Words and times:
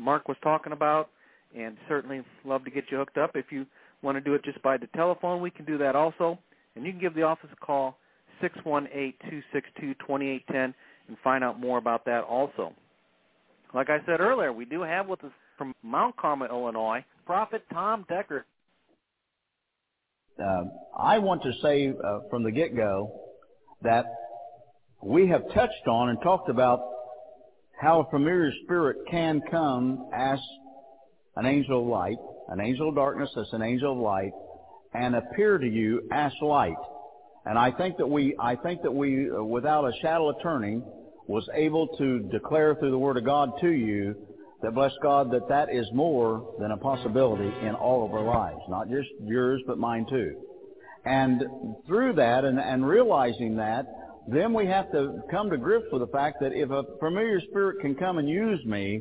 Mark 0.00 0.28
was 0.28 0.36
talking 0.42 0.72
about, 0.72 1.10
and 1.56 1.76
certainly 1.88 2.22
love 2.44 2.64
to 2.64 2.70
get 2.70 2.84
you 2.90 2.98
hooked 2.98 3.18
up. 3.18 3.32
If 3.34 3.46
you 3.50 3.66
want 4.02 4.16
to 4.16 4.20
do 4.20 4.34
it 4.34 4.44
just 4.44 4.60
by 4.62 4.76
the 4.76 4.88
telephone, 4.96 5.42
we 5.42 5.50
can 5.50 5.64
do 5.64 5.78
that 5.78 5.94
also. 5.94 6.38
And 6.74 6.84
you 6.84 6.92
can 6.92 7.00
give 7.00 7.14
the 7.14 7.22
office 7.22 7.50
a 7.52 7.56
call, 7.56 7.98
618-262-2810, 8.42 10.74
and 11.08 11.16
find 11.22 11.44
out 11.44 11.60
more 11.60 11.78
about 11.78 12.04
that 12.06 12.24
also. 12.24 12.72
Like 13.74 13.90
I 13.90 13.98
said 14.06 14.20
earlier, 14.20 14.52
we 14.52 14.64
do 14.64 14.82
have 14.82 15.08
with 15.08 15.22
us 15.24 15.32
from 15.58 15.74
Mount 15.82 16.16
Carmel, 16.16 16.48
Illinois, 16.48 17.04
Prophet 17.26 17.64
Tom 17.72 18.06
Deckard. 18.10 18.44
Uh, 20.42 20.64
I 20.98 21.18
want 21.18 21.42
to 21.42 21.52
say 21.62 21.90
uh, 21.90 22.20
from 22.30 22.42
the 22.42 22.50
get-go 22.50 23.12
that 23.82 24.06
we 25.02 25.28
have 25.28 25.42
touched 25.52 25.86
on 25.86 26.08
and 26.08 26.18
talked 26.22 26.48
about 26.48 26.80
how 27.80 28.00
a 28.00 28.10
familiar 28.10 28.52
spirit 28.64 28.98
can 29.10 29.40
come 29.50 30.10
as 30.14 30.38
an 31.36 31.46
angel 31.46 31.80
of 31.80 31.86
light, 31.86 32.18
an 32.48 32.60
angel 32.60 32.90
of 32.90 32.94
darkness 32.94 33.30
as 33.38 33.46
an 33.52 33.62
angel 33.62 33.92
of 33.92 33.98
light, 33.98 34.32
and 34.92 35.14
appear 35.16 35.56
to 35.56 35.66
you 35.66 36.02
as 36.12 36.32
light. 36.42 36.76
And 37.46 37.58
I 37.58 37.70
think 37.70 37.96
that 37.96 38.06
we, 38.06 38.36
I 38.38 38.56
think 38.56 38.82
that 38.82 38.92
we, 38.92 39.30
uh, 39.30 39.42
without 39.42 39.86
a 39.86 39.92
shadow 40.02 40.28
of 40.28 40.36
turning, 40.42 40.82
was 41.26 41.48
able 41.54 41.88
to 41.96 42.18
declare 42.30 42.74
through 42.74 42.90
the 42.90 42.98
Word 42.98 43.16
of 43.16 43.24
God 43.24 43.52
to 43.62 43.70
you 43.70 44.14
that 44.62 44.74
bless 44.74 44.92
God 45.02 45.30
that 45.30 45.48
that 45.48 45.72
is 45.72 45.86
more 45.94 46.54
than 46.58 46.72
a 46.72 46.76
possibility 46.76 47.50
in 47.66 47.74
all 47.74 48.04
of 48.04 48.12
our 48.12 48.24
lives, 48.24 48.60
not 48.68 48.90
just 48.90 49.08
yours, 49.22 49.62
but 49.66 49.78
mine 49.78 50.04
too. 50.10 50.34
And 51.06 51.42
through 51.86 52.14
that 52.14 52.44
and, 52.44 52.58
and 52.58 52.86
realizing 52.86 53.56
that, 53.56 53.86
then 54.32 54.52
we 54.52 54.66
have 54.66 54.90
to 54.92 55.22
come 55.30 55.50
to 55.50 55.56
grips 55.56 55.86
with 55.92 56.02
the 56.02 56.08
fact 56.08 56.38
that 56.40 56.52
if 56.52 56.70
a 56.70 56.84
familiar 56.98 57.40
spirit 57.40 57.80
can 57.80 57.94
come 57.94 58.18
and 58.18 58.28
use 58.28 58.64
me, 58.64 59.00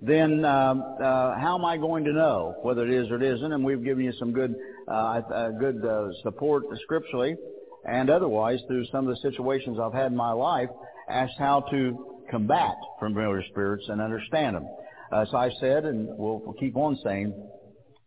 then 0.00 0.44
um, 0.44 0.82
uh, 1.00 1.34
how 1.38 1.56
am 1.58 1.64
I 1.64 1.76
going 1.76 2.04
to 2.04 2.12
know 2.12 2.54
whether 2.62 2.84
it 2.84 2.92
is 2.92 3.10
or 3.10 3.16
it 3.16 3.22
isn't? 3.22 3.52
And 3.52 3.64
we've 3.64 3.82
given 3.82 4.04
you 4.04 4.12
some 4.18 4.32
good, 4.32 4.54
uh, 4.86 4.92
uh, 4.92 5.50
good 5.50 5.84
uh, 5.84 6.08
support 6.22 6.64
scripturally 6.82 7.36
and 7.84 8.10
otherwise 8.10 8.60
through 8.68 8.84
some 8.92 9.08
of 9.08 9.14
the 9.14 9.30
situations 9.30 9.78
I've 9.80 9.94
had 9.94 10.12
in 10.12 10.16
my 10.16 10.32
life 10.32 10.68
as 11.08 11.30
how 11.38 11.60
to 11.70 12.22
combat 12.30 12.74
familiar 12.98 13.42
spirits 13.50 13.84
and 13.88 14.00
understand 14.00 14.56
them. 14.56 14.68
As 15.12 15.28
I 15.34 15.50
said, 15.58 15.84
and 15.84 16.06
we'll, 16.18 16.40
we'll 16.44 16.54
keep 16.60 16.76
on 16.76 16.98
saying, 17.02 17.32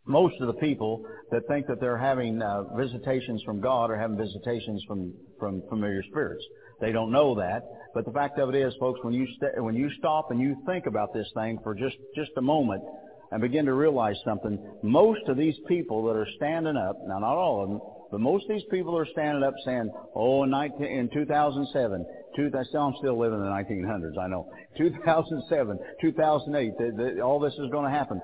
most 0.06 0.36
of 0.40 0.48
the 0.48 0.54
people 0.54 1.06
that 1.32 1.48
think 1.48 1.68
that 1.68 1.80
they're 1.80 1.98
having 1.98 2.42
uh, 2.42 2.64
visitations 2.76 3.42
from 3.44 3.62
God 3.62 3.90
are 3.90 3.98
having 3.98 4.18
visitations 4.18 4.84
from, 4.88 5.14
from 5.42 5.64
familiar 5.68 6.04
spirits. 6.04 6.46
They 6.80 6.92
don't 6.92 7.12
know 7.12 7.36
that. 7.36 7.64
But 7.94 8.06
the 8.06 8.12
fact 8.12 8.40
of 8.40 8.54
it 8.54 8.56
is, 8.56 8.74
folks, 8.80 9.00
when 9.04 9.14
you, 9.14 9.28
st- 9.36 9.62
when 9.62 9.76
you 9.76 9.90
stop 9.98 10.32
and 10.32 10.40
you 10.40 10.56
think 10.66 10.86
about 10.86 11.14
this 11.14 11.28
thing 11.34 11.60
for 11.64 11.74
just, 11.76 11.98
just 12.16 12.32
a 12.38 12.42
moment 12.42 12.84
and 13.32 13.42
begin 13.42 13.66
to 13.66 13.74
realize 13.74 14.16
something, 14.24 14.58
most 14.84 15.22
of 15.28 15.38
these 15.38 15.56
people 15.68 16.06
that 16.06 16.16
are 16.16 16.28
standing 16.38 16.78
up, 16.78 16.96
now 17.08 17.20
not 17.20 17.36
all 17.36 17.64
of 17.64 17.70
them, 17.70 17.82
but 18.12 18.20
most 18.20 18.44
of 18.44 18.56
these 18.56 18.68
people 18.70 18.98
are 18.98 19.08
standing 19.08 19.44
up 19.44 19.54
saying, 19.66 19.92
oh, 20.16 20.44
in, 20.44 20.52
19, 20.52 20.86
in 20.86 21.10
2007, 21.10 22.06
two, 22.36 22.52
I'm 22.78 22.94
still 23.00 23.20
living 23.20 23.40
in 23.40 23.46
the 23.46 23.52
1900s, 23.52 24.18
I 24.18 24.28
know. 24.28 24.52
2007, 24.78 25.80
2008, 26.02 26.72
the, 26.78 26.92
the, 27.16 27.22
all 27.22 27.40
this 27.40 27.54
is 27.54 27.70
going 27.72 27.92
to 27.92 27.98
happen. 27.98 28.22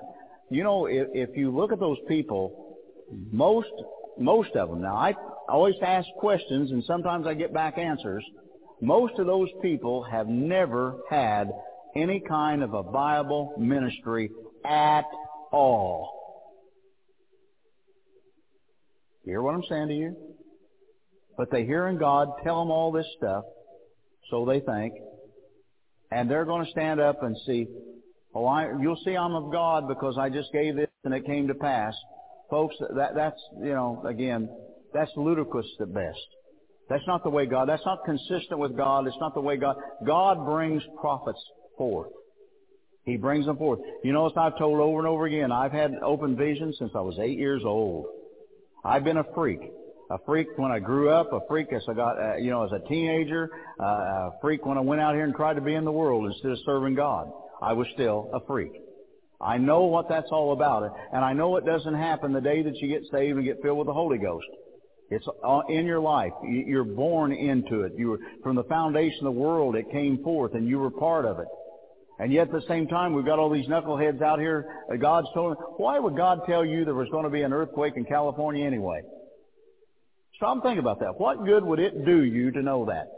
You 0.50 0.62
know, 0.62 0.86
if, 0.86 1.08
if 1.12 1.36
you 1.36 1.54
look 1.54 1.72
at 1.72 1.80
those 1.80 1.98
people, 2.06 2.76
most, 3.30 3.68
most 4.18 4.54
of 4.56 4.70
them, 4.70 4.82
now 4.82 4.96
I 4.96 5.14
always 5.48 5.74
ask 5.82 6.06
questions 6.18 6.70
and 6.70 6.84
sometimes 6.84 7.26
I 7.26 7.34
get 7.34 7.52
back 7.52 7.78
answers. 7.78 8.24
Most 8.80 9.18
of 9.18 9.26
those 9.26 9.48
people 9.62 10.04
have 10.04 10.28
never 10.28 10.98
had 11.10 11.50
any 11.96 12.20
kind 12.20 12.62
of 12.62 12.74
a 12.74 12.82
viable 12.82 13.54
ministry 13.58 14.30
at 14.64 15.04
all. 15.50 16.14
You 19.24 19.32
hear 19.32 19.42
what 19.42 19.54
I'm 19.54 19.64
saying 19.68 19.88
to 19.88 19.94
you? 19.94 20.16
But 21.36 21.50
they 21.50 21.64
hearing 21.64 21.98
God 21.98 22.28
tell 22.42 22.60
them 22.60 22.70
all 22.70 22.92
this 22.92 23.06
stuff, 23.16 23.44
so 24.30 24.44
they 24.44 24.60
think, 24.60 24.94
and 26.10 26.30
they're 26.30 26.44
going 26.44 26.64
to 26.64 26.70
stand 26.70 27.00
up 27.00 27.22
and 27.22 27.36
see, 27.46 27.66
oh, 28.34 28.46
I, 28.46 28.70
you'll 28.80 29.00
see 29.04 29.16
I'm 29.16 29.34
of 29.34 29.52
God 29.52 29.86
because 29.86 30.16
I 30.18 30.30
just 30.30 30.52
gave 30.52 30.76
this 30.76 30.88
and 31.04 31.14
it 31.14 31.26
came 31.26 31.48
to 31.48 31.54
pass. 31.54 31.94
Folks, 32.50 32.74
that, 32.96 33.14
that's, 33.14 33.40
you 33.60 33.74
know, 33.74 34.02
again, 34.06 34.48
that's 34.92 35.10
ludicrous 35.16 35.66
at 35.80 35.92
best. 35.92 36.18
That's 36.88 37.06
not 37.06 37.22
the 37.22 37.30
way 37.30 37.46
God, 37.46 37.68
that's 37.68 37.84
not 37.84 38.04
consistent 38.04 38.58
with 38.58 38.76
God. 38.76 39.06
It's 39.06 39.16
not 39.20 39.34
the 39.34 39.40
way 39.40 39.56
God, 39.56 39.76
God 40.06 40.44
brings 40.46 40.82
prophets 41.00 41.40
forth. 41.76 42.10
He 43.04 43.16
brings 43.16 43.46
them 43.46 43.56
forth. 43.56 43.80
You 44.04 44.12
notice 44.12 44.36
I've 44.36 44.58
told 44.58 44.80
over 44.80 44.98
and 44.98 45.08
over 45.08 45.26
again, 45.26 45.50
I've 45.50 45.72
had 45.72 45.92
open 46.02 46.36
visions 46.36 46.76
since 46.78 46.92
I 46.94 47.00
was 47.00 47.18
eight 47.18 47.38
years 47.38 47.62
old. 47.64 48.06
I've 48.84 49.04
been 49.04 49.16
a 49.16 49.24
freak. 49.34 49.60
A 50.10 50.18
freak 50.24 50.48
when 50.56 50.72
I 50.72 50.78
grew 50.78 51.10
up, 51.10 51.32
a 51.32 51.40
freak 51.48 51.70
as 51.72 51.82
I 51.88 51.92
got, 51.92 52.18
uh, 52.18 52.36
you 52.36 52.50
know, 52.50 52.64
as 52.64 52.72
a 52.72 52.86
teenager, 52.88 53.50
uh, 53.78 53.84
a 53.84 54.30
freak 54.40 54.64
when 54.64 54.78
I 54.78 54.80
went 54.80 55.02
out 55.02 55.14
here 55.14 55.24
and 55.24 55.34
tried 55.34 55.54
to 55.54 55.60
be 55.60 55.74
in 55.74 55.84
the 55.84 55.92
world 55.92 56.26
instead 56.26 56.52
of 56.52 56.58
serving 56.64 56.94
God. 56.94 57.30
I 57.60 57.74
was 57.74 57.86
still 57.92 58.30
a 58.32 58.40
freak. 58.46 58.72
I 59.40 59.58
know 59.58 59.84
what 59.84 60.08
that's 60.08 60.28
all 60.32 60.52
about, 60.52 60.90
and 61.12 61.24
I 61.24 61.32
know 61.32 61.56
it 61.56 61.66
doesn't 61.66 61.94
happen 61.94 62.32
the 62.32 62.40
day 62.40 62.62
that 62.62 62.76
you 62.76 62.88
get 62.88 63.02
saved 63.10 63.36
and 63.36 63.44
get 63.44 63.62
filled 63.62 63.78
with 63.78 63.86
the 63.86 63.92
Holy 63.92 64.18
Ghost. 64.18 64.46
It's 65.10 65.26
in 65.70 65.86
your 65.86 66.00
life. 66.00 66.32
You're 66.42 66.84
born 66.84 67.32
into 67.32 67.82
it. 67.82 67.92
You 67.96 68.10
were, 68.10 68.18
from 68.42 68.56
the 68.56 68.64
foundation 68.64 69.26
of 69.26 69.34
the 69.34 69.40
world, 69.40 69.74
it 69.74 69.90
came 69.90 70.22
forth, 70.22 70.54
and 70.54 70.68
you 70.68 70.78
were 70.78 70.90
part 70.90 71.24
of 71.24 71.38
it. 71.38 71.46
And 72.18 72.32
yet 72.32 72.48
at 72.48 72.52
the 72.52 72.62
same 72.68 72.88
time, 72.88 73.14
we've 73.14 73.24
got 73.24 73.38
all 73.38 73.48
these 73.48 73.66
knuckleheads 73.68 74.20
out 74.20 74.38
here. 74.38 74.66
Uh, 74.92 74.96
God's 74.96 75.28
told 75.32 75.56
them, 75.56 75.64
why 75.76 75.98
would 75.98 76.16
God 76.16 76.40
tell 76.46 76.64
you 76.64 76.84
there 76.84 76.94
was 76.94 77.08
going 77.10 77.24
to 77.24 77.30
be 77.30 77.42
an 77.42 77.52
earthquake 77.52 77.94
in 77.96 78.04
California 78.04 78.66
anyway? 78.66 79.00
Stop 80.36 80.54
and 80.54 80.62
think 80.62 80.78
about 80.78 81.00
that. 81.00 81.18
What 81.18 81.44
good 81.44 81.64
would 81.64 81.78
it 81.78 82.04
do 82.04 82.22
you 82.22 82.50
to 82.50 82.62
know 82.62 82.86
that? 82.86 83.08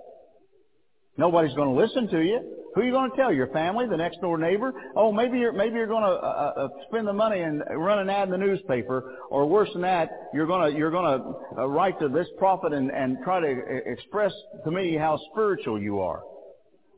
Nobody's 1.17 1.55
going 1.55 1.75
to 1.75 1.75
listen 1.75 2.09
to 2.09 2.21
you. 2.21 2.60
Who 2.75 2.83
are 2.83 2.85
you 2.85 2.93
going 2.93 3.11
to 3.11 3.17
tell? 3.17 3.33
Your 3.33 3.49
family, 3.49 3.87
the 3.89 3.97
next 3.97 4.21
door 4.21 4.39
neighbor? 4.39 4.73
Oh, 4.95 5.11
maybe 5.13 5.39
you're 5.39 5.53
maybe 5.53 5.75
you're 5.75 5.87
going 5.87 6.05
to 6.05 6.09
uh, 6.09 6.53
uh, 6.57 6.69
spend 6.89 7.07
the 7.07 7.13
money 7.13 7.41
and 7.41 7.63
run 7.69 7.99
an 7.99 8.09
ad 8.09 8.29
in 8.29 8.31
the 8.31 8.39
newspaper, 8.39 9.17
or 9.29 9.47
worse 9.47 9.71
than 9.73 9.83
that, 9.83 10.11
you're 10.33 10.47
going 10.47 10.71
to 10.71 10.79
you're 10.79 10.91
going 10.91 11.21
to 11.21 11.61
uh, 11.61 11.67
write 11.67 11.99
to 12.01 12.09
this 12.09 12.29
prophet 12.39 12.73
and 12.73 12.91
and 12.91 13.19
try 13.25 13.41
to 13.41 13.47
uh, 13.47 13.91
express 13.91 14.33
to 14.65 14.71
me 14.71 14.97
how 14.97 15.19
spiritual 15.33 15.81
you 15.81 16.01
are. 16.01 16.23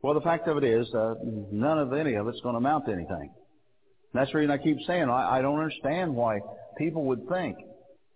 Well, 0.03 0.15
the 0.15 0.21
fact 0.21 0.49
of 0.49 0.57
it 0.59 0.65
is, 0.65 0.93
uh, 0.95 1.15
none 1.53 1.79
of 1.79 1.93
any 1.93 2.15
of 2.15 2.27
it's 2.29 2.41
going 2.41 2.55
to 2.55 2.59
amount 2.59 2.87
to 2.87 2.93
anything. 2.93 3.33
That's 4.13 4.31
the 4.33 4.39
reason 4.39 4.51
I 4.51 4.59
keep 4.59 4.79
saying 4.87 5.09
I, 5.09 5.39
I 5.39 5.43
don't 5.43 5.59
understand 5.59 6.15
why 6.15 6.41
people 6.77 7.05
would 7.05 7.29
think. 7.29 7.57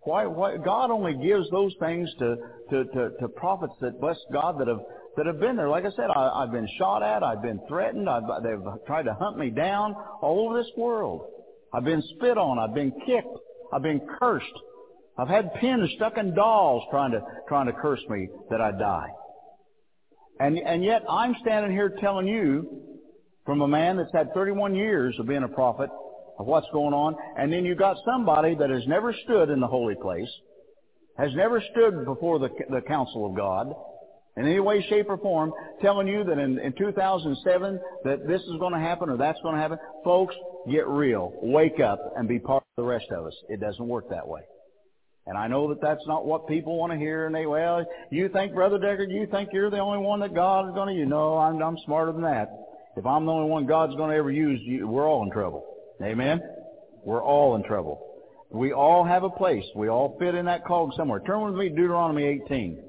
Why, 0.01 0.27
why 0.27 0.57
God 0.57 0.91
only 0.91 1.15
gives 1.15 1.51
those 1.51 1.75
things 1.81 2.09
to, 2.19 2.37
to, 2.71 2.85
to, 2.85 3.11
to 3.21 3.29
prophets 3.29 3.73
that 3.81 4.01
bless 4.01 4.17
God 4.33 4.61
that 4.61 4.69
have 4.69 4.81
that 5.17 5.27
have 5.27 5.41
been 5.41 5.57
there. 5.57 5.69
Like 5.69 5.85
I 5.85 5.91
said, 5.91 6.11
I, 6.15 6.43
I've 6.43 6.53
been 6.53 6.69
shot 6.79 7.03
at, 7.03 7.23
I've 7.23 7.43
been 7.43 7.61
threatened, 7.69 8.09
I've, 8.09 8.25
they've 8.43 8.87
tried 8.87 9.05
to 9.05 9.15
hunt 9.15 9.39
me 9.39 9.51
down 9.51 9.95
all 10.21 10.47
over 10.47 10.63
this 10.63 10.71
world. 10.77 11.23
I've 11.73 11.85
been 11.85 12.03
spit 12.17 12.39
on, 12.39 12.59
I've 12.59 12.75
been 12.75 12.93
kicked, 13.07 13.39
I've 13.73 13.83
been 13.83 14.01
cursed. 14.19 14.47
I've 15.19 15.29
had 15.29 15.55
pins 15.55 15.91
stuck 15.97 16.19
in 16.19 16.35
dolls 16.35 16.83
trying 16.91 17.13
to 17.13 17.21
trying 17.49 17.67
to 17.67 17.73
curse 17.73 18.03
me 18.09 18.29
that 18.51 18.61
I 18.61 18.71
die. 18.73 19.09
And, 20.39 20.59
and 20.59 20.85
yet 20.85 21.03
I'm 21.09 21.35
standing 21.41 21.73
here 21.73 21.97
telling 22.01 22.29
you 22.29 22.83
from 23.47 23.63
a 23.63 23.69
man 23.69 23.97
that's 23.97 24.13
had 24.13 24.35
31 24.35 24.75
years 24.75 25.17
of 25.19 25.27
being 25.27 25.45
a 25.45 25.49
prophet 25.49 25.89
of 26.39 26.47
what's 26.47 26.67
going 26.73 26.93
on, 26.93 27.17
and 27.39 27.51
then 27.51 27.65
you've 27.65 27.79
got 27.79 27.97
somebody 28.05 28.55
that 28.57 28.69
has 28.69 28.87
never 28.87 29.15
stood 29.25 29.49
in 29.49 29.61
the 29.61 29.67
holy 29.67 29.95
place, 29.95 30.29
has 31.17 31.31
never 31.35 31.63
stood 31.73 32.05
before 32.05 32.39
the, 32.39 32.51
the 32.69 32.83
council 32.83 33.25
of 33.25 33.35
God, 33.35 33.73
in 34.37 34.47
any 34.47 34.61
way, 34.61 34.85
shape, 34.89 35.09
or 35.09 35.17
form, 35.19 35.53
telling 35.81 36.07
you 36.07 36.25
that 36.25 36.39
in, 36.39 36.59
in 36.59 36.73
2007 36.75 37.81
that 38.05 38.27
this 38.27 38.43
is 38.43 38.59
going 38.59 38.73
to 38.73 38.79
happen 38.79 39.09
or 39.09 39.17
that's 39.17 39.41
going 39.43 39.55
to 39.55 39.61
happen. 39.61 39.79
Folks, 40.05 40.35
get 40.71 40.87
real. 40.87 41.33
Wake 41.43 41.81
up 41.81 42.01
and 42.17 42.29
be 42.29 42.39
part 42.39 42.63
of 42.77 42.85
the 42.85 42.89
rest 42.89 43.07
of 43.11 43.27
us. 43.27 43.35
It 43.49 43.61
doesn't 43.61 43.87
work 43.87 44.11
that 44.11 44.29
way. 44.29 44.43
And 45.27 45.37
I 45.37 45.49
know 45.49 45.69
that 45.71 45.81
that's 45.81 46.07
not 46.07 46.25
what 46.25 46.47
people 46.47 46.79
want 46.79 46.93
to 46.93 46.99
hear. 46.99 47.27
And 47.27 47.35
they, 47.35 47.47
well, 47.47 47.85
you 48.11 48.29
think, 48.29 48.55
Brother 48.55 48.79
Deckard, 48.79 49.11
you 49.11 49.27
think 49.27 49.51
you're 49.53 49.71
the 49.71 49.79
only 49.79 49.99
one 49.99 50.21
that 50.21 50.35
God 50.35 50.69
is 50.69 50.75
going 50.75 50.89
to 50.89 50.95
use. 50.95 51.09
No, 51.09 51.37
I'm, 51.39 51.61
I'm 51.61 51.77
smarter 51.85 52.13
than 52.13 52.23
that. 52.23 52.49
If 52.97 53.05
I'm 53.05 53.27
the 53.27 53.33
only 53.33 53.51
one 53.51 53.67
God's 53.67 53.97
going 53.97 54.11
to 54.11 54.17
ever 54.17 54.31
use, 54.31 54.61
you, 54.63 54.87
we're 54.87 55.09
all 55.09 55.25
in 55.25 55.31
trouble. 55.31 55.67
Amen? 56.03 56.41
We're 57.05 57.23
all 57.23 57.57
in 57.57 57.65
trouble. 57.65 58.03
We 58.51 58.73
all 58.73 59.05
have 59.05 59.25
a 59.25 59.31
place. 59.31 59.65
We 59.75 59.89
all 59.89 60.17
fit 60.19 60.35
in 60.35 60.47
that 60.47 60.65
cog 60.65 60.91
somewhere. 60.97 61.21
Turn 61.21 61.43
with 61.45 61.55
me 61.55 61.71
to 61.71 61.75
Deuteronomy 61.75 62.25
18. 62.45 62.86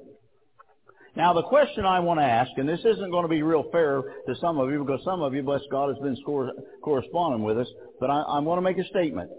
Now, 1.17 1.33
the 1.33 1.41
question 1.41 1.83
I 1.83 1.99
want 1.99 2.19
to 2.19 2.23
ask, 2.23 2.51
and 2.57 2.69
this 2.69 2.81
isn't 2.81 3.09
going 3.09 3.23
to 3.23 3.27
be 3.27 3.41
real 3.41 3.71
fair 3.71 4.03
to 4.27 4.35
some 4.39 4.59
of 4.59 4.69
you 4.69 4.83
because 4.83 5.03
some 5.03 5.23
of 5.23 5.33
you, 5.33 5.41
bless 5.41 5.61
God, 5.71 5.89
has 5.89 5.97
been 5.97 6.15
corresponding 6.83 7.41
with 7.41 7.57
us, 7.57 7.67
but 7.99 8.11
I, 8.11 8.21
I 8.21 8.39
want 8.39 8.59
to 8.59 8.61
make 8.61 8.77
a 8.77 8.87
statement. 8.87 9.31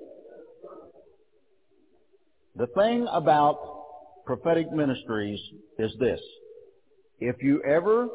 The 2.56 2.66
thing 2.66 3.06
about 3.12 4.24
prophetic 4.26 4.72
ministries 4.72 5.38
is 5.78 5.92
this. 6.00 6.18
If 7.20 7.36
you 7.44 7.62
ever 7.62 8.08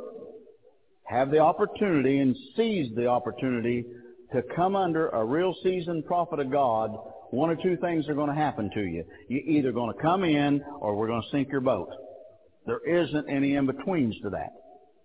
have 1.05 1.31
the 1.31 1.39
opportunity 1.39 2.19
and 2.19 2.35
seize 2.57 2.93
the 2.97 3.07
opportunity 3.07 3.85
to 4.33 4.41
come 4.57 4.75
under 4.75 5.07
a 5.07 5.23
real 5.23 5.55
seasoned 5.63 6.05
prophet 6.05 6.41
of 6.41 6.51
God, 6.51 6.97
one 7.31 7.49
or 7.49 7.55
two 7.55 7.77
things 7.77 8.09
are 8.09 8.13
going 8.13 8.29
to 8.29 8.35
happen 8.35 8.69
to 8.73 8.81
you. 8.81 9.05
You're 9.29 9.57
either 9.57 9.71
going 9.71 9.95
to 9.95 10.01
come 10.01 10.25
in 10.25 10.61
or 10.81 10.97
we're 10.97 11.07
going 11.07 11.21
to 11.21 11.29
sink 11.29 11.47
your 11.49 11.61
boat. 11.61 11.87
There 12.65 12.79
isn't 12.85 13.29
any 13.29 13.55
in-betweens 13.55 14.15
to 14.23 14.29
that. 14.31 14.51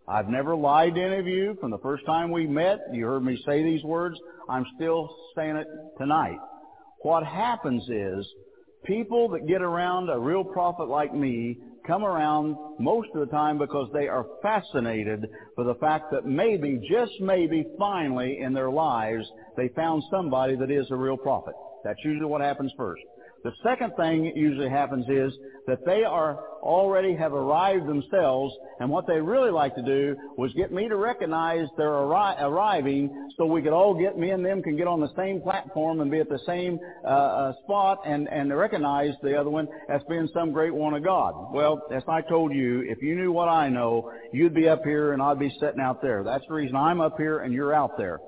I've 0.09 0.29
never 0.29 0.57
lied 0.57 0.95
to 0.95 1.03
any 1.03 1.19
of 1.19 1.27
you 1.27 1.57
from 1.61 1.71
the 1.71 1.79
first 1.79 2.07
time 2.07 2.31
we 2.31 2.47
met. 2.47 2.79
You 2.93 3.07
heard 3.07 3.25
me 3.25 3.39
say 3.45 3.63
these 3.63 3.83
words. 3.85 4.19
I'm 4.49 4.65
still 4.77 5.15
saying 5.37 5.57
it 5.57 5.67
tonight. 5.99 6.39
What 7.03 7.25
happens 7.25 7.83
is 7.89 8.27
people 8.85 9.29
that 9.31 9.47
get 9.47 9.61
around 9.61 10.09
a 10.09 10.19
real 10.19 10.45
prophet 10.45 10.89
like 10.89 11.15
me 11.15 11.59
come 11.87 12.05
around 12.05 12.57
most 12.79 13.09
of 13.15 13.21
the 13.21 13.35
time 13.35 13.59
because 13.59 13.89
they 13.93 14.09
are 14.09 14.27
fascinated 14.43 15.27
with 15.57 15.67
the 15.67 15.75
fact 15.77 16.11
that 16.13 16.27
maybe, 16.27 16.81
just 16.91 17.13
maybe, 17.21 17.67
finally 17.79 18.41
in 18.41 18.53
their 18.53 18.71
lives, 18.71 19.27
they 19.57 19.69
found 19.69 20.03
somebody 20.11 20.55
that 20.57 20.71
is 20.71 20.87
a 20.91 20.97
real 20.97 21.17
prophet. 21.17 21.55
That's 21.85 21.99
usually 22.05 22.27
what 22.27 22.41
happens 22.41 22.73
first. 22.77 23.03
The 23.45 23.53
second 23.63 23.93
thing 23.97 24.25
that 24.25 24.37
usually 24.37 24.69
happens 24.69 25.07
is 25.09 25.33
that 25.67 25.85
they 25.87 26.03
are 26.03 26.39
already 26.61 27.15
have 27.15 27.33
arrived 27.33 27.87
themselves, 27.87 28.53
and 28.81 28.91
what 28.91 29.07
they 29.07 29.21
really 29.21 29.51
like 29.51 29.77
to 29.77 29.83
do 29.83 30.17
was 30.37 30.53
get 30.55 30.73
me 30.73 30.89
to 30.89 30.97
recognize 30.97 31.69
they're 31.77 31.87
arri- 31.89 32.43
arriving, 32.43 33.31
so 33.37 33.47
we 33.47 33.63
could 33.63 33.73
all 33.73 33.95
get 33.95 34.19
me 34.19 34.31
and 34.31 34.45
them 34.45 34.63
can 34.63 34.77
get 34.77 34.89
on 34.89 35.01
the 35.01 35.13
same 35.17 35.41
platform 35.41 36.01
and 36.01 36.11
be 36.11 36.19
at 36.19 36.29
the 36.29 36.41
same 36.47 36.81
uh, 37.05 37.09
uh, 37.09 37.53
spot 37.65 37.99
and 38.05 38.29
and 38.29 38.57
recognize 38.57 39.15
the 39.23 39.39
other 39.39 39.51
one 39.51 39.69
as 39.89 40.01
being 40.09 40.29
some 40.35 40.53
great 40.53 40.75
one 40.75 40.95
of 40.95 41.05
God. 41.05 41.55
Well, 41.55 41.87
as 41.95 42.03
I 42.09 42.23
told 42.23 42.53
you, 42.53 42.81
if 42.89 43.01
you 43.03 43.15
knew 43.15 43.31
what 43.31 43.49
I 43.49 43.69
know, 43.69 44.13
you'd 44.33 44.55
be 44.55 44.69
up 44.69 44.83
here 44.85 45.13
and 45.13 45.23
I'd 45.23 45.39
be 45.39 45.55
sitting 45.61 45.81
out 45.81 46.03
there. 46.03 46.25
That's 46.25 46.45
the 46.49 46.55
reason 46.55 46.75
I'm 46.75 47.01
up 47.01 47.17
here 47.17 47.39
and 47.41 47.53
you're 47.55 47.75
out 47.75 47.97
there. 47.97 48.19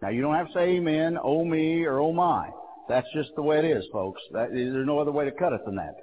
Now 0.00 0.08
you 0.08 0.22
don't 0.22 0.34
have 0.34 0.48
to 0.48 0.52
say 0.54 0.76
amen, 0.76 1.18
oh 1.22 1.44
me, 1.44 1.84
or 1.84 1.98
oh 2.00 2.12
my. 2.12 2.48
That's 2.88 3.06
just 3.14 3.30
the 3.36 3.42
way 3.42 3.58
it 3.58 3.64
is, 3.64 3.84
folks. 3.92 4.20
That, 4.32 4.50
there's 4.52 4.86
no 4.86 4.98
other 4.98 5.12
way 5.12 5.24
to 5.24 5.32
cut 5.32 5.52
it 5.52 5.64
than 5.64 5.76
that. 5.76 5.94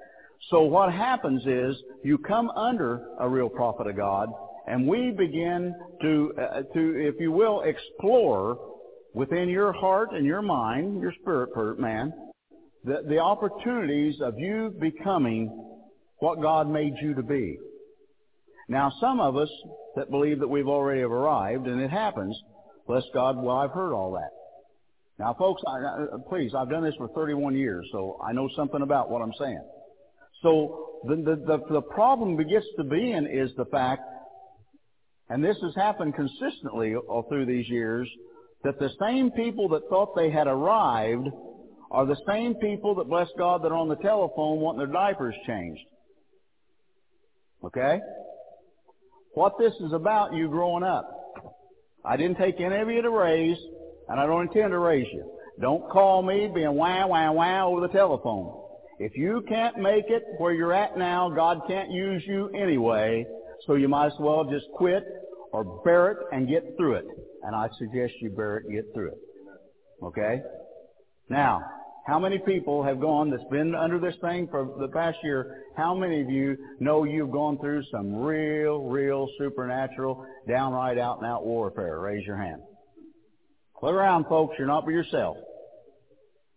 So 0.50 0.64
what 0.64 0.92
happens 0.92 1.46
is 1.46 1.82
you 2.04 2.18
come 2.18 2.50
under 2.52 3.08
a 3.20 3.30
real 3.30 3.50
prophet 3.50 3.88
of 3.88 3.96
God, 3.96 4.30
and 4.68 4.88
we 4.88 5.12
begin 5.12 5.74
to, 6.02 6.34
uh, 6.38 6.62
to, 6.74 7.08
if 7.08 7.16
you 7.20 7.32
will, 7.32 7.62
explore 7.62 8.58
within 9.14 9.48
your 9.48 9.72
heart 9.72 10.10
and 10.12 10.26
your 10.26 10.42
mind, 10.42 11.02
your 11.02 11.14
spirit 11.22 11.80
man, 11.80 12.12
the, 12.84 13.04
the 13.08 13.20
opportunities 13.20 14.16
of 14.22 14.38
you 14.38 14.76
becoming 14.82 15.48
what 16.20 16.42
God 16.42 16.70
made 16.70 16.94
you 17.02 17.14
to 17.14 17.24
be. 17.24 17.58
Now, 18.68 18.92
some 19.00 19.20
of 19.20 19.38
us 19.38 19.50
that 19.96 20.10
believe 20.10 20.40
that 20.40 20.48
we've 20.48 20.68
already 20.68 21.02
arrived, 21.02 21.68
and 21.68 21.82
it 21.82 21.92
happens, 21.92 22.38
bless 22.88 23.04
God, 23.14 23.42
well, 23.42 23.58
I've 23.58 23.72
heard 23.72 23.94
all 23.94 24.14
that. 24.14 24.30
Now, 25.20 25.36
folks, 25.38 25.62
I, 25.68 26.06
please, 26.28 26.54
I've 26.58 26.70
done 26.70 26.84
this 26.84 26.96
for 26.98 27.08
31 27.10 27.56
years, 27.56 27.88
so 27.92 28.20
I 28.24 28.34
know 28.34 28.50
something 28.56 28.82
about 28.82 29.10
what 29.10 29.22
I'm 29.22 29.34
saying. 29.40 29.64
So 30.42 31.02
the, 31.08 31.16
the, 31.16 31.36
the, 31.36 31.74
the 31.74 31.82
problem 31.82 32.36
begins 32.36 32.66
to 32.78 32.84
be 32.84 33.12
in 33.12 33.28
is 33.28 33.52
the 33.56 33.66
fact, 33.66 34.02
and 35.30 35.44
this 35.44 35.58
has 35.62 35.76
happened 35.76 36.16
consistently 36.16 36.96
all 36.96 37.24
through 37.30 37.46
these 37.46 37.70
years, 37.70 38.10
that 38.64 38.80
the 38.80 38.90
same 39.00 39.32
people 39.32 39.70
that 39.70 39.88
thought 39.90 40.16
they 40.16 40.32
had 40.32 40.48
arrived 40.48 41.28
are 41.92 42.06
the 42.06 42.20
same 42.28 42.56
people 42.56 42.96
that, 42.96 43.08
bless 43.08 43.28
God, 43.38 43.64
that 43.64 43.72
are 43.72 43.78
on 43.78 43.90
the 43.90 43.96
telephone 43.98 44.60
wanting 44.60 44.80
their 44.80 44.88
diapers 44.88 45.36
changed. 45.46 45.84
Okay? 47.64 48.00
What 49.36 49.54
this 49.60 49.74
is 49.80 49.94
about, 49.94 50.34
you 50.34 50.48
growing 50.50 50.84
up. 50.84 51.10
I 52.04 52.18
didn't 52.18 52.38
take 52.38 52.60
any 52.60 52.78
of 52.78 52.90
you 52.90 53.02
to 53.02 53.10
raise, 53.10 53.58
and 54.10 54.20
I 54.20 54.26
don't 54.26 54.48
intend 54.48 54.72
to 54.72 54.80
raise 54.80 55.08
you. 55.12 55.30
Don't 55.62 55.90
call 55.90 56.24
me 56.24 56.50
being 56.54 56.74
wah, 56.74 57.06
wah, 57.08 57.32
wah 57.32 57.66
over 57.66 57.82
the 57.82 57.94
telephone. 57.94 58.60
If 59.00 59.16
you 59.16 59.44
can't 59.48 59.78
make 59.78 60.06
it 60.10 60.24
where 60.38 60.54
you're 60.54 60.74
at 60.74 60.98
now, 60.98 61.30
God 61.30 61.62
can't 61.68 61.92
use 61.92 62.24
you 62.26 62.50
anyway, 62.50 63.26
so 63.66 63.76
you 63.76 63.88
might 63.88 64.08
as 64.08 64.20
well 64.20 64.46
just 64.46 64.66
quit 64.76 65.04
or 65.52 65.82
bear 65.84 66.12
it 66.12 66.18
and 66.32 66.48
get 66.48 66.76
through 66.78 66.96
it. 66.96 67.06
And 67.44 67.56
I 67.56 67.70
suggest 67.78 68.14
you 68.22 68.30
bear 68.30 68.58
it 68.58 68.66
and 68.66 68.74
get 68.74 68.86
through 68.94 69.10
it. 69.10 69.18
Okay? 70.04 70.42
Now, 71.30 71.62
how 72.06 72.20
many 72.20 72.38
people 72.40 72.84
have 72.84 73.00
gone 73.00 73.30
that's 73.30 73.44
been 73.50 73.74
under 73.76 74.00
this 74.00 74.16
thing 74.22 74.48
for 74.52 74.76
the 74.80 74.90
past 74.90 75.18
year? 75.24 75.64
How 75.78 75.96
many 75.96 76.22
of 76.22 76.30
you 76.30 76.58
know 76.80 77.06
you've 77.06 77.32
gone 77.32 77.58
through 77.60 77.84
some 77.92 78.16
real, 78.16 78.84
real 78.90 79.28
supernatural, 79.38 80.26
downright 80.48 80.98
out 80.98 81.20
and 81.20 81.28
out 81.28 81.46
warfare? 81.46 82.00
Raise 82.00 82.26
your 82.26 82.38
hand. 82.38 82.62
Look 83.84 83.96
around, 83.96 84.28
folks. 84.28 84.56
You're 84.58 84.66
not 84.66 84.86
by 84.86 84.94
yourself. 84.94 85.36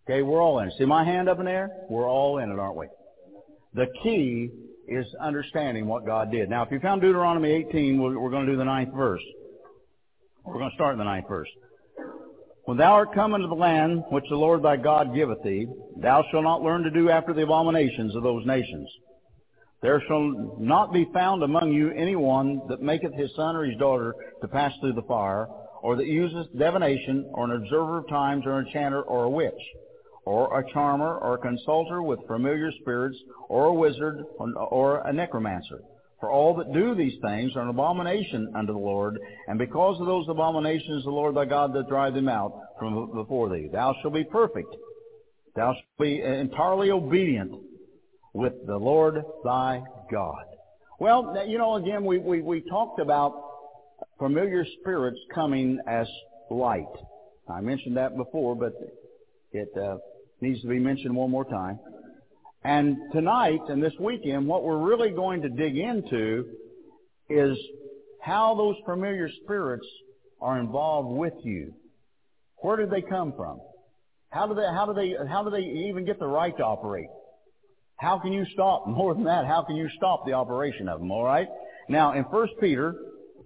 Okay, 0.09 0.23
we're 0.23 0.41
all 0.41 0.61
in. 0.61 0.71
See 0.79 0.85
my 0.85 1.03
hand 1.05 1.29
up 1.29 1.41
in 1.41 1.45
there? 1.45 1.71
We're 1.91 2.09
all 2.09 2.39
in 2.39 2.53
it, 2.53 2.57
aren't 2.57 2.77
we? 2.77 2.87
The 3.75 3.89
key 4.05 4.49
is 4.87 5.05
understanding 5.21 5.89
what 5.89 6.07
God 6.07 6.31
did. 6.31 6.49
Now, 6.49 6.63
if 6.63 6.71
you 6.71 6.79
found 6.79 7.01
Deuteronomy 7.01 7.51
18, 7.51 8.01
we're, 8.01 8.17
we're 8.17 8.31
going 8.31 8.47
to 8.47 8.53
do 8.53 8.57
the 8.57 8.65
ninth 8.65 8.95
verse. 8.95 9.25
We're 10.45 10.55
going 10.55 10.71
to 10.71 10.75
start 10.77 10.93
in 10.93 10.99
the 10.99 11.05
ninth 11.05 11.27
verse. 11.27 11.49
When 12.67 12.77
thou 12.77 12.93
art 12.93 13.13
come 13.13 13.35
into 13.35 13.49
the 13.49 13.55
land 13.55 14.05
which 14.13 14.25
the 14.31 14.37
Lord 14.37 14.63
thy 14.63 14.77
God 14.77 15.13
giveth 15.13 15.43
thee, 15.43 15.67
thou 15.97 16.25
shalt 16.31 16.45
not 16.45 16.63
learn 16.63 16.85
to 16.85 16.91
do 16.93 17.11
after 17.11 17.33
the 17.33 17.43
abominations 17.43 18.15
of 18.15 18.23
those 18.23 18.47
nations. 18.47 18.89
There 19.83 20.01
shall 20.07 20.57
not 20.61 20.93
be 20.93 21.09
found 21.13 21.43
among 21.43 21.73
you 21.73 21.91
any 21.91 22.15
one 22.15 22.61
that 22.69 22.83
maketh 22.83 23.15
his 23.15 23.35
son 23.35 23.57
or 23.57 23.65
his 23.65 23.77
daughter 23.79 24.15
to 24.43 24.47
pass 24.47 24.73
through 24.81 24.93
the 24.93 25.03
fire, 25.03 25.49
or 25.83 25.97
that 25.97 26.07
uses 26.07 26.47
divination, 26.59 27.29
or 27.33 27.45
an 27.45 27.63
observer 27.63 27.99
of 27.99 28.09
times, 28.09 28.45
or 28.47 28.59
an 28.59 28.67
enchanter, 28.67 29.03
or 29.03 29.25
a 29.25 29.31
witch 29.31 29.55
or 30.27 30.59
a 30.59 30.73
charmer, 30.73 31.19
or 31.19 31.35
a 31.35 31.39
consulter 31.39 32.03
with 32.03 32.19
familiar 32.27 32.73
spirits, 32.81 33.17
or 33.49 33.67
a 33.67 33.73
wizard, 33.73 34.25
or 34.39 34.99
a 35.07 35.13
necromancer. 35.13 35.81
For 36.19 36.31
all 36.31 36.57
that 36.57 36.73
do 36.73 36.95
these 36.95 37.15
things 37.23 37.55
are 37.55 37.63
an 37.63 37.69
abomination 37.69 38.53
unto 38.57 38.73
the 38.73 38.79
Lord, 38.79 39.19
and 39.47 39.59
because 39.59 40.01
of 40.01 40.07
those 40.07 40.27
abominations 40.29 41.05
the 41.05 41.11
Lord 41.11 41.37
thy 41.37 41.45
God 41.45 41.73
doth 41.73 41.89
drive 41.89 42.15
them 42.15 42.29
out 42.29 42.53
from 42.79 43.13
before 43.15 43.49
thee. 43.49 43.69
Thou 43.73 43.95
shalt 44.03 44.15
be 44.15 44.25
perfect. 44.25 44.75
Thou 45.55 45.75
shalt 45.75 46.01
be 46.01 46.21
entirely 46.21 46.91
obedient 46.91 47.53
with 48.33 48.55
the 48.67 48.77
Lord 48.77 49.23
thy 49.45 49.81
God. 50.11 50.45
Well, 50.99 51.45
you 51.47 51.59
know, 51.59 51.77
again, 51.77 52.05
we, 52.05 52.19
we, 52.19 52.41
we 52.41 52.63
talked 52.63 52.99
about 52.99 53.35
familiar 54.19 54.65
spirits 54.81 55.19
coming 55.35 55.79
as 55.87 56.07
light. 56.51 56.85
I 57.49 57.61
mentioned 57.61 57.97
that 57.97 58.17
before, 58.17 58.55
but 58.57 58.73
it 59.53 59.69
uh, 59.77 59.97
needs 60.41 60.61
to 60.63 60.69
be 60.69 60.79
mentioned 60.79 61.15
one 61.15 61.31
more 61.31 61.45
time. 61.45 61.79
And 62.65 62.97
tonight 63.13 63.61
and 63.69 63.83
this 63.83 63.93
weekend, 64.01 64.47
what 64.47 64.65
we're 64.65 64.79
really 64.79 65.11
going 65.11 65.43
to 65.43 65.49
dig 65.49 65.77
into 65.77 66.47
is 67.29 67.57
how 68.21 68.57
those 68.57 68.75
familiar 68.85 69.31
spirits 69.45 69.87
are 70.41 70.59
involved 70.59 71.17
with 71.17 71.35
you. 71.45 71.75
Where 72.57 72.77
did 72.77 72.91
they 72.91 73.03
come 73.03 73.33
from? 73.37 73.61
How 74.31 74.47
do 74.47 74.55
they, 74.55 74.67
how 74.67 74.87
do 74.87 74.95
they, 74.95 75.15
how 75.29 75.45
do 75.45 75.51
they 75.51 75.61
even 75.89 76.05
get 76.05 76.19
the 76.19 76.27
right 76.27 76.57
to 76.57 76.65
operate? 76.65 77.09
How 77.97 78.19
can 78.19 78.33
you 78.33 78.45
stop, 78.53 78.87
more 78.89 79.15
than 79.15 79.25
that, 79.25 79.47
how 79.47 79.63
can 79.63 79.77
you 79.77 79.89
stop 79.97 80.27
the 80.27 80.33
operation 80.33 80.89
of 80.89 80.99
them, 80.99 81.11
alright? 81.13 81.49
Now, 81.89 82.15
in 82.15 82.25
1 82.25 82.49
Peter, 82.61 82.97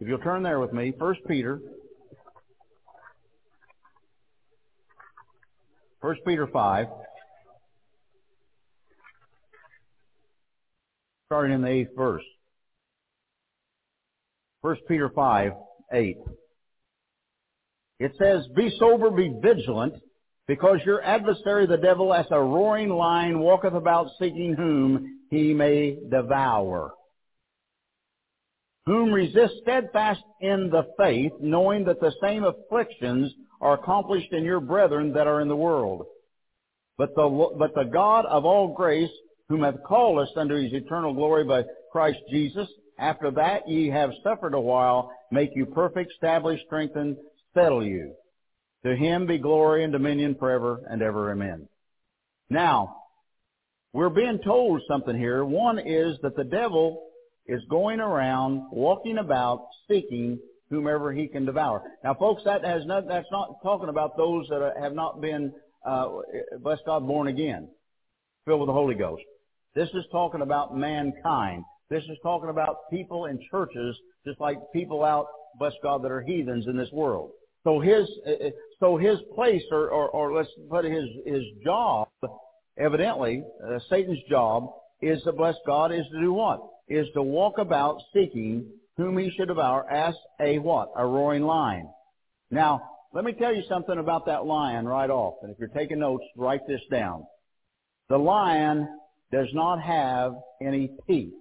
if 0.01 0.09
you'll 0.09 0.19
turn 0.19 0.43
there 0.43 0.59
with 0.59 0.73
me, 0.73 0.93
1 0.97 1.15
Peter 1.29 1.61
1 6.01 6.17
Peter 6.27 6.47
5, 6.47 6.87
starting 11.27 11.55
in 11.55 11.61
the 11.61 11.69
eighth 11.69 11.95
verse. 11.95 12.23
1 14.63 14.77
Peter 14.89 15.11
5, 15.15 15.53
8. 15.93 16.17
It 17.99 18.13
says, 18.19 18.47
Be 18.57 18.75
sober, 18.79 19.11
be 19.11 19.31
vigilant, 19.43 19.95
because 20.47 20.79
your 20.87 21.03
adversary 21.03 21.67
the 21.67 21.77
devil 21.77 22.15
as 22.15 22.27
a 22.31 22.41
roaring 22.41 22.89
lion 22.89 23.41
walketh 23.41 23.75
about 23.75 24.09
seeking 24.19 24.55
whom 24.55 25.21
he 25.31 25.53
may 25.53 25.99
devour. 26.11 26.95
Whom 28.87 29.13
resist 29.13 29.55
steadfast 29.63 30.23
in 30.41 30.71
the 30.71 30.87
faith, 30.99 31.33
knowing 31.41 31.85
that 31.85 32.01
the 32.01 32.13
same 32.23 32.45
afflictions 32.45 33.33
are 33.61 33.75
accomplished 33.75 34.33
in 34.33 34.45
your 34.45 34.61
brethren 34.61 35.13
that 35.13 35.27
are 35.27 35.41
in 35.41 35.49
the 35.49 35.57
world. 35.57 36.07
But 36.97 37.15
the, 37.15 37.55
but 37.59 37.75
the 37.75 37.91
God 37.91 38.27
of 38.27 38.45
all 38.45 38.75
grace, 38.75 39.11
whom 39.49 39.63
hath 39.63 39.83
called 39.85 40.19
us 40.19 40.31
unto 40.37 40.55
his 40.55 40.73
eternal 40.73 41.15
glory 41.15 41.45
by 41.45 41.65
Christ 41.93 42.19
Jesus, 42.31 42.69
after 42.99 43.31
that 43.33 43.69
ye 43.69 43.89
have 43.89 44.11
suffered 44.23 44.55
a 44.55 44.61
while, 44.61 45.13
make 45.31 45.51
you 45.55 45.67
perfect, 45.67 46.13
establish, 46.13 46.61
strengthen, 46.67 47.17
settle 47.55 47.85
you. 47.85 48.15
To 48.85 48.95
him 48.97 49.27
be 49.27 49.39
glory 49.39 49.85
and 49.85 49.93
dominion 49.93 50.37
forever 50.39 50.81
and 50.89 51.03
ever. 51.03 51.31
Amen. 51.33 51.69
Now, 52.49 52.97
we're 53.93 54.09
being 54.09 54.39
told 54.45 54.83
something 54.89 55.17
here. 55.17 55.45
One 55.45 55.79
is 55.79 56.17
that 56.23 56.37
the 56.37 56.45
devil 56.45 57.10
is 57.51 57.63
going 57.69 57.99
around, 57.99 58.63
walking 58.71 59.19
about, 59.19 59.67
seeking 59.89 60.39
whomever 60.71 61.13
he 61.13 61.27
can 61.27 61.45
devour. 61.45 61.83
Now, 62.05 62.15
folks, 62.15 62.43
that 62.45 62.65
has 62.65 62.87
not, 62.87 63.09
that's 63.09 63.27
not 63.33 63.57
talking 63.63 63.89
about 63.89 64.17
those 64.17 64.47
that 64.51 64.75
have 64.81 64.95
not 64.95 65.21
been, 65.21 65.53
uh, 65.85 66.09
bless 66.61 66.79
God, 66.87 67.07
born 67.07 67.27
again, 67.27 67.69
filled 68.45 68.61
with 68.61 68.69
the 68.69 68.73
Holy 68.73 68.95
Ghost. 68.95 69.23
This 69.75 69.89
is 69.95 70.05
talking 70.13 70.43
about 70.43 70.77
mankind. 70.77 71.65
This 71.91 72.05
is 72.05 72.19
talking 72.23 72.51
about 72.51 72.89
people 72.89 73.27
in 73.27 73.41
churches, 73.51 73.99
just 74.25 74.41
like 74.41 74.59
people 74.73 75.03
out, 75.03 75.27
bless 75.59 75.73
God, 75.83 76.05
that 76.05 76.13
are 76.13 76.23
heathens 76.23 76.69
in 76.69 76.77
this 76.77 76.93
world. 76.93 77.33
So 77.65 77.81
his, 77.81 78.09
uh, 78.27 78.47
uh, 78.47 78.51
so 78.79 78.97
his 78.97 79.19
place, 79.35 79.65
or, 79.73 79.91
or, 79.91 80.09
or 80.09 80.35
let's 80.35 80.49
put 80.71 80.85
his, 80.85 81.05
his 81.27 81.43
job, 81.65 82.09
evidently, 82.79 83.43
uh, 83.67 83.81
Satan's 83.91 84.23
job 84.31 84.71
is 85.03 85.21
to 85.25 85.33
bless 85.33 85.57
God, 85.67 85.93
is 85.93 86.07
to 86.13 86.21
do 86.21 86.33
what? 86.33 86.61
Is 86.91 87.07
to 87.15 87.23
walk 87.23 87.59
about 87.59 88.03
seeking 88.13 88.67
whom 88.97 89.17
he 89.17 89.31
should 89.31 89.47
devour 89.47 89.89
as 89.89 90.15
a 90.41 90.59
what? 90.59 90.91
A 90.97 91.07
roaring 91.07 91.45
lion. 91.45 91.89
Now, 92.51 92.83
let 93.15 93.25
me 93.25 93.33
tell 93.33 93.55
you 93.55 93.63
something 93.69 93.97
about 93.97 94.27
that 94.27 94.45
lion 94.45 94.87
right 94.87 95.09
off. 95.09 95.37
And 95.43 95.53
if 95.53 95.59
you're 95.59 95.69
taking 95.69 96.01
notes, 96.01 96.25
write 96.37 96.67
this 96.67 96.81
down. 96.91 97.25
The 98.09 98.19
lion 98.19 98.89
does 99.31 99.47
not 99.53 99.81
have 99.81 100.35
any 100.61 100.91
teeth. 101.07 101.33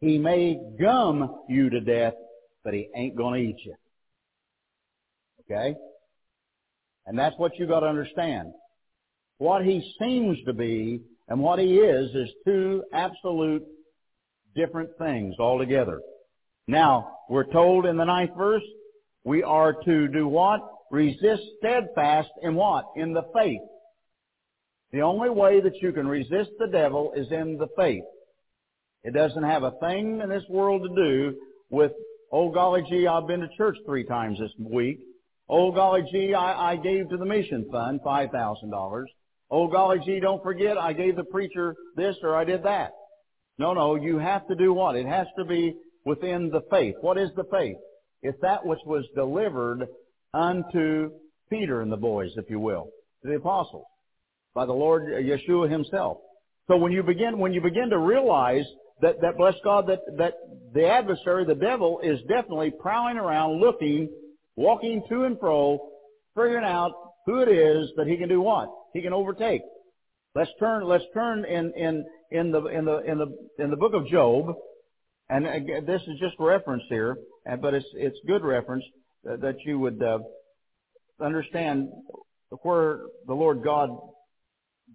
He 0.00 0.16
may 0.16 0.58
gum 0.80 1.42
you 1.48 1.68
to 1.68 1.80
death, 1.80 2.14
but 2.64 2.72
he 2.72 2.88
ain't 2.96 3.16
gonna 3.16 3.36
eat 3.36 3.58
you. 3.66 3.74
Okay? 5.42 5.76
And 7.04 7.18
that's 7.18 7.36
what 7.36 7.58
you 7.58 7.66
gotta 7.66 7.86
understand. 7.86 8.52
What 9.36 9.62
he 9.62 9.94
seems 10.00 10.38
to 10.46 10.54
be 10.54 11.02
and 11.28 11.40
what 11.40 11.58
he 11.58 11.76
is 11.76 12.14
is 12.14 12.30
two 12.46 12.82
absolute 12.94 13.62
different 14.60 14.90
things 14.98 15.34
altogether. 15.38 16.00
Now, 16.66 17.16
we're 17.30 17.50
told 17.50 17.86
in 17.86 17.96
the 17.96 18.04
ninth 18.04 18.36
verse, 18.36 18.62
we 19.24 19.42
are 19.42 19.72
to 19.84 20.08
do 20.08 20.28
what? 20.28 20.60
Resist 20.90 21.42
steadfast 21.58 22.30
in 22.42 22.54
what? 22.54 22.84
In 22.96 23.12
the 23.12 23.24
faith. 23.34 23.60
The 24.92 25.02
only 25.02 25.30
way 25.30 25.60
that 25.60 25.76
you 25.80 25.92
can 25.92 26.06
resist 26.06 26.50
the 26.58 26.66
devil 26.66 27.12
is 27.16 27.30
in 27.30 27.56
the 27.56 27.68
faith. 27.76 28.04
It 29.02 29.14
doesn't 29.14 29.42
have 29.42 29.62
a 29.62 29.72
thing 29.80 30.20
in 30.20 30.28
this 30.28 30.44
world 30.50 30.82
to 30.82 30.94
do 30.94 31.36
with, 31.70 31.92
oh 32.30 32.50
golly 32.50 32.82
gee, 32.90 33.06
I've 33.06 33.26
been 33.26 33.40
to 33.40 33.48
church 33.56 33.78
three 33.86 34.04
times 34.04 34.38
this 34.38 34.52
week. 34.58 34.98
Oh 35.48 35.72
golly 35.72 36.02
gee, 36.12 36.34
I, 36.34 36.72
I 36.72 36.76
gave 36.76 37.08
to 37.08 37.16
the 37.16 37.24
mission 37.24 37.68
fund 37.72 38.00
$5,000. 38.04 39.04
Oh 39.50 39.68
golly 39.68 40.00
gee, 40.04 40.20
don't 40.20 40.42
forget 40.42 40.76
I 40.76 40.92
gave 40.92 41.16
the 41.16 41.24
preacher 41.24 41.74
this 41.96 42.16
or 42.22 42.36
I 42.36 42.44
did 42.44 42.64
that. 42.64 42.92
No, 43.60 43.74
no, 43.74 43.94
you 43.94 44.16
have 44.16 44.48
to 44.48 44.54
do 44.54 44.72
what? 44.72 44.96
It 44.96 45.04
has 45.04 45.26
to 45.36 45.44
be 45.44 45.74
within 46.06 46.48
the 46.48 46.62
faith. 46.70 46.94
What 47.02 47.18
is 47.18 47.28
the 47.36 47.44
faith? 47.50 47.76
It's 48.22 48.40
that 48.40 48.64
which 48.64 48.78
was 48.86 49.04
delivered 49.14 49.86
unto 50.32 51.10
Peter 51.50 51.82
and 51.82 51.92
the 51.92 51.98
boys, 51.98 52.30
if 52.36 52.48
you 52.48 52.58
will, 52.58 52.88
to 53.22 53.28
the 53.28 53.34
apostles 53.36 53.84
by 54.54 54.64
the 54.64 54.72
Lord 54.72 55.02
Yeshua 55.02 55.70
himself. 55.70 56.16
So 56.68 56.78
when 56.78 56.90
you 56.90 57.02
begin, 57.02 57.38
when 57.38 57.52
you 57.52 57.60
begin 57.60 57.90
to 57.90 57.98
realize 57.98 58.64
that, 59.02 59.20
that 59.20 59.36
bless 59.36 59.56
God, 59.62 59.88
that, 59.88 60.00
that 60.16 60.32
the 60.72 60.88
adversary, 60.88 61.44
the 61.44 61.54
devil, 61.54 62.00
is 62.02 62.18
definitely 62.30 62.72
prowling 62.80 63.18
around 63.18 63.60
looking, 63.60 64.08
walking 64.56 65.02
to 65.10 65.24
and 65.24 65.38
fro, 65.38 65.78
figuring 66.34 66.64
out 66.64 66.92
who 67.26 67.40
it 67.40 67.48
is 67.50 67.90
that 67.98 68.06
he 68.06 68.16
can 68.16 68.30
do 68.30 68.40
what? 68.40 68.70
He 68.94 69.02
can 69.02 69.12
overtake. 69.12 69.60
Let's 70.34 70.50
turn, 70.58 70.84
let's 70.84 71.04
turn 71.12 71.44
in, 71.44 71.74
in, 71.74 72.06
in 72.30 72.52
the, 72.52 72.66
in 72.66 72.84
the, 72.84 72.98
in 72.98 73.18
the, 73.18 73.36
in 73.58 73.70
the 73.70 73.76
book 73.76 73.94
of 73.94 74.06
Job, 74.06 74.54
and 75.28 75.46
again, 75.46 75.84
this 75.86 76.02
is 76.02 76.18
just 76.18 76.34
reference 76.38 76.82
here, 76.88 77.16
but 77.60 77.74
it's, 77.74 77.86
it's 77.94 78.18
good 78.26 78.42
reference 78.42 78.84
that 79.24 79.56
you 79.64 79.78
would, 79.78 80.02
uh, 80.02 80.18
understand 81.20 81.88
where 82.62 83.00
the 83.26 83.34
Lord 83.34 83.62
God 83.62 83.90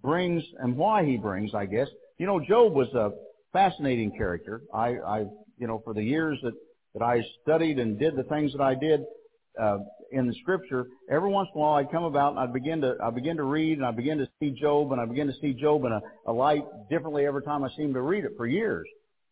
brings 0.02 0.42
and 0.58 0.76
why 0.76 1.04
he 1.04 1.16
brings, 1.16 1.54
I 1.54 1.66
guess. 1.66 1.88
You 2.18 2.26
know, 2.26 2.40
Job 2.40 2.72
was 2.72 2.88
a 2.94 3.12
fascinating 3.52 4.12
character. 4.16 4.62
I, 4.72 4.96
I 4.96 5.18
you 5.58 5.66
know, 5.66 5.80
for 5.84 5.94
the 5.94 6.02
years 6.02 6.38
that, 6.42 6.52
that 6.94 7.02
I 7.02 7.22
studied 7.42 7.78
and 7.78 7.98
did 7.98 8.16
the 8.16 8.24
things 8.24 8.52
that 8.52 8.62
I 8.62 8.74
did, 8.74 9.00
uh, 9.60 9.78
in 10.12 10.26
the 10.26 10.34
scripture, 10.40 10.86
every 11.10 11.28
once 11.28 11.48
in 11.54 11.60
a 11.60 11.62
while 11.62 11.74
I'd 11.74 11.90
come 11.90 12.04
about 12.04 12.30
and 12.32 12.40
I'd 12.40 12.52
begin 12.52 12.80
to, 12.82 12.94
I 13.02 13.10
begin 13.10 13.36
to 13.36 13.42
read 13.44 13.78
and 13.78 13.86
I 13.86 13.90
begin 13.90 14.18
to 14.18 14.28
see 14.40 14.50
Job 14.50 14.92
and 14.92 15.00
I 15.00 15.04
begin 15.04 15.26
to 15.26 15.34
see 15.40 15.52
Job 15.52 15.84
in 15.84 15.92
a, 15.92 16.00
a 16.26 16.32
light 16.32 16.64
differently 16.90 17.26
every 17.26 17.42
time 17.42 17.64
I 17.64 17.68
seem 17.76 17.92
to 17.94 18.00
read 18.00 18.24
it 18.24 18.32
for 18.36 18.46
years. 18.46 18.86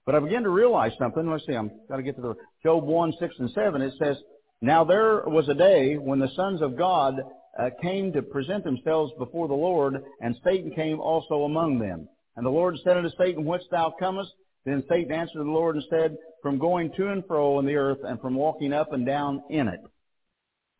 But 0.07 0.15
I 0.15 0.21
begin 0.21 0.43
to 0.43 0.51
realize 0.51 0.93
something. 0.99 1.31
Let's 1.31 1.47
see, 1.47 1.55
I'm 1.55 1.71
got 1.89 1.97
to 1.97 2.03
get 2.03 2.17
to 2.17 2.23
the 2.23 2.35
Job 2.63 2.85
1, 2.85 3.15
6, 3.19 3.35
and 3.39 3.51
7. 3.51 3.83
It 3.83 3.95
says, 3.99 4.17
Now 4.61 4.85
there 4.85 5.23
was 5.27 5.49
a 5.49 5.55
day 5.55 5.97
when 5.97 6.19
the 6.19 6.29
sons 6.37 6.61
of 6.61 6.77
God 6.77 7.21
uh, 7.59 7.71
came 7.81 8.13
to 8.13 8.23
present 8.23 8.65
themselves 8.65 9.13
before 9.19 9.49
the 9.49 9.55
Lord, 9.55 10.03
and 10.21 10.37
Satan 10.45 10.73
came 10.73 11.01
also 11.01 11.45
among 11.45 11.79
them. 11.79 12.09
And 12.37 12.45
the 12.45 12.51
Lord 12.51 12.77
said 12.83 12.97
unto 12.97 13.11
Satan, 13.17 13.45
Whence 13.45 13.65
thou 13.71 13.95
comest? 13.99 14.33
Then 14.67 14.83
Satan 14.89 15.13
answered 15.13 15.39
the 15.39 15.51
Lord 15.51 15.77
and 15.77 15.85
said, 15.89 16.17
From 16.43 16.59
going 16.59 16.93
to 16.97 17.09
and 17.09 17.25
fro 17.27 17.59
in 17.59 17.67
the 17.67 17.77
earth, 17.77 17.99
and 18.03 18.21
from 18.21 18.35
walking 18.35 18.73
up 18.73 18.93
and 18.93 19.07
down 19.07 19.43
in 19.51 19.69
it. 19.69 19.81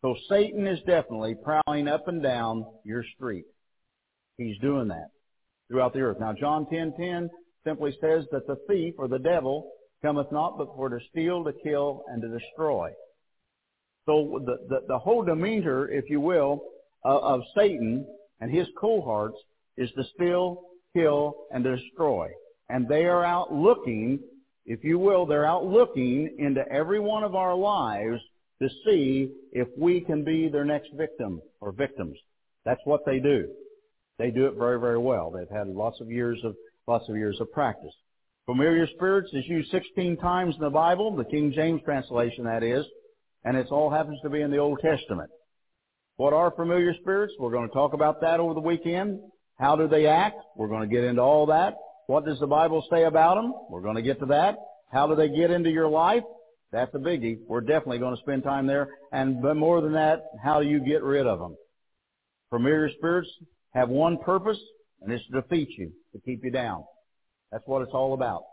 So 0.05 0.15
Satan 0.29 0.67
is 0.67 0.77
definitely 0.85 1.33
prowling 1.33 1.87
up 1.87 2.07
and 2.07 2.21
down 2.21 2.63
your 2.83 3.03
street. 3.15 3.45
He's 4.37 4.55
doing 4.59 4.89
that 4.89 5.07
throughout 5.67 5.93
the 5.93 6.01
earth. 6.01 6.19
Now 6.19 6.31
John 6.31 6.67
10:10 6.67 7.27
simply 7.63 7.91
says 7.99 8.27
that 8.31 8.45
the 8.45 8.57
thief 8.67 8.93
or 8.99 9.07
the 9.07 9.17
devil 9.17 9.71
cometh 10.03 10.31
not 10.31 10.59
but 10.59 10.67
for 10.75 10.89
to 10.89 10.99
steal, 11.09 11.43
to 11.43 11.53
kill, 11.53 12.03
and 12.07 12.21
to 12.21 12.27
destroy. 12.27 12.91
So 14.05 14.39
the, 14.45 14.57
the, 14.69 14.81
the 14.89 14.99
whole 14.99 15.23
demeanor, 15.23 15.89
if 15.89 16.07
you 16.07 16.21
will, 16.21 16.61
of, 17.03 17.23
of 17.23 17.41
Satan 17.55 18.05
and 18.41 18.51
his 18.51 18.67
cohorts 18.79 19.39
is 19.75 19.89
to 19.93 20.03
steal, 20.13 20.67
kill, 20.93 21.47
and 21.49 21.63
destroy. 21.63 22.29
And 22.69 22.87
they 22.87 23.05
are 23.05 23.25
out 23.25 23.51
looking, 23.51 24.19
if 24.67 24.83
you 24.83 24.99
will, 24.99 25.25
they're 25.25 25.47
out 25.47 25.65
looking 25.65 26.35
into 26.37 26.63
every 26.71 26.99
one 26.99 27.23
of 27.23 27.33
our 27.33 27.55
lives 27.55 28.21
to 28.61 28.69
see 28.85 29.31
if 29.51 29.67
we 29.77 30.01
can 30.01 30.23
be 30.23 30.47
their 30.47 30.65
next 30.65 30.89
victim 30.95 31.41
or 31.61 31.71
victims. 31.71 32.17
That's 32.63 32.81
what 32.85 33.05
they 33.05 33.19
do. 33.19 33.47
They 34.17 34.31
do 34.31 34.45
it 34.45 34.55
very, 34.57 34.79
very 34.79 34.97
well. 34.97 35.29
They've 35.29 35.49
had 35.49 35.67
lots 35.67 35.99
of 35.99 36.09
years 36.09 36.39
of, 36.43 36.55
lots 36.87 37.09
of 37.09 37.17
years 37.17 37.37
of 37.41 37.51
practice. 37.51 37.93
Familiar 38.45 38.87
spirits 38.95 39.29
is 39.33 39.45
used 39.47 39.71
16 39.71 40.17
times 40.17 40.55
in 40.55 40.61
the 40.61 40.69
Bible, 40.69 41.15
the 41.15 41.25
King 41.25 41.51
James 41.53 41.81
translation 41.83 42.45
that 42.45 42.63
is 42.63 42.85
and 43.45 43.55
it 43.55 43.67
all 43.71 43.89
happens 43.89 44.19
to 44.23 44.29
be 44.29 44.41
in 44.41 44.51
the 44.51 44.57
Old 44.57 44.79
Testament. 44.81 45.29
What 46.17 46.33
are 46.33 46.51
familiar 46.51 46.93
spirits? 46.99 47.33
We're 47.39 47.51
going 47.51 47.69
to 47.69 47.73
talk 47.73 47.93
about 47.93 48.19
that 48.21 48.39
over 48.39 48.53
the 48.53 48.59
weekend. 48.59 49.19
How 49.59 49.75
do 49.75 49.87
they 49.87 50.07
act? 50.07 50.37
We're 50.57 50.67
going 50.67 50.89
to 50.89 50.93
get 50.93 51.03
into 51.03 51.21
all 51.21 51.45
that. 51.45 51.75
What 52.07 52.25
does 52.25 52.39
the 52.39 52.47
Bible 52.47 52.83
say 52.89 53.03
about 53.03 53.35
them? 53.35 53.53
We're 53.69 53.81
going 53.81 53.95
to 53.95 54.01
get 54.01 54.19
to 54.19 54.25
that. 54.27 54.55
How 54.91 55.07
do 55.07 55.15
they 55.15 55.29
get 55.29 55.51
into 55.51 55.69
your 55.69 55.87
life? 55.87 56.23
That's 56.71 56.93
a 56.93 56.97
biggie. 56.97 57.39
We're 57.47 57.61
definitely 57.61 57.99
going 57.99 58.15
to 58.15 58.21
spend 58.21 58.43
time 58.43 58.67
there. 58.67 58.89
And 59.11 59.41
but 59.41 59.55
more 59.55 59.81
than 59.81 59.93
that, 59.93 60.25
how 60.43 60.61
do 60.61 60.67
you 60.67 60.79
get 60.79 61.03
rid 61.03 61.25
of 61.25 61.39
them? 61.39 61.55
Familiar 62.49 62.89
spirits 62.97 63.29
have 63.73 63.89
one 63.89 64.17
purpose, 64.17 64.59
and 65.01 65.11
it's 65.11 65.25
to 65.27 65.41
defeat 65.41 65.69
you, 65.77 65.91
to 66.13 66.19
keep 66.21 66.43
you 66.43 66.51
down. 66.51 66.83
That's 67.51 67.63
what 67.67 67.81
it's 67.81 67.93
all 67.93 68.13
about. 68.13 68.43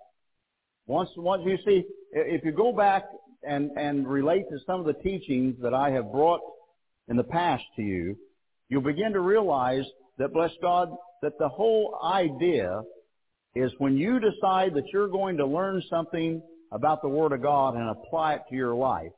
Once, 0.87 1.11
once 1.17 1.43
you 1.47 1.57
see, 1.65 1.85
if 2.13 2.45
you 2.45 2.53
go 2.53 2.73
back 2.73 3.05
and, 3.43 3.71
and 3.77 4.07
relate 4.07 4.45
to 4.51 4.59
some 4.67 4.81
of 4.81 4.87
the 4.87 4.95
teachings 4.95 5.57
that 5.63 5.75
I 5.75 5.91
have 5.91 6.11
brought 6.13 6.41
in 7.09 7.17
the 7.17 7.25
past 7.25 7.65
to 7.77 7.83
you, 7.83 8.17
you'll 8.69 8.83
begin 8.83 9.13
to 9.13 9.21
realize 9.21 9.85
that, 10.19 10.33
bless 10.33 10.51
God, 10.61 10.91
that 11.23 11.39
the 11.39 11.49
whole 11.49 11.99
idea 12.05 12.83
is 13.55 13.73
when 13.79 13.97
you 13.97 14.19
decide 14.19 14.75
that 14.75 14.89
you're 14.93 15.09
going 15.09 15.37
to 15.37 15.47
learn 15.47 15.83
something 15.89 16.43
about 16.73 17.03
the 17.03 17.09
Word 17.09 17.33
of 17.33 17.43
God 17.43 17.75
and 17.75 17.91
apply 17.91 18.35
it 18.35 18.43
to 18.49 18.57
your 18.57 18.75
life, 18.75 19.13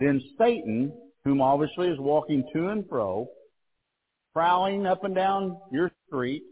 then 0.00 0.20
Satan, 0.38 0.92
whom 1.24 1.40
obviously 1.40 1.88
is 1.88 1.98
walking 1.98 2.48
to 2.52 2.68
and 2.68 2.88
fro, 2.88 3.28
prowling 4.32 4.86
up 4.86 5.04
and 5.04 5.14
down 5.14 5.56
your 5.70 5.90
street, 6.06 6.42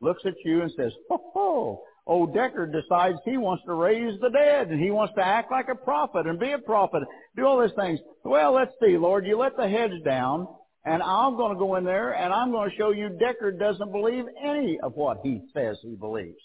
looks 0.00 0.22
at 0.24 0.34
you 0.44 0.62
and 0.62 0.72
says, 0.76 0.92
ho, 1.08 1.20
ho, 1.32 1.82
old 2.06 2.34
Deckard 2.34 2.72
decides 2.72 3.18
he 3.24 3.36
wants 3.36 3.64
to 3.66 3.74
raise 3.74 4.18
the 4.20 4.30
dead 4.30 4.68
and 4.68 4.80
he 4.80 4.90
wants 4.90 5.14
to 5.16 5.24
act 5.24 5.50
like 5.50 5.68
a 5.68 5.74
prophet 5.74 6.26
and 6.26 6.38
be 6.38 6.52
a 6.52 6.58
prophet, 6.58 7.02
do 7.36 7.44
all 7.44 7.60
these 7.60 7.74
things. 7.76 8.00
Well, 8.24 8.52
let's 8.52 8.72
see, 8.82 8.96
Lord, 8.96 9.26
you 9.26 9.38
let 9.38 9.56
the 9.56 9.68
heads 9.68 9.94
down 10.04 10.46
and 10.84 11.02
I'm 11.02 11.36
going 11.36 11.52
to 11.52 11.58
go 11.58 11.76
in 11.76 11.84
there 11.84 12.12
and 12.12 12.32
I'm 12.32 12.50
going 12.50 12.70
to 12.70 12.76
show 12.76 12.92
you 12.92 13.10
Deckard 13.10 13.58
doesn't 13.58 13.92
believe 13.92 14.24
any 14.42 14.78
of 14.82 14.94
what 14.94 15.18
he 15.22 15.42
says 15.52 15.76
he 15.82 15.96
believes. 15.96 16.38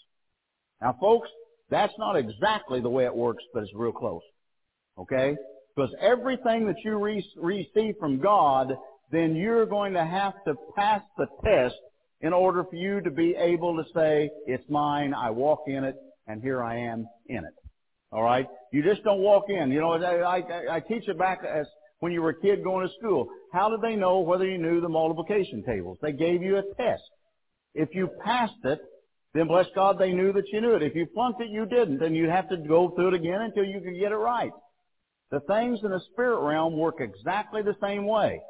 Now, 0.82 0.96
folks, 1.00 1.28
that's 1.70 1.92
not 1.98 2.16
exactly 2.16 2.80
the 2.80 2.90
way 2.90 3.04
it 3.04 3.14
works, 3.14 3.42
but 3.52 3.62
it's 3.62 3.72
real 3.74 3.92
close. 3.92 4.22
Okay? 4.98 5.36
Because 5.74 5.94
everything 6.00 6.66
that 6.66 6.76
you 6.84 6.96
re- 6.98 7.26
receive 7.36 7.94
from 7.98 8.20
God, 8.20 8.72
then 9.10 9.34
you're 9.34 9.66
going 9.66 9.94
to 9.94 10.04
have 10.04 10.34
to 10.46 10.54
pass 10.76 11.02
the 11.16 11.26
test 11.44 11.74
in 12.20 12.32
order 12.32 12.64
for 12.64 12.76
you 12.76 13.00
to 13.00 13.10
be 13.10 13.34
able 13.36 13.76
to 13.76 13.84
say, 13.94 14.30
it's 14.46 14.64
mine, 14.68 15.14
I 15.14 15.30
walk 15.30 15.64
in 15.66 15.84
it, 15.84 15.96
and 16.26 16.40
here 16.42 16.62
I 16.62 16.78
am 16.78 17.06
in 17.26 17.38
it. 17.38 17.54
All 18.12 18.22
right? 18.22 18.46
You 18.72 18.82
just 18.82 19.02
don't 19.02 19.20
walk 19.20 19.44
in. 19.48 19.70
You 19.72 19.80
know, 19.80 19.92
I, 19.92 20.38
I, 20.38 20.76
I 20.76 20.80
teach 20.80 21.08
it 21.08 21.18
back 21.18 21.40
as 21.44 21.66
when 22.00 22.12
you 22.12 22.22
were 22.22 22.30
a 22.30 22.40
kid 22.40 22.62
going 22.62 22.86
to 22.86 22.94
school. 22.94 23.28
How 23.52 23.68
did 23.68 23.80
they 23.80 23.96
know 23.96 24.20
whether 24.20 24.46
you 24.46 24.58
knew 24.58 24.80
the 24.80 24.88
multiplication 24.88 25.64
tables? 25.66 25.98
They 26.00 26.12
gave 26.12 26.42
you 26.42 26.58
a 26.58 26.62
test. 26.76 27.02
If 27.74 27.94
you 27.94 28.08
passed 28.24 28.52
it, 28.64 28.80
then 29.34 29.48
bless 29.48 29.66
God, 29.74 29.98
they 29.98 30.12
knew 30.12 30.32
that 30.32 30.48
you 30.52 30.60
knew 30.60 30.74
it. 30.74 30.82
If 30.82 30.94
you 30.94 31.08
flunked 31.12 31.40
it, 31.40 31.50
you 31.50 31.66
didn't, 31.66 32.02
and 32.02 32.16
you'd 32.16 32.30
have 32.30 32.48
to 32.50 32.56
go 32.56 32.90
through 32.90 33.08
it 33.08 33.14
again 33.14 33.42
until 33.42 33.64
you 33.64 33.80
could 33.80 33.98
get 33.98 34.12
it 34.12 34.16
right. 34.16 34.52
The 35.32 35.40
things 35.40 35.80
in 35.82 35.90
the 35.90 36.00
spirit 36.12 36.40
realm 36.40 36.76
work 36.76 36.96
exactly 37.00 37.60
the 37.62 37.76
same 37.82 38.06
way. 38.06 38.40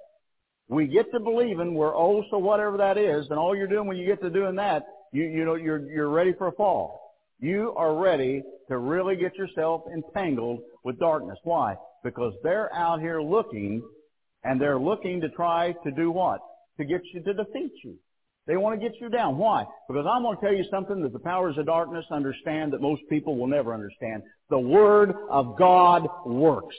We 0.68 0.86
get 0.86 1.10
to 1.12 1.20
believing 1.20 1.74
we're 1.74 1.96
oh 1.96 2.22
so 2.30 2.38
whatever 2.38 2.76
that 2.76 2.98
is, 2.98 3.26
and 3.30 3.38
all 3.38 3.56
you're 3.56 3.66
doing 3.66 3.86
when 3.86 3.96
you 3.96 4.06
get 4.06 4.20
to 4.20 4.30
doing 4.30 4.56
that, 4.56 4.84
you 5.12 5.24
you 5.24 5.44
know 5.44 5.54
you're 5.54 5.90
you're 5.90 6.10
ready 6.10 6.34
for 6.36 6.48
a 6.48 6.52
fall. 6.52 7.16
You 7.40 7.72
are 7.76 7.94
ready 7.94 8.42
to 8.68 8.78
really 8.78 9.16
get 9.16 9.36
yourself 9.36 9.82
entangled 9.92 10.60
with 10.82 10.98
darkness. 10.98 11.38
Why? 11.44 11.76
Because 12.02 12.34
they're 12.42 12.72
out 12.74 13.00
here 13.00 13.22
looking, 13.22 13.82
and 14.42 14.60
they're 14.60 14.78
looking 14.78 15.20
to 15.22 15.28
try 15.30 15.74
to 15.84 15.90
do 15.90 16.10
what? 16.10 16.40
To 16.78 16.84
get 16.84 17.00
you 17.12 17.22
to 17.22 17.34
defeat 17.34 17.72
you. 17.82 17.96
They 18.46 18.56
want 18.56 18.78
to 18.78 18.88
get 18.88 19.00
you 19.00 19.08
down. 19.08 19.38
Why? 19.38 19.64
Because 19.88 20.06
I'm 20.06 20.22
going 20.22 20.36
to 20.36 20.42
tell 20.42 20.54
you 20.54 20.64
something 20.70 21.02
that 21.02 21.12
the 21.12 21.18
powers 21.18 21.56
of 21.56 21.66
darkness 21.66 22.04
understand 22.10 22.72
that 22.72 22.82
most 22.82 23.02
people 23.08 23.36
will 23.36 23.46
never 23.46 23.72
understand. 23.72 24.22
The 24.50 24.58
Word 24.58 25.14
of 25.30 25.56
God 25.58 26.06
works. 26.26 26.76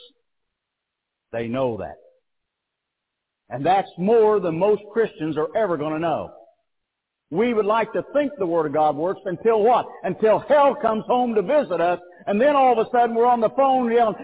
They 1.31 1.47
know 1.47 1.77
that. 1.77 1.95
And 3.49 3.65
that's 3.65 3.89
more 3.97 4.39
than 4.39 4.59
most 4.59 4.83
Christians 4.93 5.37
are 5.37 5.55
ever 5.55 5.77
going 5.77 5.93
to 5.93 5.99
know. 5.99 6.31
We 7.31 7.53
would 7.53 7.65
like 7.65 7.91
to 7.93 8.03
think 8.13 8.31
the 8.37 8.45
Word 8.45 8.67
of 8.67 8.73
God 8.73 8.95
works 8.95 9.21
until 9.25 9.63
what? 9.63 9.87
Until 10.03 10.39
hell 10.47 10.75
comes 10.75 11.03
home 11.07 11.33
to 11.33 11.41
visit 11.41 11.81
us, 11.81 11.99
and 12.27 12.39
then 12.39 12.55
all 12.55 12.79
of 12.79 12.87
a 12.87 12.89
sudden 12.91 13.15
we're 13.15 13.25
on 13.25 13.41
the 13.41 13.49
phone 13.49 13.91
yelling, 13.91 14.15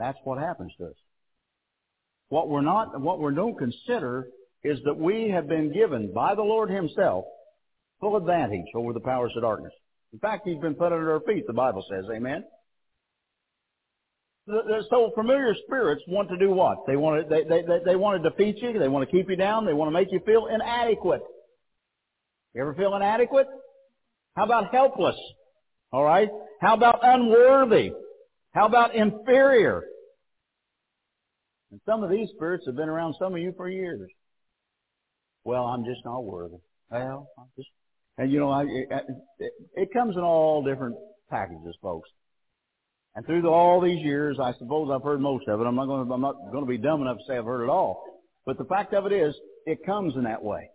That's 0.00 0.18
what 0.24 0.38
happens 0.38 0.72
to 0.78 0.86
us. 0.86 0.94
What 2.30 2.48
we're 2.48 2.62
not, 2.62 2.98
what 3.00 3.20
we 3.20 3.34
don't 3.34 3.58
consider 3.58 4.28
is 4.64 4.78
that 4.84 4.96
we 4.96 5.30
have 5.30 5.48
been 5.48 5.72
given 5.72 6.12
by 6.14 6.34
the 6.34 6.42
Lord 6.42 6.70
Himself 6.70 7.24
full 8.00 8.16
advantage 8.16 8.66
over 8.74 8.92
the 8.92 9.00
powers 9.00 9.32
of 9.36 9.42
darkness. 9.42 9.72
In 10.12 10.18
fact, 10.18 10.46
He's 10.46 10.58
been 10.58 10.74
put 10.74 10.92
under 10.92 11.12
our 11.12 11.20
feet, 11.20 11.46
the 11.46 11.52
Bible 11.52 11.84
says. 11.90 12.04
Amen? 12.14 12.44
So 14.90 15.12
familiar 15.14 15.54
spirits 15.66 16.02
want 16.08 16.28
to 16.30 16.38
do 16.38 16.50
what? 16.50 16.78
They 16.86 16.96
want 16.96 17.22
to, 17.22 17.28
they, 17.28 17.44
they, 17.44 17.62
they, 17.62 17.84
they 17.84 17.96
want 17.96 18.22
to 18.22 18.30
defeat 18.30 18.56
you. 18.62 18.78
They 18.78 18.88
want 18.88 19.08
to 19.08 19.16
keep 19.16 19.28
you 19.28 19.36
down. 19.36 19.66
They 19.66 19.74
want 19.74 19.88
to 19.88 19.92
make 19.92 20.10
you 20.10 20.20
feel 20.24 20.46
inadequate. 20.46 21.20
You 22.54 22.62
ever 22.62 22.74
feel 22.74 22.96
inadequate? 22.96 23.46
How 24.34 24.44
about 24.44 24.72
helpless? 24.72 25.16
All 25.92 26.02
right. 26.02 26.28
How 26.60 26.74
about 26.74 27.00
unworthy? 27.02 27.92
How 28.52 28.66
about 28.66 28.94
inferior? 28.94 29.84
And 31.70 31.80
some 31.86 32.02
of 32.02 32.10
these 32.10 32.28
spirits 32.34 32.64
have 32.66 32.76
been 32.76 32.88
around 32.88 33.14
some 33.18 33.34
of 33.34 33.40
you 33.40 33.52
for 33.56 33.68
years. 33.68 34.08
Well, 35.44 35.64
I'm 35.64 35.84
just 35.84 36.04
not 36.04 36.24
worthy. 36.24 36.56
Well, 36.90 37.28
I'm 37.38 37.46
just, 37.56 37.68
and 38.18 38.30
you 38.30 38.40
know, 38.40 38.50
I, 38.50 38.64
it, 38.64 39.52
it 39.74 39.92
comes 39.92 40.16
in 40.16 40.22
all 40.22 40.62
different 40.64 40.96
packages, 41.30 41.76
folks. 41.80 42.08
And 43.14 43.24
through 43.26 43.42
the, 43.42 43.48
all 43.48 43.80
these 43.80 44.04
years, 44.04 44.38
I 44.40 44.52
suppose 44.58 44.90
I've 44.92 45.02
heard 45.02 45.20
most 45.20 45.48
of 45.48 45.60
it. 45.60 45.64
I'm 45.64 45.74
not 45.74 45.86
going 45.86 46.06
to, 46.06 46.12
I'm 46.12 46.20
not 46.20 46.36
going 46.52 46.64
to 46.64 46.68
be 46.68 46.78
dumb 46.78 47.02
enough 47.02 47.18
to 47.18 47.22
say 47.26 47.38
I've 47.38 47.44
heard 47.44 47.64
it 47.64 47.70
all. 47.70 48.04
But 48.46 48.58
the 48.58 48.64
fact 48.64 48.92
of 48.94 49.06
it 49.06 49.12
is, 49.12 49.34
it 49.66 49.84
comes 49.84 50.14
in 50.16 50.24
that 50.24 50.42
way. 50.42 50.70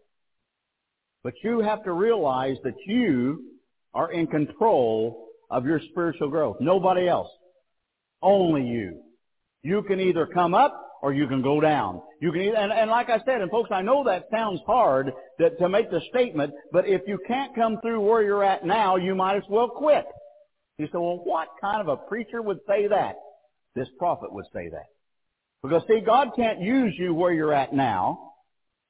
But 1.23 1.33
you 1.43 1.59
have 1.59 1.83
to 1.83 1.91
realize 1.91 2.57
that 2.63 2.75
you 2.85 3.43
are 3.93 4.11
in 4.11 4.27
control 4.27 5.27
of 5.49 5.65
your 5.65 5.79
spiritual 5.91 6.29
growth. 6.29 6.57
Nobody 6.59 7.07
else. 7.07 7.29
Only 8.21 8.63
you. 8.63 9.01
You 9.63 9.83
can 9.83 9.99
either 9.99 10.25
come 10.27 10.53
up 10.53 10.84
or 11.01 11.13
you 11.13 11.27
can 11.27 11.41
go 11.41 11.61
down. 11.61 12.01
You 12.21 12.31
can 12.31 12.41
and, 12.55 12.71
and 12.71 12.89
like 12.89 13.09
I 13.09 13.19
said, 13.25 13.41
and 13.41 13.51
folks, 13.51 13.69
I 13.71 13.81
know 13.81 14.03
that 14.05 14.27
sounds 14.31 14.59
hard 14.65 15.11
that, 15.39 15.57
to 15.59 15.69
make 15.69 15.91
the 15.91 16.01
statement, 16.09 16.53
but 16.71 16.87
if 16.87 17.01
you 17.07 17.19
can't 17.27 17.55
come 17.55 17.79
through 17.81 18.01
where 18.01 18.23
you're 18.23 18.43
at 18.43 18.65
now, 18.65 18.95
you 18.95 19.15
might 19.15 19.37
as 19.37 19.43
well 19.49 19.69
quit. 19.69 20.05
You 20.77 20.87
say, 20.87 20.93
well, 20.93 21.21
what 21.23 21.47
kind 21.61 21.81
of 21.81 21.87
a 21.87 21.97
preacher 21.97 22.41
would 22.41 22.59
say 22.67 22.87
that? 22.87 23.15
This 23.75 23.87
prophet 23.97 24.31
would 24.33 24.45
say 24.53 24.69
that. 24.69 24.85
Because 25.63 25.83
see, 25.87 26.01
God 26.05 26.29
can't 26.35 26.59
use 26.59 26.93
you 26.97 27.13
where 27.13 27.33
you're 27.33 27.53
at 27.53 27.73
now. 27.73 28.33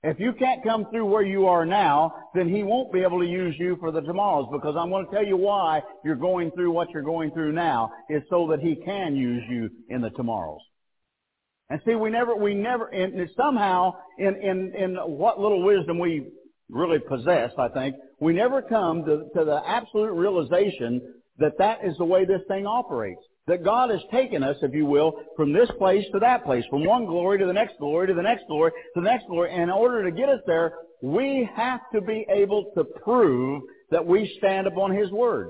If 0.03 0.19
you 0.19 0.33
can't 0.33 0.63
come 0.63 0.85
through 0.91 1.05
where 1.05 1.23
you 1.23 1.47
are 1.47 1.65
now, 1.65 2.13
then 2.35 2.47
He 2.47 2.61
won't 2.61 2.93
be 2.93 3.01
able 3.01 3.19
to 3.19 3.25
use 3.25 3.55
you 3.57 3.75
for 3.79 3.91
the 3.91 4.01
tomorrows 4.01 4.47
because 4.51 4.75
I'm 4.77 4.89
going 4.89 5.05
to 5.05 5.11
tell 5.11 5.25
you 5.25 5.37
why 5.37 5.81
you're 6.03 6.15
going 6.15 6.51
through 6.51 6.71
what 6.71 6.91
you're 6.91 7.01
going 7.01 7.31
through 7.31 7.53
now 7.53 7.91
is 8.09 8.21
so 8.29 8.47
that 8.51 8.59
He 8.59 8.75
can 8.75 9.15
use 9.15 9.43
you 9.49 9.69
in 9.89 10.01
the 10.01 10.11
tomorrows. 10.11 10.61
And 11.69 11.81
see, 11.85 11.95
we 11.95 12.11
never, 12.11 12.35
we 12.35 12.53
never, 12.53 12.85
and 12.87 13.27
somehow 13.35 13.95
in, 14.19 14.35
in, 14.35 14.73
in 14.75 14.95
what 14.95 15.39
little 15.39 15.63
wisdom 15.63 15.97
we 15.97 16.27
really 16.69 16.99
possess, 16.99 17.51
I 17.57 17.69
think, 17.69 17.95
we 18.19 18.33
never 18.33 18.61
come 18.61 19.03
to, 19.05 19.25
to 19.35 19.45
the 19.45 19.61
absolute 19.65 20.11
realization 20.11 21.01
that 21.37 21.57
that 21.57 21.79
is 21.83 21.97
the 21.97 22.05
way 22.05 22.25
this 22.25 22.41
thing 22.47 22.65
operates. 22.65 23.21
That 23.47 23.63
God 23.63 23.91
has 23.91 23.99
taken 24.11 24.43
us, 24.43 24.57
if 24.61 24.73
you 24.73 24.85
will, 24.85 25.21
from 25.35 25.53
this 25.53 25.69
place 25.77 26.05
to 26.13 26.19
that 26.19 26.45
place, 26.45 26.63
from 26.69 26.83
one 26.83 27.05
glory 27.05 27.37
to 27.39 27.45
the 27.45 27.53
next 27.53 27.77
glory 27.77 28.07
to 28.07 28.13
the 28.13 28.21
next 28.21 28.47
glory 28.47 28.71
to 28.71 29.01
the 29.01 29.07
next 29.07 29.27
glory. 29.27 29.51
And 29.51 29.63
in 29.63 29.69
order 29.69 30.03
to 30.03 30.11
get 30.11 30.29
us 30.29 30.39
there, 30.47 30.73
we 31.03 31.47
have 31.55 31.81
to 31.93 32.01
be 32.01 32.25
able 32.29 32.71
to 32.75 32.83
prove 32.83 33.61
that 33.91 34.05
we 34.05 34.33
stand 34.39 34.65
upon 34.65 34.95
His 34.95 35.11
Word. 35.11 35.49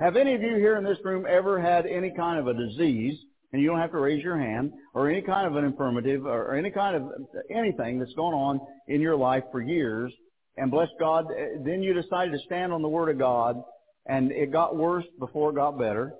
Have 0.00 0.16
any 0.16 0.34
of 0.34 0.40
you 0.40 0.56
here 0.56 0.76
in 0.76 0.84
this 0.84 0.98
room 1.04 1.26
ever 1.28 1.60
had 1.60 1.84
any 1.84 2.12
kind 2.16 2.38
of 2.38 2.46
a 2.46 2.54
disease, 2.54 3.18
and 3.52 3.62
you 3.62 3.68
don't 3.68 3.80
have 3.80 3.92
to 3.92 3.98
raise 3.98 4.22
your 4.22 4.38
hand, 4.38 4.72
or 4.94 5.08
any 5.10 5.22
kind 5.22 5.46
of 5.46 5.56
an 5.56 5.64
infirmity, 5.64 6.16
or 6.16 6.54
any 6.54 6.70
kind 6.70 6.96
of 6.96 7.10
anything 7.50 7.98
that's 7.98 8.12
gone 8.14 8.34
on 8.34 8.60
in 8.88 9.00
your 9.00 9.16
life 9.16 9.44
for 9.50 9.62
years, 9.62 10.12
and 10.56 10.70
bless 10.70 10.88
God, 10.98 11.26
eh, 11.30 11.58
then 11.64 11.82
you 11.82 11.94
decided 11.94 12.32
to 12.32 12.38
stand 12.44 12.72
on 12.72 12.82
the 12.82 12.88
Word 12.88 13.08
of 13.10 13.18
God, 13.18 13.62
and 14.06 14.32
it 14.32 14.52
got 14.52 14.76
worse 14.76 15.04
before 15.18 15.50
it 15.50 15.54
got 15.54 15.78
better. 15.78 16.14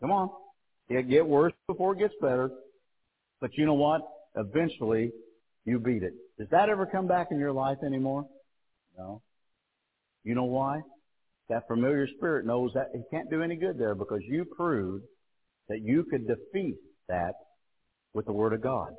Come 0.00 0.12
on. 0.12 0.30
It 0.88 1.08
get 1.08 1.26
worse 1.26 1.52
before 1.66 1.94
it 1.94 1.98
gets 1.98 2.14
better. 2.20 2.50
But 3.40 3.50
you 3.54 3.66
know 3.66 3.74
what? 3.74 4.02
Eventually, 4.36 5.12
you 5.64 5.78
beat 5.78 6.02
it. 6.02 6.14
Does 6.38 6.48
that 6.50 6.68
ever 6.68 6.86
come 6.86 7.06
back 7.06 7.28
in 7.30 7.38
your 7.38 7.52
life 7.52 7.78
anymore? 7.84 8.26
No. 8.96 9.22
You 10.22 10.34
know 10.34 10.44
why? 10.44 10.82
That 11.48 11.66
familiar 11.66 12.06
spirit 12.16 12.46
knows 12.46 12.72
that 12.74 12.90
it 12.94 13.04
can't 13.10 13.30
do 13.30 13.42
any 13.42 13.56
good 13.56 13.78
there 13.78 13.94
because 13.94 14.20
you 14.22 14.44
proved 14.44 15.04
that 15.68 15.82
you 15.82 16.04
could 16.04 16.26
defeat 16.26 16.76
that 17.08 17.34
with 18.14 18.26
the 18.26 18.32
Word 18.32 18.52
of 18.52 18.62
God 18.62 18.90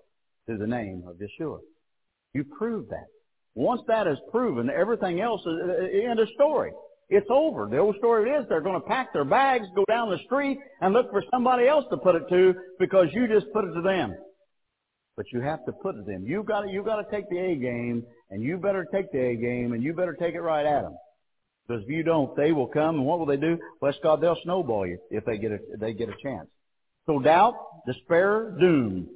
through 0.45 0.57
the 0.57 0.67
name 0.67 1.03
of 1.07 1.17
Yeshua. 1.17 1.59
You 2.33 2.45
prove 2.57 2.89
that. 2.89 3.07
Once 3.55 3.81
that 3.87 4.05
is 4.07 4.17
proven, 4.31 4.69
everything 4.69 5.19
else 5.19 5.41
is 5.41 5.47
uh, 5.47 6.09
end 6.09 6.19
of 6.19 6.27
story. 6.35 6.71
It's 7.09 7.27
over. 7.29 7.67
The 7.69 7.77
old 7.77 7.95
story 7.97 8.29
is 8.29 8.45
they're 8.49 8.61
going 8.61 8.79
to 8.79 8.87
pack 8.87 9.13
their 9.13 9.25
bags, 9.25 9.65
go 9.75 9.85
down 9.87 10.09
the 10.09 10.19
street, 10.25 10.59
and 10.81 10.93
look 10.93 11.09
for 11.09 11.23
somebody 11.31 11.67
else 11.67 11.85
to 11.89 11.97
put 11.97 12.15
it 12.15 12.23
to 12.29 12.53
because 12.79 13.07
you 13.13 13.27
just 13.27 13.47
put 13.53 13.65
it 13.65 13.73
to 13.73 13.81
them. 13.81 14.13
But 15.15 15.25
you 15.31 15.41
have 15.41 15.65
to 15.65 15.71
put 15.71 15.95
it 15.95 15.99
to 15.99 16.03
them. 16.03 16.25
You've 16.27 16.45
got 16.45 16.61
to, 16.61 16.69
you've 16.69 16.85
got 16.85 16.97
to 16.97 17.09
take 17.09 17.29
the 17.29 17.39
A 17.39 17.55
game, 17.55 18.05
and 18.29 18.43
you 18.43 18.57
better 18.57 18.85
take 18.93 19.11
the 19.11 19.19
A 19.19 19.35
game, 19.35 19.73
and 19.73 19.81
you 19.81 19.93
better 19.93 20.13
take 20.13 20.35
it 20.35 20.41
right 20.41 20.65
at 20.65 20.83
them. 20.83 20.95
Because 21.67 21.83
if 21.83 21.89
you 21.89 22.03
don't, 22.03 22.35
they 22.35 22.51
will 22.51 22.67
come, 22.67 22.95
and 22.95 23.05
what 23.05 23.19
will 23.19 23.25
they 23.25 23.37
do? 23.37 23.57
Bless 23.81 23.95
God, 24.03 24.21
they'll 24.21 24.37
snowball 24.43 24.85
you 24.85 24.99
if 25.09 25.25
they 25.25 25.37
get 25.37 25.51
a, 25.51 25.55
if 25.55 25.79
they 25.79 25.93
get 25.93 26.09
a 26.09 26.15
chance. 26.21 26.47
So 27.07 27.19
doubt, 27.19 27.55
despair, 27.87 28.53
doom. 28.59 29.07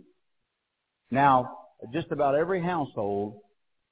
Now, 1.12 1.58
just 1.94 2.12
about 2.12 2.36
every 2.36 2.64
household 2.64 3.42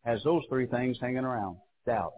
has 0.05 0.23
those 0.23 0.43
three 0.49 0.67
things 0.67 0.97
hanging 1.01 1.25
around. 1.25 1.57
Doubt. 1.85 2.13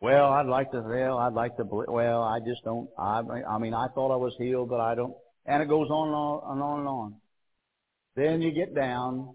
Well, 0.00 0.32
I'd 0.32 0.46
like 0.46 0.72
to, 0.72 0.80
well, 0.80 1.18
I'd 1.18 1.34
like 1.34 1.56
to, 1.58 1.64
well, 1.64 2.22
I 2.22 2.40
just 2.40 2.64
don't, 2.64 2.88
I, 2.98 3.20
I 3.48 3.58
mean, 3.58 3.74
I 3.74 3.88
thought 3.94 4.12
I 4.12 4.16
was 4.16 4.34
healed, 4.38 4.70
but 4.70 4.80
I 4.80 4.94
don't, 4.94 5.14
and 5.46 5.62
it 5.62 5.68
goes 5.68 5.88
on 5.90 6.08
and 6.08 6.16
on 6.16 6.52
and 6.52 6.62
on 6.62 6.78
and 6.80 6.88
on. 6.88 7.14
Then 8.16 8.42
you 8.42 8.50
get 8.50 8.74
down, 8.74 9.34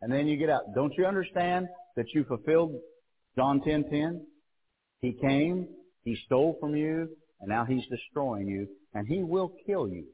and 0.00 0.12
then 0.12 0.26
you 0.26 0.36
get 0.36 0.50
out. 0.50 0.74
Don't 0.74 0.92
you 0.96 1.06
understand 1.06 1.68
that 1.96 2.06
you 2.12 2.24
fulfilled 2.24 2.80
John 3.36 3.60
10:10? 3.60 3.90
10? 3.90 4.26
He 5.00 5.12
came, 5.12 5.68
he 6.02 6.16
stole 6.26 6.56
from 6.60 6.74
you, 6.74 7.10
and 7.40 7.48
now 7.48 7.64
he's 7.64 7.86
destroying 7.86 8.48
you, 8.48 8.68
and 8.94 9.06
he 9.06 9.22
will 9.22 9.52
kill 9.66 9.86
you. 9.86 10.06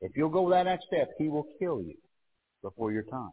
If 0.00 0.12
you'll 0.16 0.28
go 0.28 0.50
that 0.50 0.64
next 0.64 0.86
step, 0.86 1.10
he 1.18 1.28
will 1.28 1.46
kill 1.58 1.82
you 1.82 1.94
before 2.62 2.92
your 2.92 3.02
time. 3.04 3.30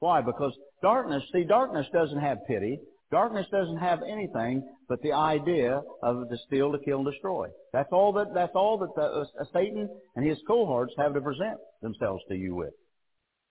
Why? 0.00 0.20
Because 0.20 0.52
darkness, 0.82 1.22
see, 1.32 1.44
darkness 1.44 1.86
doesn't 1.92 2.18
have 2.20 2.38
pity. 2.48 2.80
Darkness 3.12 3.46
doesn't 3.52 3.76
have 3.76 4.00
anything 4.02 4.66
but 4.88 5.00
the 5.02 5.12
idea 5.12 5.82
of 6.02 6.28
to 6.28 6.36
steal, 6.46 6.72
to 6.72 6.78
kill, 6.78 6.98
and 6.98 7.06
destroy. 7.06 7.48
That's 7.72 7.90
all 7.92 8.12
that 8.14 8.34
that's 8.34 8.52
all 8.54 8.78
that 8.78 8.94
the, 8.96 9.02
uh, 9.02 9.44
Satan 9.52 9.88
and 10.16 10.26
his 10.26 10.38
cohorts 10.46 10.94
have 10.98 11.14
to 11.14 11.20
present 11.20 11.58
themselves 11.82 12.22
to 12.30 12.34
you 12.34 12.54
with. 12.54 12.72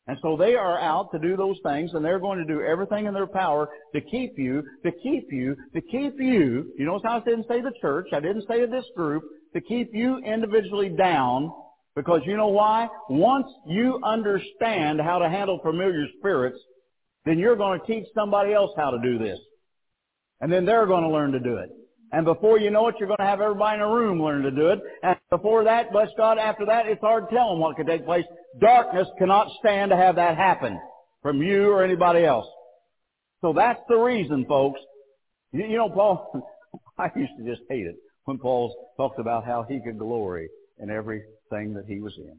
And 0.07 0.17
so 0.21 0.35
they 0.35 0.55
are 0.55 0.79
out 0.79 1.11
to 1.11 1.19
do 1.19 1.37
those 1.37 1.57
things, 1.63 1.91
and 1.93 2.03
they're 2.03 2.19
going 2.19 2.39
to 2.39 2.53
do 2.53 2.61
everything 2.61 3.05
in 3.05 3.13
their 3.13 3.27
power 3.27 3.69
to 3.93 4.01
keep 4.01 4.37
you, 4.37 4.63
to 4.83 4.91
keep 5.03 5.31
you, 5.31 5.55
to 5.73 5.81
keep 5.81 6.19
you. 6.19 6.73
You 6.77 6.85
notice 6.85 7.03
how 7.05 7.17
I 7.17 7.23
didn't 7.23 7.47
say 7.47 7.61
the 7.61 7.73
church, 7.79 8.07
I 8.11 8.19
didn't 8.19 8.47
say 8.47 8.65
this 8.65 8.85
group, 8.95 9.23
to 9.53 9.61
keep 9.61 9.93
you 9.93 10.17
individually 10.17 10.89
down, 10.89 11.51
because 11.95 12.21
you 12.25 12.37
know 12.37 12.47
why? 12.47 12.87
Once 13.09 13.47
you 13.67 13.99
understand 14.03 15.01
how 15.01 15.19
to 15.19 15.29
handle 15.29 15.59
familiar 15.61 16.05
spirits, 16.19 16.59
then 17.25 17.37
you're 17.37 17.55
going 17.55 17.79
to 17.79 17.85
teach 17.85 18.05
somebody 18.15 18.53
else 18.53 18.71
how 18.77 18.91
to 18.91 18.99
do 19.01 19.17
this. 19.17 19.39
And 20.39 20.51
then 20.51 20.65
they're 20.65 20.87
going 20.87 21.03
to 21.03 21.09
learn 21.09 21.33
to 21.33 21.39
do 21.39 21.57
it. 21.57 21.69
And 22.13 22.25
before 22.25 22.59
you 22.59 22.71
know 22.71 22.87
it, 22.87 22.95
you're 22.99 23.07
going 23.07 23.19
to 23.19 23.25
have 23.25 23.39
everybody 23.41 23.75
in 23.77 23.81
a 23.81 23.87
room 23.87 24.21
learn 24.21 24.41
to 24.41 24.51
do 24.51 24.69
it. 24.69 24.79
And 25.03 25.17
before 25.29 25.63
that, 25.63 25.91
bless 25.91 26.09
God, 26.17 26.37
after 26.37 26.65
that, 26.65 26.87
it's 26.87 26.99
hard 26.99 27.29
to 27.29 27.35
tell 27.35 27.51
them 27.51 27.59
what 27.59 27.77
could 27.77 27.87
take 27.87 28.05
place. 28.05 28.25
Darkness 28.59 29.07
cannot 29.17 29.47
stand 29.59 29.91
to 29.91 29.97
have 29.97 30.15
that 30.15 30.35
happen 30.35 30.79
from 31.21 31.41
you 31.41 31.69
or 31.69 31.83
anybody 31.83 32.25
else. 32.25 32.47
So 33.41 33.53
that's 33.53 33.79
the 33.87 33.97
reason, 33.97 34.45
folks. 34.45 34.79
You, 35.53 35.77
know, 35.77 35.89
Paul, 35.89 36.49
I 36.97 37.09
used 37.15 37.33
to 37.37 37.45
just 37.45 37.61
hate 37.69 37.85
it 37.85 37.95
when 38.25 38.37
Paul 38.37 38.75
talked 38.97 39.19
about 39.19 39.45
how 39.45 39.65
he 39.67 39.79
could 39.79 39.97
glory 39.97 40.49
in 40.81 40.89
everything 40.89 41.73
that 41.73 41.85
he 41.87 41.99
was 41.99 42.13
in. 42.17 42.37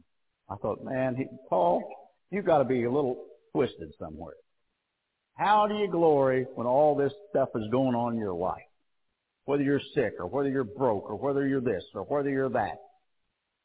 I 0.49 0.55
thought, 0.55 0.83
man, 0.83 1.15
he, 1.15 1.25
Paul, 1.49 1.83
you've 2.29 2.45
got 2.45 2.59
to 2.59 2.65
be 2.65 2.83
a 2.83 2.91
little 2.91 3.25
twisted 3.53 3.93
somewhere. 3.99 4.35
How 5.35 5.67
do 5.67 5.75
you 5.75 5.87
glory 5.89 6.45
when 6.55 6.67
all 6.67 6.95
this 6.95 7.13
stuff 7.29 7.49
is 7.55 7.67
going 7.71 7.95
on 7.95 8.13
in 8.13 8.19
your 8.19 8.33
life? 8.33 8.61
Whether 9.45 9.63
you're 9.63 9.81
sick 9.95 10.13
or 10.19 10.27
whether 10.27 10.49
you're 10.49 10.63
broke 10.63 11.09
or 11.09 11.15
whether 11.15 11.47
you're 11.47 11.61
this 11.61 11.83
or 11.95 12.03
whether 12.03 12.29
you're 12.29 12.49
that. 12.49 12.77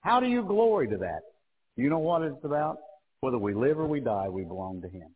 How 0.01 0.21
do 0.21 0.27
you 0.27 0.43
glory 0.43 0.89
to 0.89 0.97
that? 0.99 1.21
You 1.77 1.91
know 1.91 1.99
what 1.99 2.23
it's 2.23 2.45
about? 2.45 2.79
Whether 3.21 3.39
we 3.39 3.55
live 3.55 3.79
or 3.79 3.87
we 3.87 4.01
die, 4.01 4.29
we 4.29 4.45
belong 4.45 4.83
to 4.83 4.89
Him. 4.89 5.09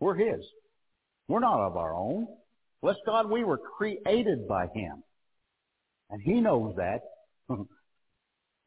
We're 0.00 0.14
His. 0.14 0.44
We're 1.28 1.40
not 1.40 1.60
of 1.60 1.76
our 1.76 1.94
own. 1.94 2.26
Bless 2.82 2.96
God, 3.06 3.30
we 3.30 3.44
were 3.44 3.58
created 3.58 4.46
by 4.46 4.66
Him. 4.74 5.02
And 6.10 6.22
He 6.22 6.40
knows 6.40 6.76
that. 6.76 7.00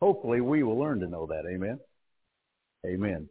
Hopefully 0.02 0.42
we 0.42 0.64
will 0.64 0.80
learn 0.80 1.00
to 1.00 1.08
know 1.08 1.28
that. 1.28 1.44
Amen. 1.50 1.80
Amen. 2.86 3.30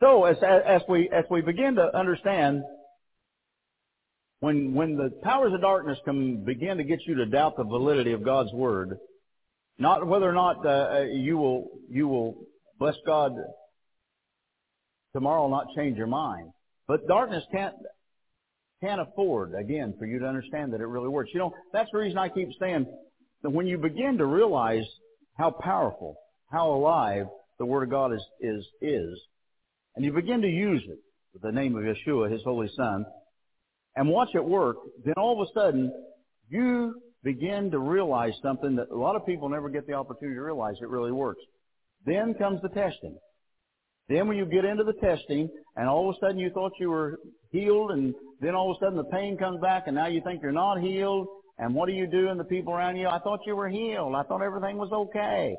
So 0.00 0.24
as, 0.24 0.36
as 0.42 0.82
we, 0.88 1.08
as 1.10 1.24
we 1.30 1.40
begin 1.40 1.76
to 1.76 1.96
understand, 1.96 2.62
when, 4.40 4.74
when 4.74 4.96
the 4.96 5.10
powers 5.22 5.54
of 5.54 5.60
darkness 5.62 5.98
can 6.04 6.44
begin 6.44 6.76
to 6.76 6.84
get 6.84 7.00
you 7.06 7.14
to 7.16 7.26
doubt 7.26 7.56
the 7.56 7.64
validity 7.64 8.12
of 8.12 8.24
God's 8.24 8.52
Word, 8.52 8.98
not 9.78 10.06
whether 10.06 10.28
or 10.28 10.34
not 10.34 10.66
uh, 10.66 11.02
you 11.02 11.38
will, 11.38 11.68
you 11.88 12.08
will, 12.08 12.34
bless 12.78 12.96
God, 13.06 13.32
tomorrow 15.14 15.48
not 15.48 15.68
change 15.74 15.96
your 15.96 16.06
mind. 16.06 16.50
But 16.86 17.06
darkness 17.06 17.44
can't, 17.50 17.74
can't 18.82 19.00
afford, 19.00 19.54
again, 19.54 19.94
for 19.98 20.06
you 20.06 20.18
to 20.18 20.26
understand 20.26 20.72
that 20.72 20.80
it 20.80 20.86
really 20.86 21.08
works. 21.08 21.30
You 21.32 21.40
know, 21.40 21.54
that's 21.72 21.90
the 21.92 21.98
reason 21.98 22.18
I 22.18 22.28
keep 22.28 22.48
saying 22.60 22.86
that 23.42 23.50
when 23.50 23.66
you 23.66 23.78
begin 23.78 24.18
to 24.18 24.26
realize 24.26 24.84
how 25.36 25.50
powerful, 25.50 26.16
how 26.50 26.70
alive 26.70 27.26
the 27.58 27.66
Word 27.66 27.84
of 27.84 27.90
God 27.90 28.12
is, 28.12 28.24
is, 28.40 28.66
is, 28.80 29.20
and 29.94 30.04
you 30.04 30.12
begin 30.12 30.42
to 30.42 30.48
use 30.48 30.82
it, 30.86 30.98
with 31.32 31.42
the 31.42 31.52
name 31.52 31.76
of 31.76 31.84
Yeshua, 31.84 32.30
His 32.30 32.42
Holy 32.44 32.70
Son, 32.76 33.04
and 33.94 34.08
watch 34.08 34.28
it 34.34 34.44
work, 34.44 34.76
then 35.04 35.14
all 35.16 35.40
of 35.40 35.48
a 35.48 35.52
sudden, 35.58 35.92
you 36.48 37.00
begin 37.22 37.70
to 37.70 37.78
realize 37.78 38.32
something 38.42 38.76
that 38.76 38.88
a 38.90 38.96
lot 38.96 39.16
of 39.16 39.26
people 39.26 39.48
never 39.48 39.68
get 39.68 39.86
the 39.86 39.94
opportunity 39.94 40.36
to 40.36 40.42
realize 40.42 40.76
it 40.80 40.88
really 40.88 41.12
works. 41.12 41.40
Then 42.04 42.34
comes 42.34 42.60
the 42.62 42.68
testing. 42.68 43.16
Then 44.08 44.28
when 44.28 44.36
you 44.36 44.46
get 44.46 44.64
into 44.64 44.84
the 44.84 44.92
testing, 44.92 45.48
and 45.76 45.88
all 45.88 46.08
of 46.08 46.14
a 46.14 46.18
sudden 46.20 46.38
you 46.38 46.50
thought 46.50 46.72
you 46.78 46.90
were 46.90 47.18
healed, 47.50 47.90
and 47.90 48.14
then 48.40 48.54
all 48.54 48.70
of 48.70 48.76
a 48.76 48.80
sudden 48.84 48.96
the 48.96 49.04
pain 49.04 49.36
comes 49.36 49.60
back, 49.60 49.84
and 49.86 49.96
now 49.96 50.06
you 50.06 50.20
think 50.24 50.42
you're 50.42 50.52
not 50.52 50.80
healed, 50.80 51.26
and 51.58 51.74
what 51.74 51.86
do 51.86 51.92
you 51.92 52.06
do 52.06 52.28
and 52.28 52.38
the 52.38 52.44
people 52.44 52.72
around 52.72 52.96
you? 52.96 53.08
I 53.08 53.18
thought 53.18 53.40
you 53.46 53.56
were 53.56 53.68
healed. 53.68 54.14
I 54.14 54.22
thought 54.22 54.42
everything 54.42 54.76
was 54.76 54.92
okay. 54.92 55.56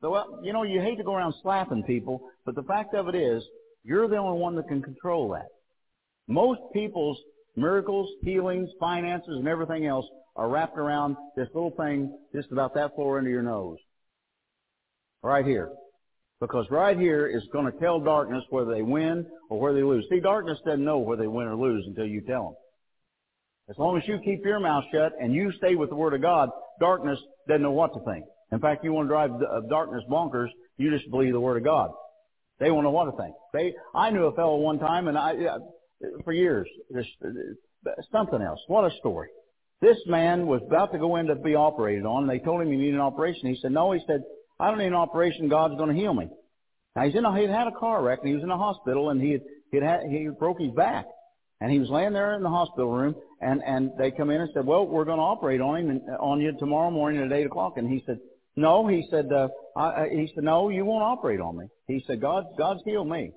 So, 0.00 0.10
well, 0.10 0.40
you 0.42 0.52
know, 0.52 0.62
you 0.62 0.80
hate 0.80 0.96
to 0.96 1.04
go 1.04 1.14
around 1.14 1.34
slapping 1.42 1.82
people, 1.82 2.22
but 2.46 2.54
the 2.54 2.62
fact 2.62 2.94
of 2.94 3.08
it 3.08 3.14
is, 3.14 3.42
you're 3.84 4.08
the 4.08 4.16
only 4.16 4.38
one 4.38 4.54
that 4.56 4.68
can 4.68 4.82
control 4.82 5.30
that. 5.30 5.48
Most 6.28 6.60
people's 6.72 7.18
miracles, 7.56 8.08
healings, 8.22 8.70
finances, 8.78 9.36
and 9.36 9.48
everything 9.48 9.86
else 9.86 10.06
are 10.36 10.48
wrapped 10.48 10.78
around 10.78 11.16
this 11.36 11.48
little 11.54 11.72
thing 11.72 12.16
just 12.34 12.52
about 12.52 12.74
that 12.74 12.94
far 12.96 13.18
into 13.18 13.30
your 13.30 13.42
nose. 13.42 13.78
Right 15.22 15.44
here. 15.44 15.70
Because 16.40 16.66
right 16.70 16.98
here 16.98 17.26
is 17.26 17.42
going 17.52 17.70
to 17.70 17.78
tell 17.78 18.00
darkness 18.00 18.44
whether 18.48 18.72
they 18.72 18.82
win 18.82 19.26
or 19.50 19.60
whether 19.60 19.76
they 19.76 19.82
lose. 19.82 20.06
See, 20.08 20.20
darkness 20.20 20.58
doesn't 20.64 20.84
know 20.84 20.98
whether 20.98 21.22
they 21.22 21.28
win 21.28 21.46
or 21.46 21.56
lose 21.56 21.84
until 21.86 22.06
you 22.06 22.22
tell 22.22 22.44
them. 22.44 22.54
As 23.70 23.78
long 23.78 23.96
as 23.96 24.02
you 24.08 24.18
keep 24.24 24.44
your 24.44 24.58
mouth 24.58 24.82
shut 24.92 25.12
and 25.20 25.32
you 25.32 25.52
stay 25.52 25.76
with 25.76 25.90
the 25.90 25.94
Word 25.94 26.12
of 26.12 26.20
God, 26.20 26.50
darkness 26.80 27.20
doesn't 27.46 27.62
know 27.62 27.70
what 27.70 27.94
to 27.94 28.00
think. 28.00 28.24
In 28.50 28.58
fact, 28.58 28.82
you 28.82 28.92
want 28.92 29.06
to 29.06 29.10
drive 29.10 29.30
uh, 29.30 29.60
darkness 29.68 30.02
bonkers, 30.10 30.48
you 30.76 30.90
just 30.90 31.08
believe 31.08 31.32
the 31.32 31.40
Word 31.40 31.56
of 31.56 31.62
God. 31.62 31.90
They 32.58 32.72
won't 32.72 32.82
know 32.82 32.90
what 32.90 33.04
to 33.04 33.16
think. 33.16 33.32
They, 33.52 33.72
I 33.94 34.10
knew 34.10 34.24
a 34.24 34.34
fellow 34.34 34.56
one 34.56 34.80
time, 34.80 35.06
and 35.06 35.16
I, 35.16 35.34
for 36.24 36.32
years, 36.32 36.66
just 36.92 37.10
uh, 37.24 37.90
something 38.10 38.42
else. 38.42 38.58
What 38.66 38.84
a 38.84 38.96
story. 38.98 39.28
This 39.80 39.98
man 40.06 40.46
was 40.46 40.62
about 40.66 40.92
to 40.92 40.98
go 40.98 41.16
in 41.16 41.26
to 41.26 41.36
be 41.36 41.54
operated 41.54 42.04
on, 42.04 42.24
and 42.24 42.30
they 42.30 42.44
told 42.44 42.60
him 42.60 42.72
he 42.72 42.76
needed 42.76 42.94
an 42.94 43.00
operation. 43.00 43.48
He 43.48 43.58
said, 43.62 43.70
no, 43.70 43.92
he 43.92 44.00
said, 44.04 44.24
I 44.58 44.68
don't 44.68 44.78
need 44.78 44.88
an 44.88 44.94
operation. 44.94 45.48
God's 45.48 45.76
going 45.76 45.94
to 45.94 45.98
heal 45.98 46.12
me. 46.12 46.28
Now 46.96 47.04
he's 47.04 47.14
in 47.14 47.24
a, 47.24 47.38
he'd 47.38 47.48
had 47.48 47.68
a 47.68 47.78
car 47.78 48.02
wreck 48.02 48.18
and 48.18 48.28
he 48.28 48.34
was 48.34 48.42
in 48.42 48.50
a 48.50 48.58
hospital 48.58 49.10
and 49.10 49.22
he 49.22 49.30
had, 49.30 49.42
he'd 49.70 49.82
had, 49.82 50.00
he 50.10 50.28
broke 50.28 50.60
his 50.60 50.72
back. 50.72 51.06
And 51.60 51.70
he 51.70 51.78
was 51.78 51.88
laying 51.88 52.12
there 52.12 52.34
in 52.34 52.42
the 52.42 52.48
hospital 52.48 52.90
room 52.90 53.14
and, 53.40 53.62
and 53.64 53.92
they 53.98 54.10
come 54.10 54.30
in 54.30 54.40
and 54.40 54.50
said, 54.52 54.66
well, 54.66 54.86
we're 54.86 55.04
going 55.04 55.18
to 55.18 55.22
operate 55.24 55.60
on 55.60 55.76
him 55.78 55.90
and, 55.90 56.02
on 56.18 56.40
you 56.40 56.52
tomorrow 56.58 56.90
morning 56.90 57.22
at 57.22 57.32
8 57.32 57.46
o'clock. 57.46 57.74
And 57.76 57.88
he 57.88 58.02
said, 58.06 58.18
no, 58.56 58.86
he 58.86 59.06
said, 59.10 59.32
uh, 59.32 59.48
I, 59.76 60.08
he 60.10 60.30
said, 60.34 60.44
no, 60.44 60.68
you 60.68 60.84
won't 60.84 61.02
operate 61.02 61.40
on 61.40 61.56
me. 61.56 61.66
He 61.86 62.04
said, 62.06 62.20
God, 62.20 62.44
God's 62.58 62.80
healed 62.84 63.08
me. 63.08 63.32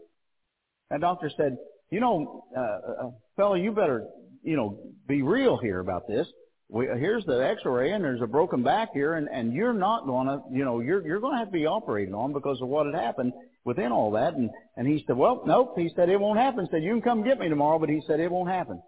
That 0.89 1.01
doctor 1.01 1.31
said, 1.37 1.57
you 1.89 1.99
know, 1.99 2.45
uh, 2.55 2.59
uh, 2.59 3.09
fellow, 3.35 3.55
you 3.55 3.71
better, 3.71 4.05
you 4.43 4.57
know, 4.57 4.79
be 5.07 5.21
real 5.21 5.57
here 5.57 5.79
about 5.79 6.07
this 6.07 6.27
we, 6.73 6.87
here's 6.87 7.23
the 7.25 7.45
x-ray 7.45 7.91
and 7.91 8.03
there's 8.03 8.21
a 8.21 8.27
broken 8.27 8.63
back 8.63 8.89
here 8.93 9.13
and, 9.13 9.29
and 9.31 9.53
you're 9.53 9.73
not 9.73 10.07
going 10.07 10.25
to, 10.25 10.41
you 10.51 10.65
know, 10.65 10.79
you're, 10.79 11.05
you're 11.05 11.19
going 11.19 11.33
to 11.33 11.37
have 11.37 11.49
to 11.49 11.53
be 11.53 11.67
operated 11.67 12.15
on 12.15 12.33
because 12.33 12.59
of 12.61 12.67
what 12.67 12.87
had 12.87 12.95
happened 12.95 13.31
within 13.63 13.91
all 13.91 14.11
that. 14.11 14.33
And, 14.33 14.49
and 14.75 14.87
he 14.87 15.03
said, 15.05 15.15
well, 15.15 15.43
nope. 15.45 15.75
He 15.77 15.91
said, 15.95 16.09
it 16.09 16.19
won't 16.19 16.39
happen. 16.39 16.65
He 16.65 16.71
said, 16.71 16.83
you 16.83 16.91
can 16.93 17.01
come 17.03 17.23
get 17.23 17.37
me 17.37 17.47
tomorrow, 17.47 17.77
but 17.77 17.89
he 17.89 18.01
said, 18.07 18.19
it 18.19 18.31
won't 18.31 18.49
happen. 18.49 18.81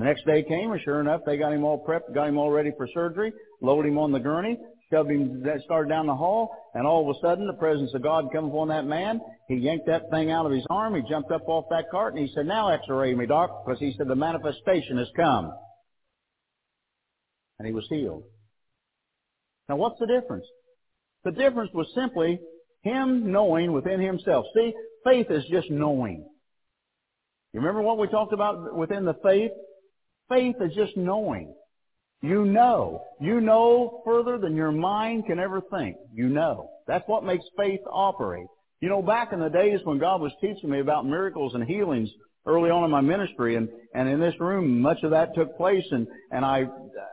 The 0.00 0.06
next 0.06 0.24
day 0.24 0.42
came 0.42 0.72
and 0.72 0.80
sure 0.80 0.98
enough, 1.02 1.20
they 1.26 1.36
got 1.36 1.52
him 1.52 1.62
all 1.62 1.84
prepped, 1.84 2.14
got 2.14 2.26
him 2.26 2.38
all 2.38 2.50
ready 2.50 2.72
for 2.74 2.88
surgery, 2.94 3.34
loaded 3.60 3.90
him 3.90 3.98
on 3.98 4.12
the 4.12 4.18
gurney, 4.18 4.56
shoved 4.90 5.10
him, 5.10 5.44
started 5.66 5.90
down 5.90 6.06
the 6.06 6.16
hall, 6.16 6.70
and 6.72 6.86
all 6.86 7.02
of 7.02 7.14
a 7.14 7.20
sudden 7.20 7.46
the 7.46 7.52
presence 7.52 7.92
of 7.92 8.02
God 8.02 8.32
come 8.32 8.46
upon 8.46 8.68
that 8.68 8.86
man. 8.86 9.20
He 9.46 9.56
yanked 9.56 9.84
that 9.88 10.08
thing 10.10 10.30
out 10.30 10.46
of 10.46 10.52
his 10.52 10.64
arm. 10.70 10.94
He 10.94 11.02
jumped 11.06 11.30
up 11.30 11.46
off 11.48 11.66
that 11.68 11.90
cart 11.90 12.14
and 12.14 12.26
he 12.26 12.32
said, 12.34 12.46
now 12.46 12.70
x-ray 12.70 13.14
me, 13.14 13.26
doc, 13.26 13.66
because 13.66 13.78
he 13.78 13.92
said 13.98 14.08
the 14.08 14.14
manifestation 14.14 14.96
has 14.96 15.08
come 15.14 15.52
and 17.58 17.68
he 17.68 17.74
was 17.74 17.84
healed. 17.90 18.22
Now 19.68 19.76
what's 19.76 20.00
the 20.00 20.06
difference? 20.06 20.46
The 21.24 21.32
difference 21.32 21.72
was 21.74 21.88
simply 21.94 22.40
him 22.84 23.30
knowing 23.32 23.72
within 23.72 24.00
himself. 24.00 24.46
See, 24.54 24.72
faith 25.04 25.26
is 25.28 25.44
just 25.50 25.70
knowing. 25.70 26.26
You 27.52 27.60
remember 27.60 27.82
what 27.82 27.98
we 27.98 28.06
talked 28.08 28.32
about 28.32 28.74
within 28.74 29.04
the 29.04 29.16
faith? 29.22 29.50
Faith 30.30 30.56
is 30.60 30.74
just 30.74 30.96
knowing. 30.96 31.54
You 32.22 32.46
know. 32.46 33.02
You 33.20 33.40
know 33.40 34.00
further 34.04 34.38
than 34.38 34.56
your 34.56 34.72
mind 34.72 35.26
can 35.26 35.38
ever 35.38 35.60
think. 35.70 35.96
You 36.14 36.28
know. 36.28 36.70
That's 36.86 37.04
what 37.06 37.24
makes 37.24 37.44
faith 37.56 37.80
operate. 37.90 38.46
You 38.80 38.88
know, 38.88 39.02
back 39.02 39.32
in 39.32 39.40
the 39.40 39.50
days 39.50 39.80
when 39.84 39.98
God 39.98 40.22
was 40.22 40.32
teaching 40.40 40.70
me 40.70 40.80
about 40.80 41.04
miracles 41.04 41.54
and 41.54 41.64
healings, 41.64 42.08
early 42.46 42.70
on 42.70 42.84
in 42.84 42.90
my 42.90 43.02
ministry, 43.02 43.56
and 43.56 43.68
and 43.94 44.08
in 44.08 44.20
this 44.20 44.34
room, 44.40 44.80
much 44.80 45.02
of 45.02 45.10
that 45.10 45.34
took 45.34 45.56
place, 45.56 45.84
and 45.90 46.06
and 46.30 46.44
I 46.44 46.64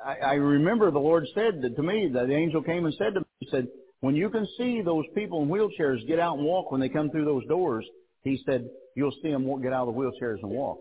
I, 0.05 0.15
I 0.15 0.33
remember 0.35 0.91
the 0.91 0.99
Lord 0.99 1.25
said 1.35 1.61
to 1.61 1.83
me 1.83 2.09
that 2.13 2.27
the 2.27 2.35
angel 2.35 2.63
came 2.63 2.85
and 2.85 2.93
said 2.97 3.13
to 3.15 3.19
me, 3.19 3.25
he 3.39 3.47
said, 3.51 3.67
when 3.99 4.15
you 4.15 4.29
can 4.29 4.47
see 4.57 4.81
those 4.81 5.05
people 5.15 5.41
in 5.41 5.49
wheelchairs 5.49 6.07
get 6.07 6.19
out 6.19 6.37
and 6.37 6.45
walk 6.45 6.71
when 6.71 6.79
they 6.79 6.89
come 6.89 7.09
through 7.09 7.25
those 7.25 7.45
doors, 7.47 7.85
he 8.23 8.39
said 8.45 8.69
you'll 8.95 9.15
see 9.21 9.31
them 9.31 9.61
get 9.61 9.73
out 9.73 9.87
of 9.87 9.93
the 9.93 9.99
wheelchairs 9.99 10.41
and 10.41 10.51
walk. 10.51 10.79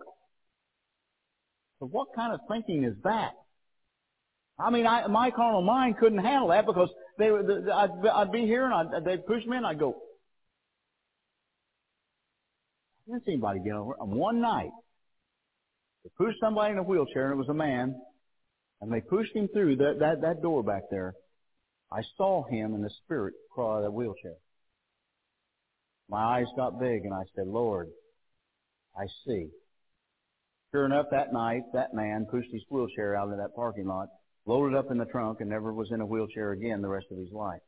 But 1.80 1.86
what 1.86 2.08
kind 2.14 2.32
of 2.32 2.40
thinking 2.48 2.84
is 2.84 2.94
that? 3.04 3.32
I 4.58 4.70
mean, 4.70 4.86
I, 4.86 5.06
my 5.08 5.30
carnal 5.30 5.62
mind 5.62 5.98
couldn't 5.98 6.24
handle 6.24 6.48
that 6.48 6.64
because 6.64 6.88
they, 7.18 7.28
I'd, 7.28 7.90
I'd 8.12 8.32
be 8.32 8.46
here 8.46 8.64
and 8.64 8.74
I'd, 8.74 9.04
they'd 9.04 9.26
push 9.26 9.44
me 9.44 9.56
and 9.56 9.66
I'd 9.66 9.78
go, 9.78 9.94
I 13.06 13.12
didn't 13.12 13.24
see 13.26 13.32
anybody 13.32 13.60
get 13.60 13.74
over. 13.74 13.94
One 14.00 14.40
night, 14.40 14.70
they 16.02 16.10
pushed 16.16 16.40
somebody 16.40 16.72
in 16.72 16.78
a 16.78 16.82
wheelchair, 16.82 17.24
and 17.24 17.34
it 17.34 17.36
was 17.36 17.48
a 17.48 17.54
man, 17.54 17.94
and 18.80 18.92
they 18.92 19.00
pushed 19.00 19.34
him 19.34 19.48
through 19.48 19.76
that, 19.76 19.98
that, 20.00 20.20
that 20.22 20.42
door 20.42 20.62
back 20.62 20.82
there. 20.90 21.14
I 21.92 22.02
saw 22.16 22.44
him 22.48 22.74
in 22.74 22.82
the 22.82 22.90
spirit 23.04 23.34
crawl 23.52 23.72
out 23.72 23.76
of 23.78 23.82
that 23.84 23.90
wheelchair. 23.92 24.34
My 26.08 26.38
eyes 26.38 26.46
got 26.56 26.80
big, 26.80 27.04
and 27.04 27.14
I 27.14 27.24
said, 27.34 27.46
Lord, 27.46 27.88
I 28.96 29.06
see. 29.24 29.48
Sure 30.72 30.85
enough, 30.85 31.07
that 31.11 31.33
night, 31.33 31.62
that 31.72 31.94
man 31.94 32.26
pushed 32.31 32.50
his 32.52 32.62
wheelchair 32.68 33.16
out 33.16 33.31
of 33.31 33.38
that 33.38 33.55
parking 33.55 33.87
lot, 33.87 34.09
loaded 34.46 34.76
up 34.76 34.90
in 34.90 34.98
the 34.98 35.05
trunk, 35.05 35.40
and 35.40 35.48
never 35.48 35.72
was 35.72 35.90
in 35.90 36.00
a 36.00 36.07
wheelchair 36.07 36.52
again 36.52 36.83
the 36.83 36.88
rest 36.88 37.07
of 37.11 37.18
his 37.18 37.33
life. 37.33 37.61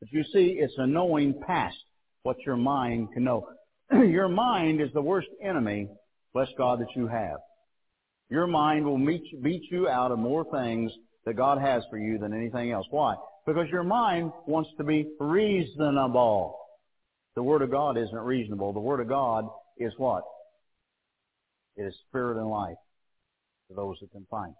But 0.00 0.12
you 0.12 0.24
see, 0.32 0.58
it's 0.60 0.74
a 0.78 0.86
knowing 0.86 1.40
past 1.46 1.78
what 2.22 2.36
your 2.44 2.56
mind 2.56 3.08
can 3.12 3.24
know. 3.24 3.48
your 3.92 4.28
mind 4.28 4.80
is 4.80 4.92
the 4.92 5.02
worst 5.02 5.28
enemy, 5.42 5.88
bless 6.32 6.48
God, 6.56 6.80
that 6.80 6.94
you 6.94 7.06
have. 7.06 7.38
Your 8.30 8.46
mind 8.46 8.84
will 8.84 8.98
meet, 8.98 9.42
beat 9.42 9.70
you 9.70 9.88
out 9.88 10.12
of 10.12 10.18
more 10.18 10.44
things 10.50 10.92
that 11.24 11.34
God 11.34 11.58
has 11.60 11.82
for 11.90 11.98
you 11.98 12.18
than 12.18 12.34
anything 12.34 12.72
else. 12.72 12.86
Why? 12.90 13.14
Because 13.46 13.68
your 13.70 13.84
mind 13.84 14.32
wants 14.46 14.70
to 14.76 14.84
be 14.84 15.08
reasonable. 15.18 16.58
The 17.34 17.42
Word 17.42 17.62
of 17.62 17.70
God 17.70 17.96
isn't 17.96 18.18
reasonable. 18.18 18.72
The 18.72 18.80
Word 18.80 19.00
of 19.00 19.08
God 19.08 19.48
is 19.78 19.92
what? 19.96 20.24
It 21.78 21.84
is 21.84 21.94
spirit 22.08 22.36
and 22.36 22.50
life 22.50 22.76
to 23.68 23.74
those 23.74 23.96
that 24.00 24.10
can 24.10 24.26
find. 24.30 24.52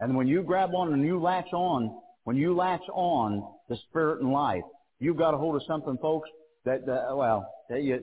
And 0.00 0.14
when 0.14 0.28
you 0.28 0.42
grab 0.42 0.74
on 0.74 0.92
and 0.92 1.04
you 1.04 1.18
latch 1.18 1.52
on, 1.52 1.98
when 2.24 2.36
you 2.36 2.54
latch 2.54 2.82
on 2.92 3.42
the 3.70 3.76
spirit 3.88 4.20
and 4.20 4.30
life, 4.30 4.62
you've 4.98 5.16
got 5.16 5.32
a 5.32 5.38
hold 5.38 5.56
of 5.56 5.62
something, 5.66 5.96
folks, 6.00 6.28
that, 6.66 6.84
that 6.84 7.16
well, 7.16 7.50
that 7.70 7.82
you, 7.82 8.02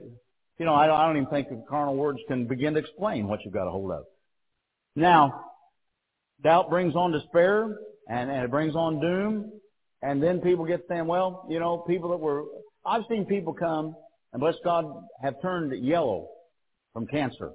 you 0.58 0.66
know, 0.66 0.74
I 0.74 0.88
don't, 0.88 0.96
I 0.96 1.06
don't 1.06 1.16
even 1.16 1.30
think 1.30 1.48
the 1.48 1.64
carnal 1.68 1.96
words 1.96 2.18
can 2.26 2.46
begin 2.46 2.74
to 2.74 2.80
explain 2.80 3.28
what 3.28 3.44
you've 3.44 3.54
got 3.54 3.68
a 3.68 3.70
hold 3.70 3.92
of. 3.92 4.04
Now, 4.96 5.44
doubt 6.42 6.70
brings 6.70 6.96
on 6.96 7.12
despair, 7.12 7.78
and, 8.08 8.30
and 8.30 8.44
it 8.44 8.50
brings 8.50 8.74
on 8.74 9.00
doom, 9.00 9.52
and 10.02 10.22
then 10.22 10.40
people 10.40 10.64
get 10.64 10.84
saying, 10.88 11.06
well, 11.06 11.46
you 11.48 11.60
know, 11.60 11.78
people 11.78 12.10
that 12.10 12.18
were, 12.18 12.44
I've 12.84 13.02
seen 13.08 13.26
people 13.26 13.52
come, 13.52 13.94
and 14.32 14.40
bless 14.40 14.56
God, 14.64 14.86
have 15.22 15.40
turned 15.40 15.72
yellow 15.84 16.28
from 16.92 17.06
cancer, 17.06 17.52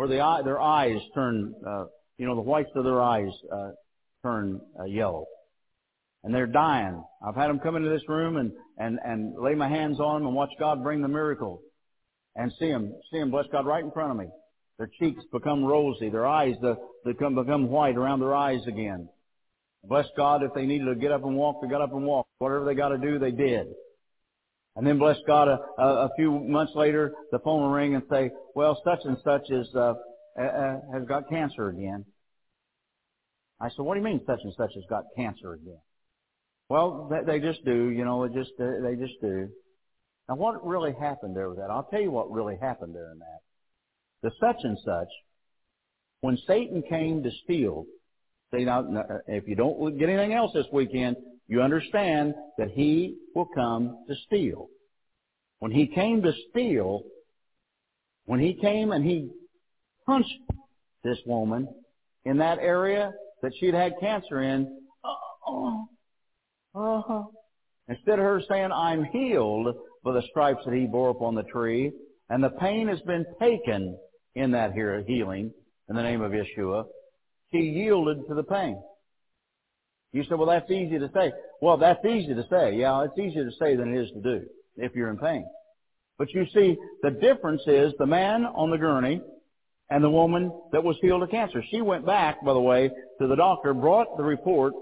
where 0.00 0.08
the 0.08 0.20
eye, 0.20 0.40
their 0.42 0.58
eyes 0.58 0.96
turn, 1.14 1.54
uh, 1.66 1.84
you 2.16 2.26
know, 2.26 2.34
the 2.34 2.40
whites 2.40 2.70
of 2.74 2.84
their 2.84 3.02
eyes 3.02 3.28
uh, 3.52 3.68
turn 4.22 4.58
uh, 4.80 4.84
yellow 4.84 5.26
and 6.24 6.34
they're 6.34 6.46
dying. 6.46 7.04
I've 7.22 7.34
had 7.34 7.48
them 7.48 7.58
come 7.58 7.76
into 7.76 7.90
this 7.90 8.08
room 8.08 8.38
and, 8.38 8.50
and, 8.78 8.98
and 9.04 9.34
lay 9.38 9.54
my 9.54 9.68
hands 9.68 10.00
on 10.00 10.20
them 10.20 10.28
and 10.28 10.34
watch 10.34 10.48
God 10.58 10.82
bring 10.82 11.02
the 11.02 11.08
miracle 11.08 11.60
and 12.34 12.50
see 12.58 12.68
them, 12.70 12.94
see 13.10 13.18
them, 13.18 13.30
bless 13.30 13.44
God, 13.52 13.66
right 13.66 13.84
in 13.84 13.90
front 13.90 14.10
of 14.10 14.16
me. 14.16 14.28
Their 14.78 14.90
cheeks 14.98 15.22
become 15.34 15.62
rosy. 15.62 16.08
Their 16.08 16.26
eyes 16.26 16.54
the, 16.62 16.78
become, 17.04 17.34
become 17.34 17.68
white 17.68 17.98
around 17.98 18.20
their 18.20 18.34
eyes 18.34 18.60
again. 18.66 19.06
Bless 19.84 20.06
God, 20.16 20.42
if 20.42 20.54
they 20.54 20.64
needed 20.64 20.86
to 20.86 20.94
get 20.94 21.12
up 21.12 21.26
and 21.26 21.36
walk, 21.36 21.56
they 21.60 21.68
got 21.68 21.82
up 21.82 21.92
and 21.92 22.06
walked. 22.06 22.30
Whatever 22.38 22.64
they 22.64 22.74
got 22.74 22.88
to 22.88 22.96
do, 22.96 23.18
they 23.18 23.32
did. 23.32 23.66
And 24.76 24.86
then 24.86 24.98
bless 24.98 25.16
God, 25.26 25.48
a, 25.48 25.58
a, 25.78 26.06
a 26.06 26.10
few 26.16 26.38
months 26.38 26.72
later, 26.74 27.12
the 27.32 27.38
phone 27.40 27.62
will 27.62 27.70
ring 27.70 27.94
and 27.94 28.04
say, 28.10 28.30
well, 28.54 28.80
such 28.84 29.00
and 29.04 29.16
such 29.24 29.50
is, 29.50 29.68
uh, 29.74 29.94
uh, 30.38 30.42
uh 30.42 30.76
has 30.92 31.04
got 31.06 31.28
cancer 31.28 31.68
again. 31.68 32.04
I 33.60 33.68
said, 33.68 33.82
what 33.82 33.94
do 33.94 34.00
you 34.00 34.06
mean 34.06 34.20
such 34.26 34.40
and 34.42 34.54
such 34.56 34.70
has 34.74 34.84
got 34.88 35.04
cancer 35.16 35.52
again? 35.52 35.80
Well, 36.68 37.10
they 37.26 37.40
just 37.40 37.64
do, 37.64 37.90
you 37.90 38.04
know, 38.04 38.26
they 38.26 38.32
just, 38.32 38.52
they 38.58 38.94
just 38.96 39.20
do. 39.20 39.48
Now 40.28 40.36
what 40.36 40.64
really 40.64 40.94
happened 40.98 41.36
there 41.36 41.48
with 41.48 41.58
that? 41.58 41.68
I'll 41.70 41.88
tell 41.90 42.00
you 42.00 42.12
what 42.12 42.30
really 42.30 42.56
happened 42.60 42.94
there 42.94 43.10
in 43.10 43.18
that. 43.18 43.40
The 44.22 44.30
such 44.40 44.62
and 44.62 44.78
such, 44.84 45.08
when 46.20 46.38
Satan 46.46 46.82
came 46.88 47.24
to 47.24 47.30
steal, 47.42 47.86
see 48.54 48.64
now, 48.64 48.86
if 49.26 49.48
you 49.48 49.56
don't 49.56 49.98
get 49.98 50.08
anything 50.08 50.32
else 50.32 50.52
this 50.54 50.66
weekend, 50.72 51.16
you 51.50 51.60
understand 51.62 52.32
that 52.58 52.70
he 52.70 53.16
will 53.34 53.48
come 53.52 54.04
to 54.08 54.14
steal. 54.26 54.68
When 55.58 55.72
he 55.72 55.88
came 55.88 56.22
to 56.22 56.32
steal, 56.48 57.02
when 58.24 58.38
he 58.38 58.54
came 58.54 58.92
and 58.92 59.04
he 59.04 59.32
punched 60.06 60.30
this 61.02 61.18
woman 61.26 61.68
in 62.24 62.38
that 62.38 62.58
area 62.60 63.12
that 63.42 63.50
she'd 63.58 63.74
had 63.74 63.94
cancer 63.98 64.40
in, 64.40 64.78
oh, 65.44 65.88
uh-huh. 66.72 67.24
Instead 67.88 68.20
of 68.20 68.24
her 68.24 68.40
saying, 68.48 68.70
I'm 68.70 69.02
healed 69.02 69.74
for 70.04 70.12
the 70.12 70.22
stripes 70.30 70.62
that 70.64 70.74
he 70.74 70.86
bore 70.86 71.10
upon 71.10 71.34
the 71.34 71.42
tree, 71.42 71.90
and 72.28 72.44
the 72.44 72.50
pain 72.50 72.86
has 72.86 73.00
been 73.00 73.26
taken 73.40 73.98
in 74.36 74.52
that 74.52 74.72
here 74.72 75.02
healing 75.04 75.52
in 75.88 75.96
the 75.96 76.02
name 76.02 76.20
of 76.20 76.30
Yeshua, 76.30 76.84
she 77.50 77.58
yielded 77.58 78.18
to 78.28 78.34
the 78.36 78.44
pain. 78.44 78.80
You 80.12 80.24
say, 80.24 80.34
well, 80.34 80.46
that's 80.46 80.70
easy 80.70 80.98
to 80.98 81.10
say. 81.14 81.32
Well, 81.60 81.76
that's 81.76 82.04
easy 82.04 82.34
to 82.34 82.44
say. 82.50 82.74
Yeah, 82.74 83.04
it's 83.04 83.18
easier 83.18 83.44
to 83.44 83.56
say 83.58 83.76
than 83.76 83.94
it 83.94 84.00
is 84.02 84.10
to 84.12 84.20
do 84.20 84.46
if 84.76 84.94
you're 84.94 85.10
in 85.10 85.18
pain. 85.18 85.46
But 86.18 86.32
you 86.34 86.46
see, 86.52 86.76
the 87.02 87.10
difference 87.10 87.62
is 87.66 87.92
the 87.98 88.06
man 88.06 88.44
on 88.44 88.70
the 88.70 88.78
gurney 88.78 89.22
and 89.88 90.04
the 90.04 90.10
woman 90.10 90.52
that 90.72 90.84
was 90.84 90.96
healed 91.00 91.22
of 91.22 91.30
cancer. 91.30 91.62
She 91.70 91.80
went 91.80 92.04
back, 92.04 92.44
by 92.44 92.52
the 92.52 92.60
way, 92.60 92.90
to 93.20 93.26
the 93.26 93.36
doctor, 93.36 93.72
brought 93.72 94.16
the 94.16 94.22
report 94.22 94.74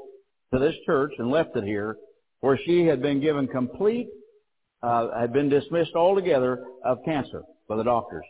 to 0.52 0.58
this 0.58 0.74
church 0.86 1.12
and 1.18 1.30
left 1.30 1.56
it 1.56 1.64
here, 1.64 1.96
where 2.40 2.58
she 2.64 2.86
had 2.86 3.02
been 3.02 3.20
given 3.20 3.48
complete, 3.48 4.08
uh, 4.82 5.08
had 5.18 5.32
been 5.32 5.48
dismissed 5.48 5.94
altogether 5.94 6.64
of 6.84 6.98
cancer 7.04 7.42
by 7.68 7.76
the 7.76 7.84
doctors. 7.84 8.24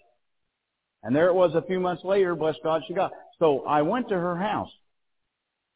And 1.02 1.14
there 1.14 1.28
it 1.28 1.34
was 1.34 1.54
a 1.54 1.62
few 1.62 1.78
months 1.78 2.04
later, 2.04 2.34
bless 2.34 2.56
God, 2.62 2.82
she 2.88 2.94
got. 2.94 3.12
So 3.38 3.64
I 3.66 3.82
went 3.82 4.08
to 4.08 4.16
her 4.16 4.36
house. 4.36 4.70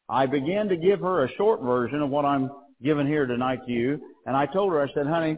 I 0.09 0.25
began 0.25 0.69
to 0.69 0.77
give 0.77 0.99
her 0.99 1.23
a 1.23 1.33
short 1.35 1.61
version 1.61 2.01
of 2.01 2.09
what 2.09 2.25
I'm 2.25 2.49
giving 2.83 3.07
here 3.07 3.25
tonight 3.25 3.59
to 3.65 3.71
you. 3.71 3.99
And 4.25 4.35
I 4.35 4.45
told 4.45 4.71
her, 4.73 4.81
I 4.81 4.87
said, 4.93 5.07
honey, 5.07 5.37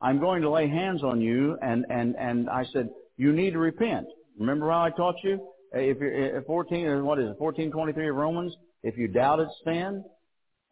I'm 0.00 0.20
going 0.20 0.42
to 0.42 0.50
lay 0.50 0.68
hands 0.68 1.02
on 1.02 1.20
you. 1.20 1.56
And, 1.62 1.84
and, 1.90 2.14
and 2.18 2.48
I 2.50 2.64
said, 2.72 2.88
you 3.16 3.32
need 3.32 3.52
to 3.52 3.58
repent. 3.58 4.06
Remember 4.38 4.70
how 4.70 4.82
I 4.82 4.90
taught 4.90 5.16
you? 5.22 5.40
If 5.72 5.98
you're 5.98 6.42
14, 6.42 7.04
what 7.04 7.18
is 7.18 7.30
it, 7.30 7.40
1423 7.40 8.08
of 8.08 8.16
Romans? 8.16 8.54
If 8.82 8.96
you 8.96 9.08
doubt 9.08 9.40
it's 9.40 9.52
sin, 9.64 10.04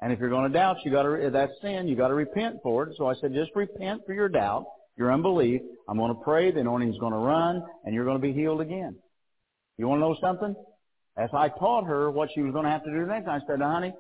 and 0.01 0.13
if 0.13 0.19
you're 0.19 0.31
going 0.31 0.51
to 0.51 0.57
doubt, 0.57 0.77
you 0.85 0.91
got 0.91 1.03
to 1.03 1.31
that's 1.33 1.53
sin. 1.63 1.89
You 1.89 1.97
got 1.97 2.09
to 2.09 2.15
repent 2.15 2.57
for 2.63 2.85
it. 2.85 2.95
So 2.97 3.07
I 3.07 3.15
said, 3.21 3.33
just 3.33 3.51
repent 3.55 4.03
for 4.07 4.13
your 4.15 4.29
doubt, 4.29 4.67
your 4.97 5.13
unbelief. 5.13 5.63
I'm 5.89 5.97
going 5.97 6.15
to 6.15 6.21
pray. 6.23 6.51
The 6.51 6.61
anointing's 6.61 6.99
going 6.99 7.13
to 7.13 7.19
run, 7.19 7.63
and 7.85 7.95
you're 7.95 8.05
going 8.05 8.19
to 8.19 8.23
be 8.23 8.33
healed 8.33 8.61
again. 8.61 8.97
You 9.79 9.89
want 9.89 10.01
to 10.01 10.09
know 10.09 10.17
something? 10.21 10.55
As 11.17 11.31
I 11.33 11.49
taught 11.49 11.85
her 11.85 12.11
what 12.11 12.31
she 12.35 12.43
was 12.43 12.53
going 12.53 12.65
to 12.65 12.71
have 12.71 12.85
to 12.85 12.91
do 12.91 13.07
next, 13.07 13.29
I 13.29 13.41
said, 13.47 13.61
honey, 13.61 13.93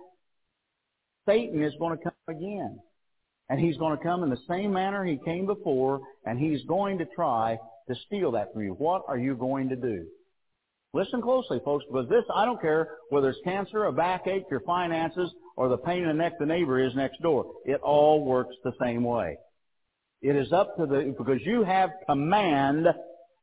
Satan 1.26 1.62
is 1.62 1.72
going 1.78 1.96
to 1.96 2.02
come 2.02 2.12
again. 2.28 2.78
And 3.48 3.60
he's 3.60 3.76
going 3.76 3.96
to 3.96 4.02
come 4.02 4.22
in 4.22 4.30
the 4.30 4.38
same 4.48 4.72
manner 4.72 5.04
he 5.04 5.18
came 5.24 5.46
before, 5.46 6.00
and 6.24 6.38
he's 6.38 6.64
going 6.64 6.98
to 6.98 7.04
try 7.14 7.58
to 7.88 7.94
steal 8.06 8.32
that 8.32 8.52
from 8.52 8.62
you. 8.62 8.72
What 8.72 9.02
are 9.06 9.18
you 9.18 9.36
going 9.36 9.68
to 9.68 9.76
do? 9.76 10.06
Listen 10.94 11.20
closely, 11.20 11.60
folks, 11.64 11.84
because 11.90 12.08
this, 12.08 12.24
I 12.34 12.44
don't 12.44 12.60
care 12.60 12.88
whether 13.10 13.28
it's 13.28 13.38
cancer, 13.44 13.84
a 13.84 13.92
backache, 13.92 14.44
your 14.50 14.60
finances, 14.60 15.30
or 15.56 15.68
the 15.68 15.76
pain 15.76 16.02
in 16.02 16.08
the 16.08 16.14
neck 16.14 16.34
the 16.38 16.46
neighbor 16.46 16.82
is 16.82 16.94
next 16.94 17.20
door. 17.20 17.46
It 17.64 17.80
all 17.82 18.24
works 18.24 18.54
the 18.64 18.72
same 18.80 19.04
way. 19.04 19.36
It 20.22 20.36
is 20.36 20.52
up 20.52 20.76
to 20.78 20.86
the, 20.86 21.14
because 21.18 21.40
you 21.44 21.64
have 21.64 21.90
command 22.08 22.86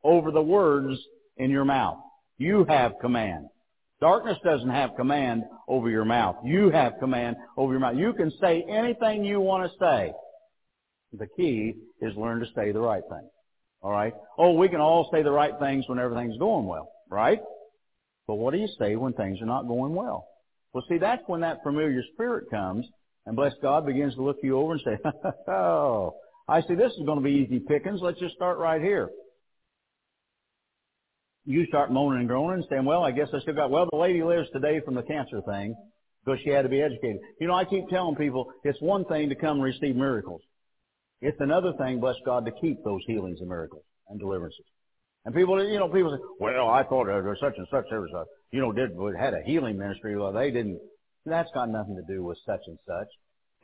over 0.03 0.31
the 0.31 0.41
words 0.41 0.97
in 1.37 1.51
your 1.51 1.65
mouth. 1.65 1.99
You 2.37 2.65
have 2.67 2.93
command. 2.99 3.47
Darkness 4.01 4.37
doesn't 4.43 4.69
have 4.69 4.95
command 4.97 5.43
over 5.67 5.89
your 5.89 6.05
mouth. 6.05 6.37
You 6.43 6.69
have 6.71 6.93
command 6.99 7.35
over 7.55 7.71
your 7.71 7.79
mouth. 7.79 7.95
You 7.95 8.13
can 8.13 8.31
say 8.41 8.65
anything 8.67 9.23
you 9.23 9.39
want 9.39 9.71
to 9.71 9.77
say. 9.79 10.11
The 11.13 11.27
key 11.37 11.75
is 12.01 12.15
learn 12.15 12.39
to 12.39 12.47
say 12.55 12.71
the 12.71 12.79
right 12.79 13.03
thing. 13.07 13.29
All 13.81 13.91
right? 13.91 14.13
Oh, 14.37 14.53
we 14.53 14.69
can 14.69 14.81
all 14.81 15.09
say 15.13 15.21
the 15.21 15.31
right 15.31 15.53
things 15.59 15.85
when 15.87 15.99
everything's 15.99 16.37
going 16.37 16.65
well 16.65 16.89
right? 17.11 17.39
But 18.25 18.35
what 18.35 18.53
do 18.53 18.59
you 18.59 18.69
say 18.79 18.95
when 18.95 19.13
things 19.13 19.39
are 19.41 19.45
not 19.45 19.67
going 19.67 19.93
well? 19.93 20.27
Well, 20.73 20.83
see, 20.89 20.97
that's 20.97 21.21
when 21.27 21.41
that 21.41 21.61
familiar 21.63 22.01
spirit 22.13 22.49
comes 22.49 22.87
and 23.25 23.35
bless 23.35 23.53
God 23.61 23.85
begins 23.85 24.15
to 24.15 24.23
look 24.23 24.37
you 24.41 24.57
over 24.57 24.73
and 24.73 24.81
say, 24.83 24.97
oh, 25.47 26.15
I 26.47 26.61
see 26.61 26.73
this 26.73 26.93
is 26.93 27.05
going 27.05 27.19
to 27.19 27.23
be 27.23 27.31
easy 27.31 27.59
pickings. 27.59 27.99
Let's 28.01 28.19
just 28.19 28.35
start 28.35 28.57
right 28.57 28.81
here. 28.81 29.09
You 31.45 31.65
start 31.65 31.91
moaning 31.91 32.19
and 32.19 32.27
groaning 32.27 32.59
and 32.59 32.65
saying, 32.69 32.85
well, 32.85 33.03
I 33.03 33.11
guess 33.11 33.29
I 33.33 33.39
still 33.39 33.55
got, 33.55 33.71
well, 33.71 33.87
the 33.91 33.97
lady 33.97 34.23
lives 34.23 34.49
today 34.53 34.79
from 34.85 34.95
the 34.95 35.03
cancer 35.03 35.41
thing 35.41 35.75
because 36.23 36.39
she 36.43 36.51
had 36.51 36.63
to 36.63 36.69
be 36.69 36.81
educated. 36.81 37.17
You 37.39 37.47
know, 37.47 37.55
I 37.55 37.65
keep 37.65 37.89
telling 37.89 38.15
people 38.15 38.51
it's 38.63 38.79
one 38.81 39.05
thing 39.05 39.29
to 39.29 39.35
come 39.35 39.57
and 39.57 39.63
receive 39.63 39.95
miracles. 39.95 40.41
It's 41.19 41.39
another 41.39 41.73
thing, 41.79 41.99
bless 41.99 42.15
God, 42.25 42.45
to 42.45 42.51
keep 42.51 42.83
those 42.83 43.01
healings 43.07 43.39
and 43.39 43.49
miracles 43.49 43.83
and 44.09 44.19
deliverances. 44.19 44.65
And 45.25 45.35
people, 45.35 45.63
you 45.63 45.77
know, 45.79 45.87
people 45.87 46.11
say, 46.15 46.23
well, 46.39 46.69
I 46.69 46.83
thought 46.83 47.05
there 47.05 47.21
was 47.21 47.37
such 47.39 47.53
and 47.57 47.67
such, 47.69 47.85
a, 47.91 48.23
you 48.51 48.59
know, 48.59 48.71
did, 48.71 48.91
had 49.19 49.33
a 49.33 49.43
healing 49.45 49.77
ministry. 49.77 50.17
Well, 50.17 50.33
they 50.33 50.51
didn't. 50.51 50.79
That's 51.25 51.49
got 51.53 51.69
nothing 51.69 51.95
to 51.95 52.13
do 52.13 52.23
with 52.23 52.39
such 52.45 52.61
and 52.65 52.77
such. 52.87 53.07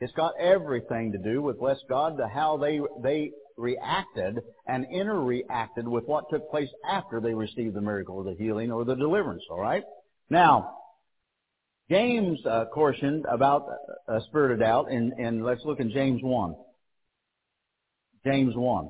It's 0.00 0.12
got 0.12 0.34
everything 0.40 1.10
to 1.12 1.18
do 1.18 1.42
with, 1.42 1.58
bless 1.58 1.78
God, 1.88 2.16
to 2.18 2.28
how 2.28 2.56
they, 2.56 2.80
they 3.02 3.32
reacted 3.58 4.40
and 4.66 4.86
interreacted 4.86 5.84
with 5.84 6.04
what 6.04 6.24
took 6.30 6.50
place 6.50 6.68
after 6.88 7.20
they 7.20 7.34
received 7.34 7.74
the 7.74 7.80
miracle 7.80 8.16
or 8.16 8.24
the 8.24 8.34
healing 8.34 8.70
or 8.70 8.84
the 8.84 8.94
deliverance, 8.94 9.42
alright? 9.50 9.84
Now, 10.30 10.76
James 11.90 12.38
uh, 12.46 12.66
cautioned 12.72 13.24
about 13.30 13.66
a 14.08 14.20
spirit 14.28 14.52
of 14.52 14.60
doubt, 14.60 14.90
and, 14.90 15.12
and 15.14 15.44
let's 15.44 15.64
look 15.64 15.80
in 15.80 15.90
James 15.90 16.20
1. 16.22 16.54
James 18.24 18.54
1. 18.54 18.88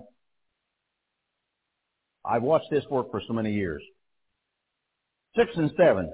I've 2.25 2.43
watched 2.43 2.71
this 2.71 2.85
work 2.91 3.11
for 3.11 3.23
so 3.27 3.33
many 3.33 3.53
years. 3.53 3.83
Six 5.37 5.51
and 5.57 5.71
seven. 5.77 6.13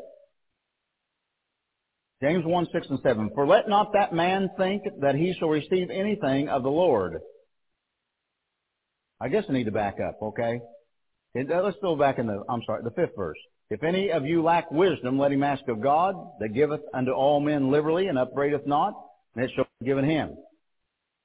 James 2.22 2.44
1, 2.44 2.68
6 2.72 2.86
and 2.90 2.98
7. 3.02 3.30
For 3.34 3.46
let 3.46 3.68
not 3.68 3.92
that 3.92 4.12
man 4.12 4.48
think 4.56 4.84
that 5.00 5.14
he 5.14 5.34
shall 5.38 5.48
receive 5.48 5.90
anything 5.90 6.48
of 6.48 6.62
the 6.62 6.70
Lord. 6.70 7.20
I 9.24 9.28
guess 9.28 9.44
I 9.48 9.54
need 9.54 9.64
to 9.64 9.72
back 9.72 10.00
up, 10.00 10.18
okay? 10.20 10.60
Uh, 11.34 11.62
let's 11.62 11.78
go 11.80 11.96
back 11.96 12.18
in 12.18 12.26
the, 12.26 12.44
I'm 12.46 12.60
sorry, 12.66 12.82
the 12.84 12.90
fifth 12.90 13.16
verse. 13.16 13.38
If 13.70 13.82
any 13.82 14.10
of 14.10 14.26
you 14.26 14.42
lack 14.42 14.70
wisdom, 14.70 15.18
let 15.18 15.32
him 15.32 15.42
ask 15.42 15.66
of 15.68 15.80
God, 15.80 16.14
that 16.40 16.52
giveth 16.52 16.82
unto 16.92 17.12
all 17.12 17.40
men 17.40 17.70
liberally 17.70 18.08
and 18.08 18.18
upbraideth 18.18 18.66
not, 18.66 18.92
and 19.34 19.42
it 19.42 19.50
shall 19.56 19.66
be 19.80 19.86
given 19.86 20.04
him. 20.04 20.36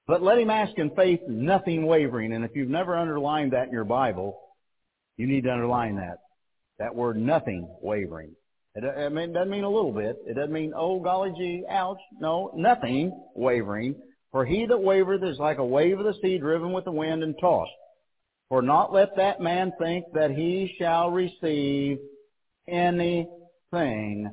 But 0.08 0.24
let 0.24 0.40
him 0.40 0.50
ask 0.50 0.78
in 0.78 0.96
faith, 0.96 1.20
nothing 1.28 1.86
wavering. 1.86 2.32
And 2.32 2.46
if 2.46 2.52
you've 2.56 2.70
never 2.70 2.98
underlined 2.98 3.52
that 3.52 3.68
in 3.68 3.74
your 3.74 3.84
Bible, 3.84 4.40
you 5.18 5.28
need 5.28 5.44
to 5.44 5.52
underline 5.52 5.98
that. 5.98 6.20
That 6.78 6.96
word 6.96 7.18
nothing 7.18 7.68
wavering. 7.82 8.32
It, 8.76 8.86
it 8.86 9.34
doesn't 9.34 9.52
mean 9.52 9.66
a 9.66 9.70
little 9.70 9.92
bit. 9.92 10.16
It 10.26 10.36
doesn't 10.36 10.54
mean, 10.54 10.72
oh, 10.74 11.02
golly 11.02 11.34
gee, 11.38 11.66
ouch. 11.70 12.00
No, 12.18 12.54
nothing 12.56 13.12
wavering. 13.36 13.96
For 14.32 14.46
he 14.46 14.66
that 14.68 14.78
wavereth 14.78 15.30
is 15.30 15.38
like 15.38 15.58
a 15.58 15.66
wave 15.66 16.00
of 16.00 16.06
the 16.06 16.14
sea 16.22 16.38
driven 16.38 16.72
with 16.72 16.86
the 16.86 16.94
wind 16.94 17.24
and 17.24 17.36
tossed. 17.42 17.72
For 18.50 18.64
not 18.64 18.92
let 18.92 19.16
that 19.16 19.40
man 19.40 19.72
think 19.80 20.06
that 20.14 20.32
he 20.32 20.76
shall 20.80 21.12
receive 21.12 22.00
anything 22.68 24.32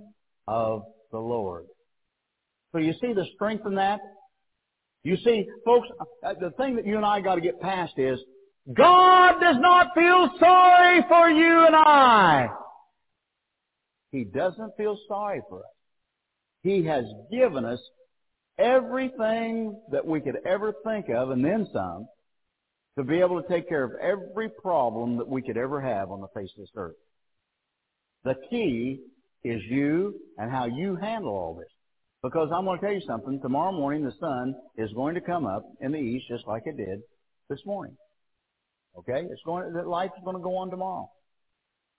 of 0.49 0.85
the 1.13 1.19
Lord. 1.19 1.67
So 2.73 2.79
you 2.79 2.95
see 3.01 3.13
the 3.13 3.27
strength 3.35 3.67
in 3.67 3.75
that? 3.75 4.01
You 5.05 5.17
see, 5.19 5.47
folks, 5.65 5.89
uh, 6.25 6.35
the 6.41 6.51
thing 6.53 6.77
that 6.77 6.87
you 6.87 6.97
and 6.97 7.05
I 7.05 7.21
got 7.21 7.37
to 7.37 7.41
get 7.41 7.61
past 7.61 7.93
is, 7.99 8.19
God 8.73 9.39
does 9.41 9.57
not 9.61 9.95
feel 9.95 10.29
sorry 10.41 11.05
for 11.09 11.31
you 11.31 11.67
and 11.67 11.77
I. 11.77 12.49
He 14.11 14.25
doesn't 14.25 14.77
feel 14.77 14.99
sorry 15.07 15.43
for 15.49 15.61
us. 15.61 15.71
He 16.63 16.85
has 16.87 17.05
given 17.31 17.65
us 17.65 17.79
everything 18.59 19.79
that 19.93 20.05
we 20.05 20.21
could 20.21 20.39
ever 20.47 20.75
think 20.85 21.09
of 21.11 21.31
and 21.31 21.45
then 21.45 21.69
some 21.73 22.09
to 22.97 23.05
be 23.05 23.21
able 23.21 23.43
to 23.43 23.49
take 23.49 23.69
care 23.69 23.85
of 23.85 23.93
every 24.01 24.49
problem 24.49 25.19
that 25.19 25.29
we 25.29 25.43
could 25.43 25.57
ever 25.57 25.81
have 25.81 26.11
on 26.11 26.21
the 26.21 26.29
face 26.29 26.51
of 26.57 26.63
this 26.63 26.71
earth. 26.77 26.97
The 28.25 28.35
key 28.51 29.01
is 29.45 29.63
you 29.69 30.15
and 30.39 30.51
how 30.51 30.67
you 30.67 30.97
handle 30.97 31.31
all 31.31 31.55
this. 31.55 31.69
Because 32.23 32.49
I'm 32.53 32.65
going 32.65 32.81
to 32.81 32.85
tell 32.85 32.95
you 32.95 33.03
something. 33.07 33.41
Tomorrow 33.41 33.73
morning 33.73 34.03
the 34.03 34.13
sun 34.19 34.55
is 34.77 34.91
going 34.95 35.15
to 35.15 35.21
come 35.21 35.47
up 35.47 35.65
in 35.81 35.93
the 35.93 35.99
east 35.99 36.27
just 36.29 36.47
like 36.47 36.63
it 36.67 36.77
did 36.77 37.03
this 37.49 37.61
morning. 37.65 37.97
Okay? 38.99 39.27
It's 39.31 39.43
going, 39.45 39.73
that 39.75 39.87
life 39.87 40.11
is 40.17 40.25
going 40.25 40.37
to 40.37 40.43
go 40.43 40.57
on 40.57 40.71
tomorrow. 40.71 41.09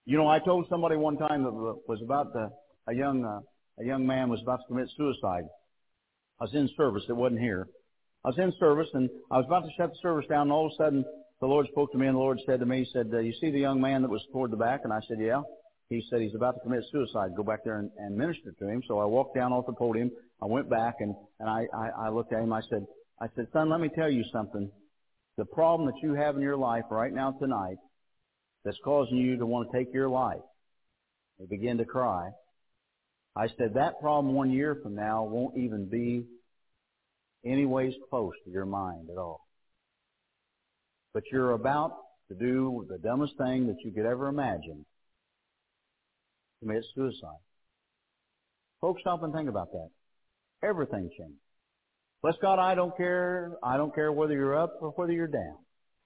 You 0.05 0.17
know, 0.17 0.27
I 0.27 0.39
told 0.39 0.65
somebody 0.69 0.95
one 0.95 1.17
time 1.17 1.43
that 1.43 1.53
was 1.53 1.99
about 2.01 2.33
the, 2.33 2.49
a 2.87 2.95
young, 2.95 3.23
uh, 3.23 3.39
a 3.79 3.85
young 3.85 4.07
man 4.07 4.29
was 4.29 4.41
about 4.41 4.57
to 4.57 4.67
commit 4.67 4.89
suicide. 4.97 5.43
I 6.39 6.43
was 6.43 6.53
in 6.53 6.69
service. 6.75 7.03
It 7.07 7.15
wasn't 7.15 7.41
here. 7.41 7.67
I 8.25 8.29
was 8.29 8.37
in 8.39 8.53
service 8.59 8.87
and 8.93 9.09
I 9.31 9.37
was 9.37 9.45
about 9.45 9.61
to 9.61 9.71
shut 9.77 9.91
the 9.91 9.97
service 10.01 10.25
down 10.27 10.43
and 10.43 10.51
all 10.51 10.67
of 10.67 10.73
a 10.73 10.75
sudden 10.75 11.05
the 11.39 11.47
Lord 11.47 11.67
spoke 11.71 11.91
to 11.91 11.97
me 11.97 12.07
and 12.07 12.15
the 12.15 12.19
Lord 12.19 12.39
said 12.45 12.59
to 12.59 12.65
me, 12.65 12.79
he 12.79 12.89
said, 12.91 13.09
uh, 13.13 13.19
you 13.19 13.33
see 13.39 13.51
the 13.51 13.59
young 13.59 13.79
man 13.79 14.01
that 14.01 14.09
was 14.09 14.23
toward 14.31 14.51
the 14.51 14.57
back? 14.57 14.81
And 14.83 14.91
I 14.91 14.99
said, 15.07 15.17
yeah. 15.19 15.41
He 15.89 16.03
said 16.09 16.19
he's 16.19 16.35
about 16.35 16.55
to 16.55 16.59
commit 16.61 16.83
suicide. 16.91 17.29
Go 17.37 17.43
back 17.43 17.63
there 17.63 17.79
and, 17.79 17.89
and 17.97 18.17
minister 18.17 18.51
to 18.59 18.67
him. 18.67 18.83
So 18.87 18.99
I 18.99 19.05
walked 19.05 19.35
down 19.35 19.53
off 19.53 19.65
the 19.65 19.73
podium. 19.73 20.11
I 20.41 20.45
went 20.45 20.69
back 20.69 20.95
and, 20.99 21.15
and 21.39 21.49
I, 21.49 21.65
I, 21.73 22.07
I 22.07 22.09
looked 22.09 22.33
at 22.33 22.41
him. 22.41 22.51
I 22.51 22.61
said, 22.69 22.85
I 23.21 23.27
said, 23.35 23.47
son, 23.53 23.69
let 23.69 23.79
me 23.79 23.89
tell 23.95 24.09
you 24.09 24.23
something. 24.33 24.69
The 25.37 25.45
problem 25.45 25.87
that 25.87 26.01
you 26.01 26.13
have 26.15 26.35
in 26.35 26.41
your 26.41 26.57
life 26.57 26.83
right 26.91 27.13
now 27.13 27.31
tonight 27.39 27.77
that's 28.65 28.77
causing 28.83 29.17
you 29.17 29.37
to 29.37 29.45
want 29.45 29.71
to 29.71 29.77
take 29.77 29.93
your 29.93 30.09
life. 30.09 30.41
They 31.39 31.45
begin 31.45 31.77
to 31.77 31.85
cry. 31.85 32.31
I 33.35 33.47
said 33.57 33.75
that 33.75 34.01
problem 34.01 34.33
one 34.33 34.51
year 34.51 34.79
from 34.81 34.95
now 34.95 35.23
won't 35.23 35.57
even 35.57 35.87
be 35.87 36.25
anyways 37.51 37.93
close 38.09 38.33
to 38.45 38.51
your 38.51 38.65
mind 38.65 39.09
at 39.11 39.17
all. 39.17 39.47
But 41.13 41.23
you're 41.31 41.53
about 41.53 41.97
to 42.29 42.35
do 42.35 42.85
the 42.89 42.97
dumbest 42.97 43.37
thing 43.37 43.67
that 43.67 43.77
you 43.83 43.91
could 43.91 44.05
ever 44.05 44.27
imagine. 44.27 44.85
Commit 46.59 46.83
suicide. 46.95 47.41
Folks, 48.81 49.01
stop 49.01 49.23
and 49.23 49.33
think 49.33 49.49
about 49.49 49.71
that. 49.71 49.89
Everything 50.63 51.09
changes. 51.17 51.39
Bless 52.21 52.35
God, 52.41 52.59
I 52.59 52.75
don't 52.75 52.95
care. 52.97 53.53
I 53.63 53.77
don't 53.77 53.93
care 53.93 54.11
whether 54.11 54.33
you're 54.33 54.57
up 54.57 54.77
or 54.81 54.89
whether 54.89 55.11
you're 55.11 55.27
down. 55.27 55.57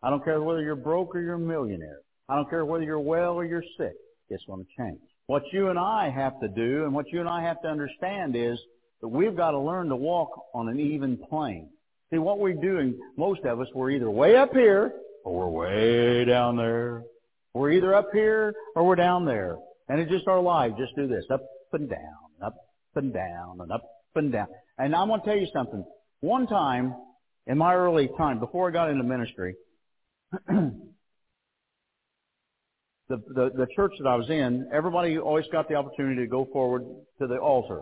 I 0.04 0.10
don't 0.10 0.24
care 0.24 0.42
whether 0.42 0.62
you're 0.62 0.76
broke 0.76 1.16
or 1.16 1.22
you're 1.22 1.36
a 1.36 1.40
millionaire. 1.40 2.00
I 2.28 2.36
don't 2.36 2.50
care 2.50 2.66
whether 2.66 2.84
you're 2.84 3.00
well 3.00 3.34
or 3.34 3.46
you're 3.46 3.64
sick. 3.78 3.94
It's 4.30 4.44
going 4.46 4.64
to 4.64 4.70
change. 4.78 5.00
What 5.28 5.44
you 5.52 5.70
and 5.70 5.80
I 5.80 6.10
have 6.10 6.40
to 6.42 6.48
do 6.48 6.86
and 6.86 6.94
what 6.94 7.10
you 7.12 7.20
and 7.20 7.30
I 7.30 7.44
have 7.44 7.62
to 7.62 7.68
understand 7.68 8.36
is 8.36 8.60
that 9.02 9.08
we've 9.08 9.36
got 9.36 9.52
to 9.52 9.60
learn 9.60 9.90
to 9.90 9.96
walk 9.96 10.30
on 10.54 10.70
an 10.70 10.80
even 10.80 11.18
plane. 11.18 11.70
See, 12.12 12.18
what 12.18 12.40
we're 12.40 12.54
doing, 12.54 13.00
most 13.18 13.42
of 13.46 13.60
us, 13.60 13.68
we're 13.74 13.92
either 13.92 14.10
way 14.10 14.36
up 14.36 14.54
here 14.54 14.94
or 15.24 15.50
we're 15.50 15.68
way 15.68 16.26
down 16.26 16.58
there. 16.58 17.04
We're 17.54 17.72
either 17.72 17.96
up 17.96 18.10
here 18.14 18.54
or 18.76 18.86
we're 18.86 18.96
down 18.96 19.26
there. 19.26 19.58
And 19.90 20.00
it's 20.00 20.12
just 20.12 20.28
our 20.28 20.42
life. 20.42 20.74
Just 20.78 20.96
do 20.96 21.08
this. 21.08 21.26
Up 21.32 21.42
and 21.74 21.90
down, 21.90 22.46
up 22.46 22.56
and 22.96 23.14
down, 23.14 23.60
and 23.60 23.72
up 23.72 23.84
and 24.16 24.32
down. 24.32 24.48
And 24.78 24.96
I'm 24.96 25.08
going 25.08 25.22
to 25.22 25.26
tell 25.26 25.38
you 25.38 25.48
something. 25.54 25.84
One 26.22 26.48
time, 26.48 26.96
in 27.48 27.58
my 27.58 27.76
early 27.76 28.10
time, 28.18 28.40
before 28.40 28.70
I 28.70 28.72
got 28.72 28.90
into 28.90 29.04
ministry, 29.04 29.56
the, 30.48 30.72
the, 33.10 33.52
the 33.56 33.68
church 33.76 33.94
that 34.00 34.08
I 34.08 34.16
was 34.16 34.30
in, 34.30 34.70
everybody 34.74 35.18
always 35.18 35.46
got 35.52 35.68
the 35.68 35.76
opportunity 35.76 36.22
to 36.22 36.28
go 36.28 36.48
forward 36.52 36.84
to 37.20 37.28
the 37.28 37.38
altar. 37.38 37.82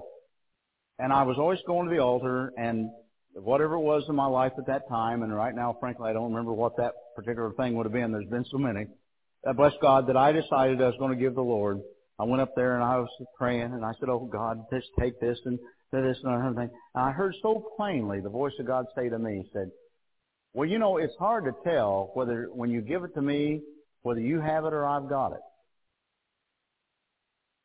And 1.00 1.12
I 1.12 1.24
was 1.24 1.38
always 1.38 1.60
going 1.66 1.88
to 1.88 1.96
the 1.96 2.02
altar 2.02 2.54
and 2.58 2.90
whatever 3.34 3.76
it 3.76 3.82
was 3.82 4.04
in 4.10 4.16
my 4.16 4.26
life 4.26 4.52
at 4.58 4.68
that 4.68 4.88
time, 4.90 5.24
and 5.24 5.34
right 5.34 5.56
now, 5.56 5.76
frankly, 5.80 6.10
I 6.10 6.14
don't 6.14 6.32
remember 6.32 6.54
what 6.54 6.78
that 6.78 6.94
particular 7.16 7.52
thing 7.54 7.76
would 7.76 7.86
have 7.86 7.94
been. 7.94 8.12
There's 8.12 8.30
been 8.30 8.46
so 8.52 8.58
many. 8.58 8.86
Uh, 9.48 9.54
bless 9.54 9.74
God 9.82 10.08
that 10.08 10.18
I 10.18 10.32
decided 10.34 10.82
I 10.82 10.88
was 10.88 10.98
going 11.00 11.18
to 11.18 11.24
give 11.24 11.36
the 11.36 11.42
Lord. 11.42 11.80
I 12.20 12.26
went 12.26 12.42
up 12.42 12.54
there 12.56 12.76
and 12.76 12.84
I 12.84 12.98
was 12.98 13.08
praying 13.38 13.74
and 13.74 13.86
I 13.86 13.94
said, 14.00 14.10
Oh 14.10 14.30
God, 14.32 14.66
just 14.72 14.88
take 15.00 15.20
this 15.22 15.40
and 15.46 15.58
do 15.94 16.02
this 16.02 16.18
and 16.24 16.34
everything. 16.34 16.70
And 16.96 17.04
I 17.06 17.12
heard 17.12 17.34
so 17.42 17.66
plainly 17.78 18.20
the 18.20 18.30
voice 18.30 18.52
of 18.60 18.68
God 18.68 18.86
say 18.96 19.08
to 19.08 19.18
me, 19.18 19.44
he 19.44 19.50
said, 19.54 19.72
well, 20.54 20.68
you 20.68 20.80
know, 20.80 20.98
it's 20.98 21.16
hard 21.20 21.46
to 21.46 21.52
tell 21.64 22.12
whether 22.16 22.50
when 22.52 22.72
you 22.72 22.82
give 22.82 23.04
it 23.04 23.14
to 23.16 23.22
me, 23.22 23.62
whether 24.02 24.20
you 24.20 24.42
have 24.42 24.66
it 24.66 24.74
or 24.74 24.86
I've 24.86 25.08
got 25.08 25.34
it. 25.34 25.42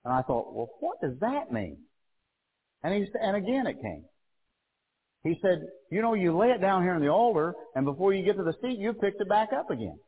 And 0.04 0.12
I 0.12 0.22
thought, 0.22 0.54
well, 0.54 0.68
what 0.80 1.00
does 1.00 1.18
that 1.20 1.50
mean? 1.50 1.78
And 2.84 2.94
he 2.94 3.06
and 3.20 3.36
again 3.36 3.66
it 3.66 3.80
came. 3.82 4.04
He 5.24 5.38
said, 5.40 5.66
you 5.90 6.02
know, 6.02 6.12
you 6.12 6.36
lay 6.36 6.48
it 6.48 6.60
down 6.60 6.82
here 6.82 6.94
in 6.94 7.00
the 7.00 7.08
altar, 7.08 7.54
and 7.74 7.86
before 7.86 8.12
you 8.12 8.22
get 8.24 8.36
to 8.36 8.44
the 8.44 8.54
seat, 8.60 8.78
you 8.78 8.92
picked 8.92 9.20
it 9.22 9.28
back 9.28 9.54
up 9.54 9.70
again. 9.70 9.98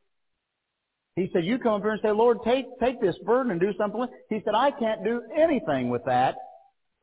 He 1.17 1.31
said, 1.33 1.47
you 1.47 1.59
come 1.59 1.73
up 1.73 1.83
here 1.83 1.93
and 1.93 2.01
say, 2.03 2.11
Lord, 2.11 2.39
take, 2.45 2.67
take 2.79 3.01
this 3.01 3.17
burden 3.25 3.51
and 3.51 3.59
do 3.59 3.73
something 3.79 3.99
with 3.99 4.11
it. 4.11 4.17
He 4.29 4.43
said, 4.45 4.55
I 4.55 4.71
can't 4.71 5.03
do 5.03 5.23
anything 5.35 5.89
with 5.89 6.05
that 6.05 6.37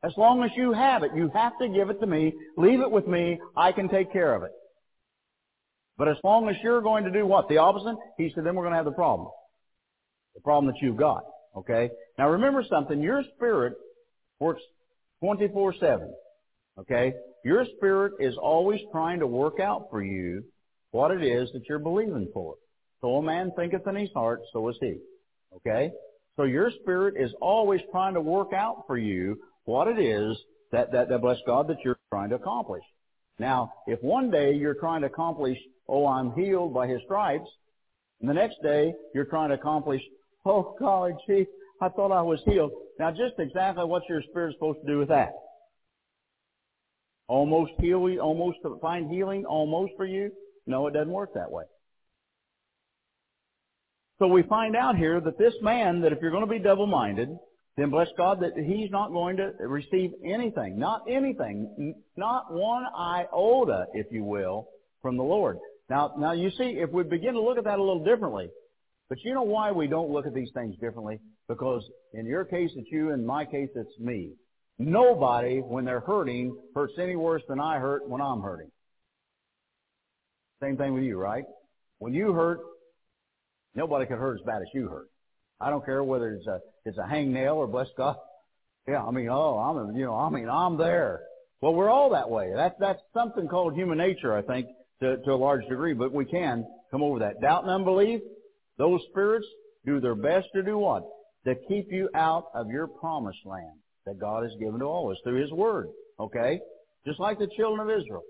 as 0.04 0.12
long 0.16 0.44
as 0.44 0.50
you 0.56 0.72
have 0.72 1.02
it. 1.02 1.10
You 1.16 1.28
have 1.34 1.58
to 1.58 1.68
give 1.68 1.90
it 1.90 1.98
to 2.00 2.06
me. 2.06 2.32
Leave 2.56 2.78
it 2.78 2.90
with 2.90 3.08
me. 3.08 3.40
I 3.56 3.72
can 3.72 3.88
take 3.88 4.12
care 4.12 4.32
of 4.36 4.44
it. 4.44 4.52
But 5.98 6.06
as 6.06 6.16
long 6.22 6.48
as 6.48 6.54
you're 6.62 6.82
going 6.82 7.04
to 7.04 7.10
do 7.10 7.26
what? 7.26 7.48
The 7.48 7.58
opposite? 7.58 7.96
He 8.16 8.30
said, 8.32 8.44
then 8.44 8.54
we're 8.54 8.62
going 8.62 8.72
to 8.72 8.76
have 8.76 8.84
the 8.84 8.92
problem. 8.92 9.28
The 10.36 10.40
problem 10.42 10.72
that 10.72 10.80
you've 10.80 10.96
got. 10.96 11.24
Okay? 11.56 11.90
Now 12.16 12.30
remember 12.30 12.64
something. 12.70 13.00
Your 13.00 13.24
spirit 13.34 13.74
works 14.38 14.62
24-7. 15.22 16.08
Okay? 16.78 17.14
Your 17.44 17.64
spirit 17.76 18.14
is 18.20 18.34
always 18.36 18.80
trying 18.90 19.20
to 19.20 19.26
work 19.26 19.60
out 19.60 19.88
for 19.90 20.02
you 20.02 20.44
what 20.90 21.10
it 21.10 21.22
is 21.22 21.50
that 21.52 21.68
you're 21.68 21.78
believing 21.78 22.28
for. 22.32 22.54
So 23.00 23.16
a 23.16 23.22
man 23.22 23.52
thinketh 23.56 23.86
in 23.86 23.96
his 23.96 24.10
heart, 24.14 24.40
so 24.52 24.68
is 24.68 24.76
he. 24.80 24.98
Okay? 25.56 25.92
So 26.36 26.44
your 26.44 26.70
spirit 26.82 27.14
is 27.18 27.32
always 27.40 27.80
trying 27.90 28.14
to 28.14 28.20
work 28.20 28.52
out 28.52 28.84
for 28.86 28.96
you 28.96 29.38
what 29.64 29.88
it 29.88 29.98
is 29.98 30.36
that, 30.72 30.90
that, 30.92 31.08
that 31.08 31.20
bless 31.20 31.38
God, 31.46 31.68
that 31.68 31.78
you're 31.84 31.98
trying 32.10 32.30
to 32.30 32.36
accomplish. 32.36 32.82
Now, 33.38 33.72
if 33.86 34.02
one 34.02 34.30
day 34.30 34.54
you're 34.54 34.74
trying 34.74 35.02
to 35.02 35.06
accomplish, 35.06 35.58
oh, 35.88 36.06
I'm 36.06 36.32
healed 36.32 36.74
by 36.74 36.86
His 36.86 37.00
stripes, 37.04 37.48
and 38.20 38.28
the 38.28 38.34
next 38.34 38.62
day 38.62 38.94
you're 39.14 39.24
trying 39.24 39.50
to 39.50 39.56
accomplish, 39.56 40.02
oh, 40.44 40.76
golly 40.78 41.12
gee, 41.26 41.46
I 41.80 41.88
thought 41.88 42.12
I 42.12 42.22
was 42.22 42.40
healed. 42.46 42.72
Now, 42.98 43.10
just 43.10 43.34
exactly 43.38 43.84
what's 43.84 44.08
your 44.08 44.22
spirit 44.22 44.54
supposed 44.54 44.80
to 44.80 44.86
do 44.86 44.98
with 44.98 45.08
that? 45.08 45.32
Almost 47.26 47.72
heal, 47.80 48.06
almost 48.20 48.58
find 48.80 49.10
healing, 49.10 49.44
almost 49.44 49.92
for 49.96 50.06
you? 50.06 50.30
No, 50.66 50.86
it 50.86 50.92
doesn't 50.92 51.12
work 51.12 51.34
that 51.34 51.50
way. 51.50 51.64
So 54.18 54.28
we 54.28 54.42
find 54.42 54.76
out 54.76 54.96
here 54.96 55.20
that 55.20 55.38
this 55.38 55.54
man, 55.60 56.02
that 56.02 56.12
if 56.12 56.18
you're 56.22 56.30
going 56.30 56.46
to 56.46 56.50
be 56.50 56.58
double-minded, 56.58 57.28
then 57.76 57.90
bless 57.90 58.08
God 58.16 58.40
that 58.40 58.52
he's 58.56 58.90
not 58.90 59.10
going 59.10 59.36
to 59.38 59.52
receive 59.60 60.12
anything, 60.24 60.78
not 60.78 61.02
anything, 61.08 61.94
not 62.16 62.52
one 62.52 62.84
iota, 62.96 63.86
if 63.94 64.06
you 64.12 64.22
will, 64.22 64.68
from 65.02 65.16
the 65.16 65.24
Lord. 65.24 65.58
Now, 65.90 66.12
now 66.16 66.32
you 66.32 66.50
see, 66.50 66.78
if 66.78 66.90
we 66.90 67.02
begin 67.02 67.34
to 67.34 67.40
look 67.40 67.58
at 67.58 67.64
that 67.64 67.78
a 67.78 67.82
little 67.82 68.04
differently, 68.04 68.48
but 69.08 69.18
you 69.24 69.34
know 69.34 69.42
why 69.42 69.72
we 69.72 69.88
don't 69.88 70.10
look 70.10 70.26
at 70.26 70.34
these 70.34 70.50
things 70.54 70.76
differently? 70.76 71.18
Because 71.48 71.88
in 72.12 72.26
your 72.26 72.44
case 72.44 72.70
it's 72.74 72.90
you, 72.90 73.12
in 73.12 73.24
my 73.24 73.44
case 73.44 73.70
it's 73.74 73.98
me. 73.98 74.32
Nobody, 74.78 75.60
when 75.60 75.84
they're 75.84 76.00
hurting, 76.00 76.56
hurts 76.74 76.94
any 76.98 77.16
worse 77.16 77.42
than 77.48 77.60
I 77.60 77.78
hurt 77.78 78.08
when 78.08 78.20
I'm 78.20 78.40
hurting. 78.40 78.70
Same 80.62 80.76
thing 80.76 80.94
with 80.94 81.04
you, 81.04 81.18
right? 81.18 81.44
When 81.98 82.14
you 82.14 82.32
hurt, 82.32 82.60
nobody 83.74 84.06
can 84.06 84.18
hurt 84.18 84.40
as 84.40 84.46
bad 84.46 84.62
as 84.62 84.68
you 84.72 84.88
hurt. 84.88 85.08
I 85.60 85.70
don't 85.70 85.84
care 85.84 86.02
whether 86.02 86.32
it's 86.32 86.46
a 86.46 86.60
it's 86.84 86.98
a 86.98 87.02
hangnail 87.02 87.56
or 87.56 87.66
bless 87.66 87.88
God. 87.96 88.16
Yeah, 88.88 89.02
I 89.02 89.10
mean, 89.10 89.28
oh, 89.30 89.56
I'm 89.58 89.96
you 89.96 90.04
know, 90.04 90.16
I 90.16 90.28
mean, 90.30 90.48
I'm 90.48 90.76
there. 90.76 91.22
Well, 91.60 91.74
we're 91.74 91.88
all 91.88 92.10
that 92.10 92.28
way. 92.28 92.52
That's 92.54 92.74
that's 92.80 93.00
something 93.14 93.48
called 93.48 93.74
human 93.74 93.98
nature, 93.98 94.36
I 94.36 94.42
think, 94.42 94.66
to 95.00 95.18
to 95.18 95.32
a 95.32 95.36
large 95.36 95.66
degree. 95.68 95.94
But 95.94 96.12
we 96.12 96.24
can 96.24 96.66
come 96.90 97.02
over 97.02 97.20
that 97.20 97.40
doubt 97.40 97.62
and 97.62 97.72
unbelief. 97.72 98.20
Those 98.76 99.00
spirits 99.10 99.46
do 99.86 100.00
their 100.00 100.14
best 100.14 100.48
to 100.54 100.62
do 100.62 100.78
what? 100.78 101.04
To 101.46 101.54
keep 101.68 101.90
you 101.90 102.08
out 102.14 102.46
of 102.54 102.68
your 102.68 102.86
promised 102.86 103.44
land 103.44 103.78
that 104.06 104.18
God 104.18 104.42
has 104.44 104.52
given 104.58 104.80
to 104.80 104.86
all 104.86 105.10
of 105.10 105.12
us 105.12 105.20
through 105.24 105.40
His 105.40 105.52
Word. 105.52 105.88
Okay, 106.18 106.60
just 107.06 107.20
like 107.20 107.38
the 107.38 107.48
children 107.56 107.88
of 107.88 108.00
Israel. 108.00 108.22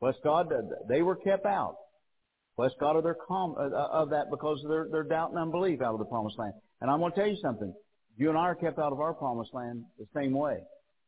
Bless 0.00 0.14
God, 0.22 0.52
they 0.88 1.02
were 1.02 1.16
kept 1.16 1.46
out. 1.46 1.74
Bless 2.56 2.72
God 2.80 2.96
of 2.96 3.04
their 3.04 3.16
com- 3.26 3.54
uh, 3.58 3.70
of 3.92 4.10
that 4.10 4.30
because 4.30 4.62
of 4.64 4.70
their, 4.70 4.88
their 4.90 5.04
doubt 5.04 5.30
and 5.30 5.38
unbelief 5.38 5.80
out 5.80 5.92
of 5.92 5.98
the 5.98 6.04
promised 6.04 6.38
land. 6.38 6.52
And 6.80 6.90
I'm 6.90 6.98
going 6.98 7.12
to 7.12 7.18
tell 7.18 7.28
you 7.28 7.38
something. 7.40 7.72
You 8.16 8.30
and 8.30 8.38
I 8.38 8.42
are 8.42 8.54
kept 8.56 8.78
out 8.78 8.92
of 8.92 9.00
our 9.00 9.14
promised 9.14 9.54
land 9.54 9.84
the 9.98 10.06
same 10.14 10.32
way. 10.32 10.58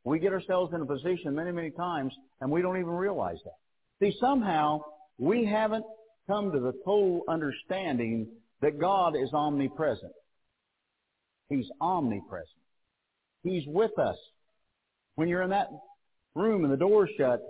We 0.04 0.20
get 0.20 0.32
ourselves 0.32 0.72
in 0.72 0.80
a 0.80 0.86
position 0.86 1.34
many, 1.34 1.52
many 1.52 1.70
times 1.72 2.14
and 2.40 2.50
we 2.50 2.62
don't 2.62 2.78
even 2.78 2.92
realize 2.92 3.38
that. 3.44 3.54
See, 4.00 4.16
somehow 4.20 4.80
we 5.18 5.44
haven't 5.44 5.84
come 6.26 6.52
to 6.52 6.60
the 6.60 6.72
total 6.84 7.22
understanding 7.28 8.28
that 8.62 8.78
God 8.78 9.14
is 9.16 9.32
omnipresent. 9.32 10.12
He's 11.50 11.66
omnipresent. 11.80 12.48
He's 13.42 13.64
with 13.66 13.98
us. 13.98 14.16
When 15.16 15.28
you're 15.28 15.42
in 15.42 15.50
that 15.50 15.68
room 16.34 16.64
and 16.64 16.72
the 16.72 16.78
door's 16.78 17.10
shut 17.18 17.40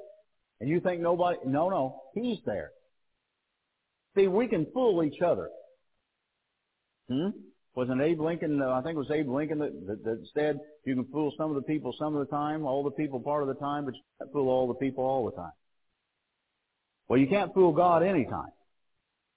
and 0.60 0.68
you 0.68 0.80
think 0.80 1.00
nobody, 1.00 1.38
no, 1.46 1.68
no, 1.68 2.00
He's 2.14 2.38
there. 2.44 2.72
See, 4.16 4.26
we 4.26 4.48
can 4.48 4.66
fool 4.74 5.04
each 5.04 5.20
other. 5.22 5.50
Hmm? 7.08 7.28
Wasn't 7.76 8.00
Abe 8.00 8.20
Lincoln, 8.20 8.60
uh, 8.60 8.70
I 8.70 8.82
think 8.82 8.96
it 8.96 8.98
was 8.98 9.10
Abe 9.12 9.28
Lincoln 9.28 9.58
that, 9.58 9.86
that, 9.86 10.04
that 10.04 10.26
said 10.34 10.58
you 10.84 10.96
can 10.96 11.04
fool 11.12 11.32
some 11.38 11.50
of 11.50 11.56
the 11.56 11.62
people 11.62 11.94
some 11.98 12.16
of 12.16 12.26
the 12.26 12.34
time, 12.34 12.64
all 12.64 12.82
the 12.82 12.90
people 12.90 13.20
part 13.20 13.42
of 13.42 13.48
the 13.48 13.54
time, 13.54 13.84
but 13.84 13.94
you 13.94 14.00
can't 14.18 14.32
fool 14.32 14.48
all 14.48 14.66
the 14.66 14.74
people 14.74 15.04
all 15.04 15.26
the 15.26 15.36
time. 15.36 15.52
Well, 17.08 17.18
you 17.18 17.28
can't 17.28 17.52
fool 17.54 17.72
God 17.72 18.02
anytime. 18.02 18.50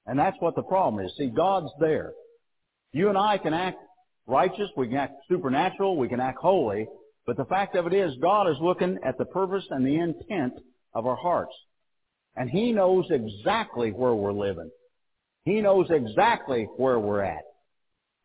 And 0.05 0.18
that's 0.18 0.38
what 0.39 0.55
the 0.55 0.64
problem 0.64 1.05
is. 1.05 1.11
See, 1.18 1.28
God's 1.28 1.72
there. 1.80 2.14
You 2.91 3.09
and 3.09 3.18
I 3.18 3.38
can 3.38 3.53
act 3.53 3.78
righteous, 4.28 4.69
we 4.76 4.88
can 4.88 4.97
act 4.97 5.15
supernatural, 5.28 5.97
we 5.97 6.07
can 6.07 6.19
act 6.19 6.39
holy, 6.41 6.88
but 7.26 7.38
the 7.38 7.45
fact 7.45 7.76
of 7.76 7.88
it 7.88 7.93
is 7.93 8.13
God 8.21 8.49
is 8.49 8.57
looking 8.61 8.97
at 9.03 9.17
the 9.17 9.26
purpose 9.26 9.65
and 9.69 9.86
the 9.86 9.97
intent 9.97 10.53
of 10.93 11.05
our 11.05 11.15
hearts. 11.15 11.53
And 12.36 12.49
He 12.49 12.71
knows 12.71 13.05
exactly 13.09 13.91
where 13.91 14.13
we're 14.13 14.34
living. 14.34 14.69
He 15.45 15.61
knows 15.61 15.88
exactly 15.89 16.67
where 16.78 16.99
we're 16.99 17.24
at. 17.24 17.43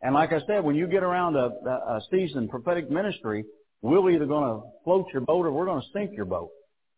And 0.00 0.14
like 0.14 0.32
I 0.32 0.40
said, 0.46 0.62
when 0.62 0.76
you 0.76 0.86
get 0.86 1.02
around 1.02 1.36
a, 1.36 1.50
a 1.66 2.00
seasoned 2.10 2.50
prophetic 2.50 2.90
ministry, 2.90 3.44
we're 3.82 4.10
either 4.10 4.26
going 4.26 4.48
to 4.48 4.66
float 4.84 5.06
your 5.12 5.22
boat 5.22 5.46
or 5.46 5.52
we're 5.52 5.66
going 5.66 5.82
to 5.82 5.88
sink 5.92 6.12
your 6.14 6.24
boat. 6.24 6.50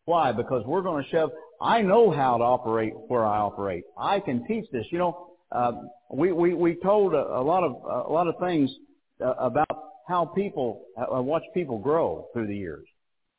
Why? 0.05 0.31
Because 0.31 0.63
we're 0.65 0.81
going 0.81 1.03
to 1.03 1.09
shove. 1.09 1.31
I 1.61 1.81
know 1.81 2.11
how 2.11 2.37
to 2.37 2.43
operate 2.43 2.93
where 3.07 3.25
I 3.25 3.39
operate. 3.39 3.83
I 3.97 4.19
can 4.19 4.45
teach 4.47 4.65
this. 4.71 4.85
You 4.91 4.97
know, 4.97 5.27
uh, 5.51 5.73
we 6.11 6.31
we 6.31 6.53
we 6.53 6.75
told 6.75 7.13
a, 7.13 7.17
a 7.17 7.43
lot 7.43 7.63
of 7.63 8.07
a 8.07 8.11
lot 8.11 8.27
of 8.27 8.35
things 8.39 8.69
uh, 9.21 9.33
about 9.39 9.67
how 10.07 10.25
people 10.25 10.83
uh, 10.97 11.21
watch 11.21 11.43
people 11.53 11.77
grow 11.77 12.27
through 12.33 12.47
the 12.47 12.55
years. 12.55 12.85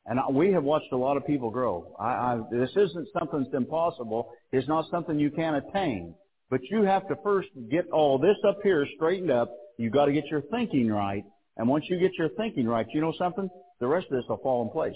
And 0.05 0.19
we 0.35 0.51
have 0.51 0.63
watched 0.63 0.91
a 0.91 0.97
lot 0.97 1.15
of 1.15 1.25
people 1.25 1.49
grow. 1.49 1.95
I, 1.97 2.05
I, 2.05 2.39
this 2.51 2.71
isn't 2.71 3.07
something 3.17 3.43
that's 3.43 3.55
impossible. 3.55 4.31
It's 4.51 4.67
not 4.67 4.89
something 4.91 5.17
you 5.17 5.31
can 5.31 5.55
attain. 5.55 6.15
But 6.49 6.61
you 6.69 6.83
have 6.83 7.07
to 7.07 7.15
first 7.23 7.49
get 7.71 7.89
all 7.91 8.17
this 8.17 8.35
up 8.47 8.57
here 8.63 8.85
straightened 8.95 9.31
up. 9.31 9.49
You've 9.77 9.93
got 9.93 10.05
to 10.05 10.13
get 10.13 10.25
your 10.25 10.41
thinking 10.51 10.89
right. 10.89 11.23
And 11.57 11.69
once 11.69 11.85
you 11.87 11.99
get 11.99 12.11
your 12.17 12.29
thinking 12.29 12.67
right, 12.67 12.85
you 12.93 13.01
know 13.01 13.13
something? 13.17 13.49
The 13.79 13.87
rest 13.87 14.07
of 14.11 14.17
this 14.17 14.25
will 14.27 14.37
fall 14.37 14.61
in 14.63 14.69
place. 14.69 14.95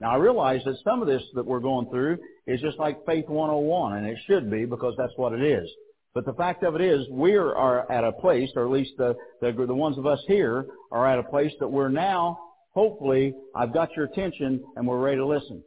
Now 0.00 0.12
I 0.12 0.16
realize 0.16 0.62
that 0.64 0.76
some 0.84 1.00
of 1.00 1.08
this 1.08 1.22
that 1.34 1.44
we're 1.44 1.60
going 1.60 1.88
through 1.90 2.18
is 2.46 2.60
just 2.60 2.78
like 2.78 3.04
Faith 3.06 3.28
101, 3.28 3.98
and 3.98 4.06
it 4.06 4.18
should 4.26 4.50
be 4.50 4.64
because 4.64 4.94
that's 4.96 5.12
what 5.16 5.32
it 5.32 5.42
is. 5.42 5.68
But 6.16 6.24
the 6.24 6.32
fact 6.32 6.62
of 6.62 6.74
it 6.74 6.80
is, 6.80 7.06
we 7.10 7.34
are 7.34 7.92
at 7.92 8.02
a 8.02 8.10
place, 8.10 8.48
or 8.56 8.64
at 8.64 8.70
least 8.70 8.92
the, 8.96 9.14
the, 9.42 9.52
the 9.52 9.74
ones 9.74 9.98
of 9.98 10.06
us 10.06 10.18
here, 10.26 10.66
are 10.90 11.06
at 11.06 11.18
a 11.18 11.22
place 11.22 11.52
that 11.60 11.68
we're 11.68 11.90
now 11.90 12.38
hopefully 12.70 13.34
I've 13.54 13.74
got 13.74 13.94
your 13.94 14.06
attention 14.06 14.64
and 14.76 14.86
we're 14.86 14.98
ready 14.98 15.18
to 15.18 15.26
listen. 15.26 15.62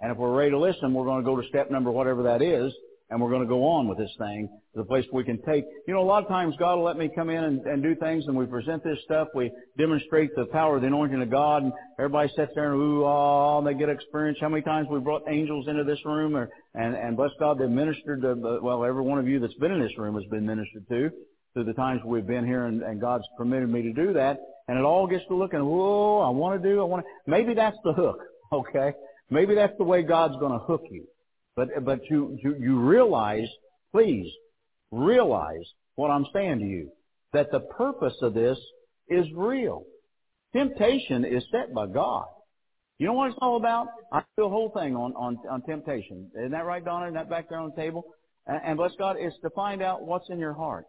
And 0.00 0.12
if 0.12 0.18
we're 0.18 0.34
ready 0.36 0.50
to 0.50 0.58
listen, 0.58 0.92
we're 0.92 1.06
going 1.06 1.24
to 1.24 1.24
go 1.24 1.40
to 1.40 1.48
step 1.48 1.70
number 1.70 1.90
whatever 1.90 2.24
that 2.24 2.42
is, 2.42 2.70
and 3.12 3.20
we're 3.20 3.30
going 3.30 3.42
to 3.42 3.48
go 3.48 3.64
on 3.64 3.86
with 3.86 3.98
this 3.98 4.10
thing 4.18 4.48
to 4.74 4.80
the 4.80 4.84
place 4.84 5.04
we 5.12 5.22
can 5.22 5.40
take. 5.42 5.64
You 5.86 5.94
know, 5.94 6.00
a 6.00 6.02
lot 6.02 6.22
of 6.22 6.28
times 6.28 6.54
God 6.58 6.76
will 6.76 6.84
let 6.84 6.96
me 6.96 7.10
come 7.14 7.30
in 7.30 7.44
and, 7.44 7.60
and 7.66 7.82
do 7.82 7.94
things, 7.94 8.24
and 8.26 8.36
we 8.36 8.46
present 8.46 8.82
this 8.82 8.98
stuff. 9.04 9.28
We 9.34 9.52
demonstrate 9.78 10.34
the 10.34 10.46
power 10.46 10.76
of 10.76 10.82
the 10.82 10.88
anointing 10.88 11.22
of 11.22 11.30
God, 11.30 11.62
and 11.62 11.72
everybody 11.98 12.30
sits 12.34 12.52
there 12.54 12.72
and 12.72 12.82
ooh, 12.82 13.04
ah, 13.04 13.58
and 13.58 13.66
they 13.66 13.74
get 13.74 13.88
experience. 13.88 14.38
How 14.40 14.48
many 14.48 14.62
times 14.62 14.88
we 14.90 14.98
brought 14.98 15.22
angels 15.28 15.68
into 15.68 15.84
this 15.84 15.98
room, 16.04 16.36
or, 16.36 16.48
and 16.74 16.96
and 16.96 17.16
bless 17.16 17.30
God, 17.38 17.58
they've 17.58 17.68
ministered 17.68 18.22
to 18.22 18.60
well, 18.62 18.84
every 18.84 19.02
one 19.02 19.18
of 19.18 19.28
you 19.28 19.38
that's 19.38 19.54
been 19.54 19.72
in 19.72 19.80
this 19.80 19.96
room 19.98 20.14
has 20.14 20.24
been 20.30 20.46
ministered 20.46 20.88
to 20.88 21.10
through 21.52 21.64
the 21.64 21.74
times 21.74 22.00
we've 22.04 22.26
been 22.26 22.46
here, 22.46 22.64
and, 22.64 22.82
and 22.82 23.00
God's 23.00 23.24
permitted 23.36 23.68
me 23.68 23.82
to 23.82 23.92
do 23.92 24.14
that 24.14 24.38
and 24.68 24.78
it 24.78 24.84
all 24.84 25.06
gets 25.06 25.26
to 25.28 25.34
looking, 25.34 25.64
whoa, 25.64 26.20
I 26.20 26.30
want 26.30 26.62
to 26.62 26.68
do, 26.68 26.80
I 26.80 26.84
want 26.84 27.04
to. 27.04 27.30
Maybe 27.30 27.54
that's 27.54 27.76
the 27.84 27.92
hook, 27.92 28.18
okay? 28.52 28.92
Maybe 29.30 29.54
that's 29.54 29.76
the 29.78 29.84
way 29.84 30.02
God's 30.02 30.36
going 30.36 30.52
to 30.52 30.58
hook 30.58 30.82
you. 30.90 31.06
But 31.56 31.84
but 31.84 32.08
you 32.08 32.38
you, 32.42 32.56
you 32.58 32.80
realize, 32.80 33.48
please 33.92 34.32
realize 34.90 35.64
what 35.94 36.10
I'm 36.10 36.26
saying 36.32 36.60
to 36.60 36.64
you, 36.64 36.90
that 37.32 37.50
the 37.50 37.60
purpose 37.60 38.16
of 38.22 38.34
this 38.34 38.58
is 39.08 39.26
real. 39.34 39.84
Temptation 40.54 41.24
is 41.24 41.44
set 41.50 41.74
by 41.74 41.86
God. 41.86 42.26
You 42.98 43.06
know 43.06 43.14
what 43.14 43.30
it's 43.30 43.38
all 43.40 43.56
about? 43.56 43.88
I 44.12 44.22
do 44.36 44.44
a 44.44 44.48
whole 44.48 44.70
thing 44.70 44.94
on, 44.94 45.12
on, 45.14 45.38
on 45.50 45.62
temptation. 45.62 46.30
Isn't 46.36 46.52
that 46.52 46.66
right, 46.66 46.84
Donna? 46.84 47.06
Isn't 47.06 47.14
that 47.14 47.30
back 47.30 47.48
there 47.48 47.58
on 47.58 47.72
the 47.74 47.82
table? 47.82 48.04
And, 48.46 48.60
and 48.64 48.76
bless 48.76 48.92
God, 48.98 49.16
it's 49.18 49.36
to 49.42 49.50
find 49.50 49.82
out 49.82 50.02
what's 50.02 50.28
in 50.30 50.38
your 50.38 50.52
heart. 50.52 50.84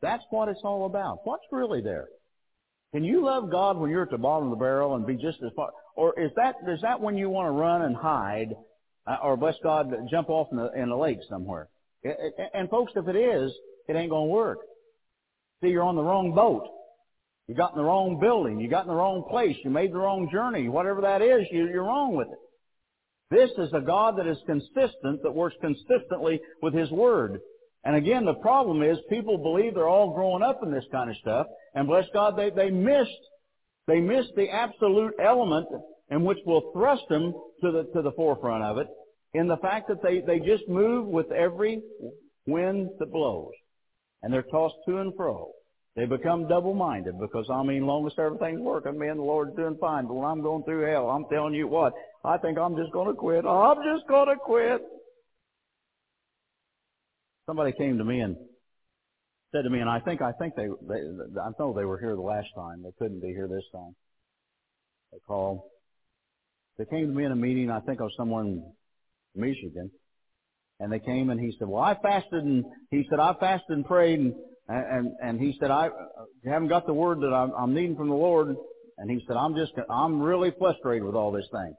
That's 0.00 0.22
what 0.30 0.48
it's 0.48 0.60
all 0.64 0.86
about. 0.86 1.20
What's 1.24 1.44
really 1.52 1.82
there? 1.82 2.08
Can 2.92 3.04
you 3.04 3.24
love 3.24 3.50
God 3.50 3.76
when 3.76 3.90
you're 3.90 4.02
at 4.02 4.10
the 4.10 4.18
bottom 4.18 4.50
of 4.50 4.58
the 4.58 4.62
barrel 4.62 4.94
and 4.94 5.06
be 5.06 5.14
just 5.14 5.42
as 5.44 5.52
far? 5.54 5.70
Or 5.94 6.18
is 6.18 6.30
that 6.36 6.54
is 6.66 6.80
that 6.82 7.00
when 7.00 7.16
you 7.16 7.28
want 7.28 7.46
to 7.46 7.50
run 7.52 7.82
and 7.82 7.94
hide, 7.94 8.54
Uh, 9.08 9.16
or 9.22 9.36
bless 9.36 9.54
God, 9.62 9.90
jump 10.10 10.28
off 10.28 10.48
in 10.50 10.58
the 10.58 10.70
in 10.72 10.90
the 10.90 10.96
lake 10.96 11.20
somewhere? 11.28 11.68
And 12.54 12.68
folks, 12.68 12.92
if 12.94 13.08
it 13.08 13.16
is, 13.16 13.52
it 13.88 13.96
ain't 13.96 14.10
going 14.10 14.28
to 14.28 14.32
work. 14.32 14.58
See, 15.62 15.68
you're 15.68 15.82
on 15.82 15.96
the 15.96 16.02
wrong 16.02 16.34
boat. 16.34 16.68
You 17.48 17.54
got 17.54 17.72
in 17.72 17.78
the 17.78 17.84
wrong 17.84 18.20
building. 18.20 18.60
You 18.60 18.68
got 18.68 18.82
in 18.82 18.88
the 18.88 18.94
wrong 18.94 19.24
place. 19.28 19.56
You 19.64 19.70
made 19.70 19.92
the 19.92 19.98
wrong 19.98 20.28
journey. 20.30 20.68
Whatever 20.68 21.00
that 21.00 21.22
is, 21.22 21.46
you, 21.50 21.66
you're 21.66 21.84
wrong 21.84 22.14
with 22.14 22.28
it. 22.28 22.38
This 23.30 23.50
is 23.58 23.72
a 23.72 23.80
God 23.80 24.18
that 24.18 24.26
is 24.26 24.38
consistent, 24.46 25.22
that 25.22 25.34
works 25.34 25.56
consistently 25.60 26.40
with 26.62 26.74
His 26.74 26.90
Word. 26.90 27.40
And 27.84 27.96
again, 27.96 28.24
the 28.24 28.34
problem 28.34 28.82
is 28.82 28.98
people 29.08 29.38
believe 29.38 29.74
they're 29.74 29.88
all 29.88 30.14
growing 30.14 30.42
up 30.42 30.60
in 30.62 30.70
this 30.70 30.84
kind 30.92 31.10
of 31.10 31.16
stuff, 31.16 31.46
and 31.74 31.86
bless 31.86 32.04
God, 32.12 32.36
they, 32.36 32.50
they 32.50 32.70
missed, 32.70 33.10
they 33.86 34.00
missed 34.00 34.32
the 34.36 34.50
absolute 34.50 35.14
element 35.22 35.68
in 36.10 36.24
which 36.24 36.38
will 36.46 36.70
thrust 36.72 37.02
them 37.08 37.32
to 37.62 37.70
the, 37.70 37.90
to 37.94 38.02
the 38.02 38.12
forefront 38.12 38.64
of 38.64 38.78
it, 38.78 38.86
in 39.34 39.46
the 39.46 39.56
fact 39.58 39.88
that 39.88 40.02
they, 40.02 40.20
they 40.20 40.38
just 40.38 40.68
move 40.68 41.06
with 41.06 41.30
every 41.32 41.82
wind 42.46 42.88
that 42.98 43.12
blows. 43.12 43.52
And 44.22 44.32
they're 44.32 44.42
tossed 44.42 44.74
to 44.88 44.98
and 44.98 45.14
fro. 45.16 45.52
They 45.94 46.06
become 46.06 46.48
double-minded 46.48 47.18
because, 47.20 47.46
I 47.52 47.62
mean, 47.62 47.86
long 47.86 48.06
as 48.06 48.12
everything's 48.18 48.60
working, 48.60 48.98
me 48.98 49.08
and 49.08 49.18
the 49.18 49.24
Lord's 49.24 49.54
doing 49.56 49.76
fine. 49.80 50.06
But 50.06 50.14
when 50.14 50.24
I'm 50.24 50.42
going 50.42 50.62
through 50.64 50.90
hell, 50.90 51.08
I'm 51.08 51.24
telling 51.30 51.54
you 51.54 51.66
what, 51.66 51.92
I 52.24 52.38
think 52.38 52.58
I'm 52.58 52.76
just 52.76 52.92
going 52.92 53.08
to 53.08 53.14
quit. 53.14 53.44
I'm 53.44 53.76
just 53.78 54.08
going 54.08 54.28
to 54.28 54.36
quit. 54.36 54.80
Somebody 57.46 57.72
came 57.72 57.98
to 57.98 58.04
me 58.04 58.20
and 58.20 58.36
said 59.52 59.62
to 59.62 59.70
me, 59.70 59.80
and 59.80 59.88
I 59.88 60.00
think 60.00 60.20
I 60.20 60.32
think 60.32 60.54
they, 60.54 60.66
they 60.66 61.40
I 61.40 61.50
know 61.58 61.72
they 61.72 61.84
were 61.84 61.98
here 61.98 62.14
the 62.14 62.22
last 62.22 62.48
time. 62.54 62.82
They 62.82 62.92
couldn't 62.98 63.20
be 63.20 63.28
here 63.28 63.48
this 63.48 63.64
time. 63.72 63.96
They 65.12 65.18
called. 65.26 65.62
They 66.78 66.84
came 66.84 67.08
to 67.08 67.12
me 67.12 67.24
in 67.24 67.32
a 67.32 67.36
meeting. 67.36 67.70
I 67.70 67.80
think 67.80 68.00
was 68.00 68.14
somewhere 68.16 68.44
in 68.44 68.64
Michigan, 69.34 69.90
and 70.80 70.92
they 70.92 71.00
came 71.00 71.30
and 71.30 71.40
he 71.40 71.52
said, 71.58 71.68
"Well, 71.68 71.82
I 71.82 71.94
fasted 72.00 72.44
and 72.44 72.64
he 72.90 73.04
said 73.10 73.18
I 73.18 73.34
fasted 73.34 73.76
and 73.76 73.84
prayed 73.84 74.20
and 74.20 74.34
and 74.68 75.12
and 75.20 75.40
he 75.40 75.56
said 75.58 75.70
I 75.70 75.90
haven't 76.44 76.68
got 76.68 76.86
the 76.86 76.94
word 76.94 77.20
that 77.20 77.34
I'm, 77.34 77.52
I'm 77.52 77.74
needing 77.74 77.96
from 77.96 78.08
the 78.08 78.14
Lord." 78.14 78.54
And 78.96 79.10
he 79.10 79.24
said, 79.26 79.36
"I'm 79.36 79.56
just 79.56 79.72
I'm 79.90 80.20
really 80.20 80.52
frustrated 80.58 81.04
with 81.04 81.14
all 81.14 81.32
this 81.32 81.48
thing." 81.52 81.74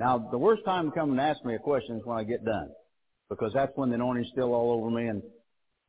Now, 0.00 0.28
the 0.30 0.38
worst 0.38 0.64
time 0.64 0.90
to 0.90 0.92
come 0.92 1.10
and 1.10 1.20
ask 1.20 1.44
me 1.44 1.56
a 1.56 1.58
question 1.58 1.96
is 1.96 2.02
when 2.04 2.18
I 2.18 2.22
get 2.22 2.44
done 2.44 2.70
because 3.28 3.52
that's 3.52 3.72
when 3.74 3.88
the 3.88 3.96
anointing's 3.96 4.28
still 4.30 4.54
all 4.54 4.72
over 4.72 4.90
me 4.90 5.08
and 5.08 5.22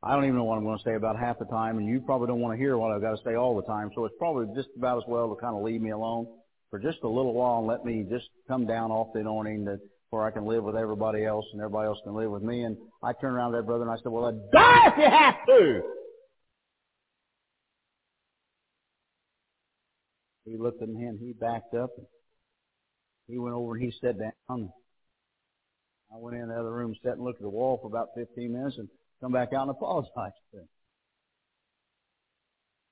I 0.02 0.16
don't 0.16 0.24
even 0.24 0.38
know 0.38 0.45
what 0.45 0.58
I'm 0.58 0.64
going 0.64 0.78
to 0.78 0.84
say 0.84 0.95
about 0.95 1.20
half 1.20 1.38
the 1.38 1.45
time 1.45 1.78
and 1.78 1.88
you 1.88 2.02
probably 2.02 2.28
don't 2.28 2.39
want 2.39 2.58
to 2.58 2.60
hear 2.60 2.78
what 2.78 2.91
I've 2.91 3.02
got 3.02 3.12
to 3.12 3.24
say 3.24 3.36
all 3.36 3.56
the 3.56 3.68
time. 3.68 3.91
So 3.93 4.06
it's 4.06 4.16
probably 4.18 4.47
just 4.56 4.70
about 4.76 4.97
as 4.97 5.04
well 5.08 5.30
to 5.30 5.39
kind 5.39 5.56
of 5.56 5.62
leave 5.62 5.82
me 5.82 5.91
alone 5.91 6.26
for 6.70 6.80
just 6.80 6.99
a 7.03 7.07
little 7.07 7.34
while 7.34 7.59
and 7.59 7.67
let 7.67 7.84
me 7.86 8.05
just 8.09 8.30
come 8.47 8.65
down 8.65 8.91
off 8.91 9.13
the 9.13 9.20
anointing 9.20 9.65
that 9.65 9.80
where 10.09 10.24
I 10.24 10.32
can 10.32 10.45
live 10.45 10.63
with 10.63 10.76
everybody 10.76 11.24
else 11.26 11.45
and 11.51 11.61
everybody 11.61 11.88
else 11.88 11.99
can 12.03 12.15
live 12.15 12.32
with 12.32 12.43
me. 12.43 12.63
And 12.63 12.78
I 13.03 13.13
turned 13.13 13.36
around 13.36 13.51
to 13.51 13.57
that 13.57 13.65
brother 13.65 13.84
and 13.84 13.91
I 13.91 13.97
said, 13.97 14.11
well, 14.11 14.26
I'd 14.26 14.51
die 14.51 14.88
if 14.88 14.97
you 14.97 15.09
have 15.09 15.45
to. 15.47 15.82
He 20.45 20.57
looked 20.57 20.82
at 20.82 20.89
me 20.89 21.05
and 21.05 21.20
he 21.20 21.34
backed 21.34 21.76
up. 21.76 21.91
He 23.28 23.38
went 23.38 23.55
over 23.55 23.76
and 23.76 23.84
he 23.84 23.93
sat 24.01 24.17
down. 24.17 24.72
I 26.11 26.17
went 26.17 26.38
in 26.38 26.47
the 26.47 26.55
other 26.55 26.72
room, 26.72 26.95
sat 27.03 27.13
and 27.13 27.24
looked 27.24 27.39
at 27.39 27.43
the 27.43 27.49
wall 27.49 27.78
for 27.80 27.88
about 27.88 28.09
15 28.15 28.51
minutes 28.51 28.78
and 28.80 28.89
come 29.22 29.32
back 29.32 29.53
out 29.53 29.63
and 29.63 29.72
apologized. 29.72 30.34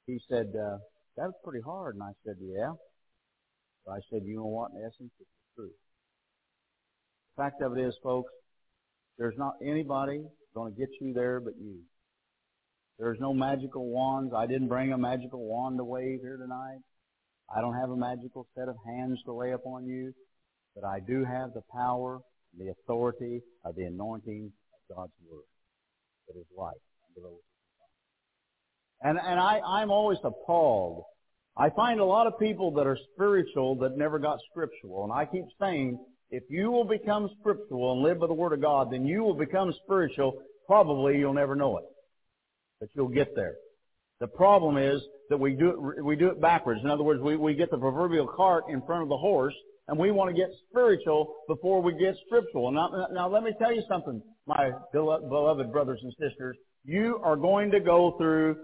He 0.05 0.21
said, 0.30 0.53
uh, 0.55 0.78
that 1.17 1.25
was 1.25 1.34
pretty 1.43 1.63
hard. 1.63 1.95
And 1.95 2.03
I 2.03 2.11
said, 2.23 2.36
yeah. 2.39 2.73
I 3.89 3.99
said, 4.09 4.23
you 4.25 4.35
know 4.38 4.45
what? 4.45 4.71
In 4.71 4.77
essence, 4.79 5.11
it's 5.19 5.29
the 5.55 5.61
truth. 5.61 5.71
The 7.35 7.43
fact 7.43 7.61
of 7.61 7.77
it 7.77 7.81
is, 7.81 7.95
folks, 8.03 8.31
There's 9.17 9.38
not 9.38 9.53
anybody 9.61 10.23
going 10.53 10.73
to 10.73 10.79
get 10.79 10.89
you 11.01 11.13
there 11.13 11.39
but 11.39 11.53
you. 11.59 11.79
There's 12.99 13.19
no 13.19 13.33
magical 13.33 13.88
wands. 13.89 14.33
I 14.35 14.47
didn't 14.47 14.67
bring 14.67 14.91
a 14.91 14.97
magical 14.97 15.45
wand 15.45 15.77
to 15.77 15.83
wave 15.83 16.19
here 16.21 16.38
tonight. 16.38 16.79
I 17.55 17.61
don't 17.61 17.75
have 17.75 17.89
a 17.91 17.95
magical 17.95 18.47
set 18.55 18.67
of 18.67 18.75
hands 18.85 19.19
to 19.25 19.33
lay 19.33 19.51
upon 19.51 19.85
you, 19.85 20.13
but 20.75 20.83
I 20.83 20.99
do 20.99 21.23
have 21.23 21.53
the 21.53 21.61
power, 21.73 22.19
the 22.57 22.69
authority 22.69 23.41
of 23.63 23.75
the 23.75 23.83
anointing 23.83 24.51
of 24.73 24.95
God's 24.95 25.13
Word 25.29 25.43
that 26.27 26.39
is 26.39 26.45
life 26.57 26.75
And, 29.01 29.17
and 29.17 29.39
I, 29.39 29.59
I'm 29.65 29.91
always 29.91 30.17
appalled. 30.23 31.03
I 31.60 31.70
find 31.72 31.99
a 31.99 32.05
lot 32.05 32.28
of 32.28 32.38
people 32.39 32.72
that 32.74 32.86
are 32.86 32.97
spiritual 33.14 33.76
that 33.78 33.97
never 33.97 34.20
got 34.20 34.39
scriptural. 34.51 35.03
And 35.05 35.14
I 35.14 35.26
keep 35.26 35.45
saying, 35.60 35.99
if 36.30 36.43
you 36.49 36.70
will 36.70 36.84
become 36.84 37.30
scriptural 37.39 37.93
and 37.93 38.01
live 38.01 38.20
by 38.20 38.28
the 38.28 38.34
Word 38.34 38.53
of 38.53 38.62
God, 38.62 38.91
then 38.91 39.05
you 39.05 39.24
will 39.24 39.34
become 39.34 39.74
spiritual. 39.84 40.41
Probably 40.68 41.18
you'll 41.18 41.34
never 41.34 41.55
know 41.55 41.78
it. 41.78 41.86
But 42.80 42.89
you'll 42.93 43.08
get 43.08 43.36
there. 43.36 43.55
The 44.20 44.28
problem 44.28 44.78
is 44.78 45.01
that 45.30 45.38
we 45.38 45.53
do 45.53 45.93
it, 45.97 46.03
we 46.03 46.16
do 46.16 46.28
it 46.28 46.41
backwards. 46.41 46.82
In 46.84 46.89
other 46.89 47.03
words, 47.03 47.22
we, 47.22 47.38
we 47.38 47.55
get 47.55 47.72
the 47.72 47.78
proverbial 47.78 48.28
cart 48.28 48.66
in 48.70 48.82
front 48.84 49.03
of 49.03 49.10
the 49.10 49.18
horse 49.18 49.53
and 49.88 49.97
we 49.97 50.12
want 50.12 50.30
to 50.30 50.39
get 50.39 50.49
spiritual 50.70 51.36
before 51.47 51.82
we 51.82 51.93
get 51.97 52.16
scriptural. 52.26 52.72
Now, 52.72 53.08
now 53.12 53.30
let 53.30 53.43
me 53.43 53.51
tell 53.58 53.74
you 53.74 53.84
something, 53.88 54.22
my 54.45 54.72
beloved 54.91 55.72
brothers 55.72 55.99
and 56.03 56.14
sisters. 56.20 56.58
You 56.84 57.20
are 57.24 57.36
going 57.36 57.72
to 57.72 57.80
go 57.80 58.16
through 58.18 58.58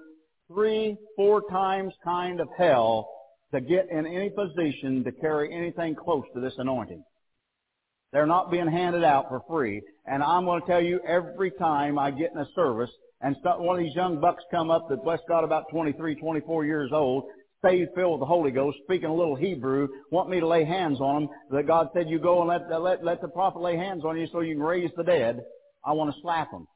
three, 0.54 0.98
four 1.16 1.42
times 1.50 1.94
kind 2.04 2.40
of 2.40 2.48
hell 2.58 3.10
to 3.54 3.62
get 3.62 3.90
in 3.90 4.06
any 4.06 4.30
position 4.30 5.04
to 5.04 5.12
carry 5.12 5.54
anything 5.54 5.96
close 5.96 6.24
to 6.34 6.42
this 6.42 6.54
anointing. 6.58 7.04
They're 8.12 8.28
not 8.28 8.52
being 8.52 8.68
handed 8.68 9.04
out 9.04 9.30
for 9.30 9.42
free. 9.50 9.82
And 10.06 10.22
I'm 10.22 10.46
going 10.46 10.62
to 10.62 10.68
tell 10.68 10.82
you 10.82 11.00
every 11.08 11.52
time 11.52 11.98
I 11.98 12.12
get 12.12 12.32
in 12.32 12.38
a 12.38 12.48
service 12.56 12.92
and 13.24 13.38
one 13.42 13.80
of 13.80 13.84
these 13.84 13.96
young 13.96 14.20
bucks 14.20 14.44
come 14.52 14.70
up 14.70 14.90
that 14.90 15.04
bless 15.04 15.20
God 15.30 15.46
about 15.46 15.70
23, 15.72 16.16
24 16.16 16.66
years 16.66 16.92
old, 16.94 17.24
saved, 17.64 17.92
filled 17.96 18.20
with 18.20 18.20
the 18.20 18.26
Holy 18.26 18.52
Ghost, 18.52 18.78
speaking 18.84 19.10
a 19.10 19.16
little 19.16 19.36
Hebrew, 19.36 19.88
want 20.12 20.30
me 20.30 20.42
to 20.42 20.48
lay 20.48 20.66
hands 20.66 21.00
on 21.00 21.24
them, 21.24 21.30
that 21.52 21.66
God 21.66 21.88
said 21.94 22.10
you 22.10 22.20
go 22.20 22.42
and 22.42 22.50
let, 22.50 22.82
let, 22.82 23.04
let 23.04 23.22
the 23.22 23.30
prophet 23.30 23.62
lay 23.62 23.78
hands 23.78 24.04
on 24.04 24.20
you 24.20 24.28
so 24.30 24.42
you 24.42 24.56
can 24.56 24.64
raise 24.64 24.92
the 24.98 25.04
dead. 25.04 25.40
I 25.86 25.94
want 25.94 26.14
to 26.14 26.22
slap 26.22 26.52
them. 26.52 26.68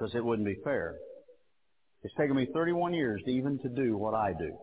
Because 0.00 0.14
it 0.14 0.24
wouldn't 0.24 0.46
be 0.46 0.56
fair. 0.64 0.96
It's 2.02 2.14
taken 2.14 2.34
me 2.34 2.46
31 2.54 2.94
years 2.94 3.20
even 3.26 3.58
to 3.58 3.68
do 3.68 3.98
what 3.98 4.14
I 4.14 4.32
do. 4.32 4.56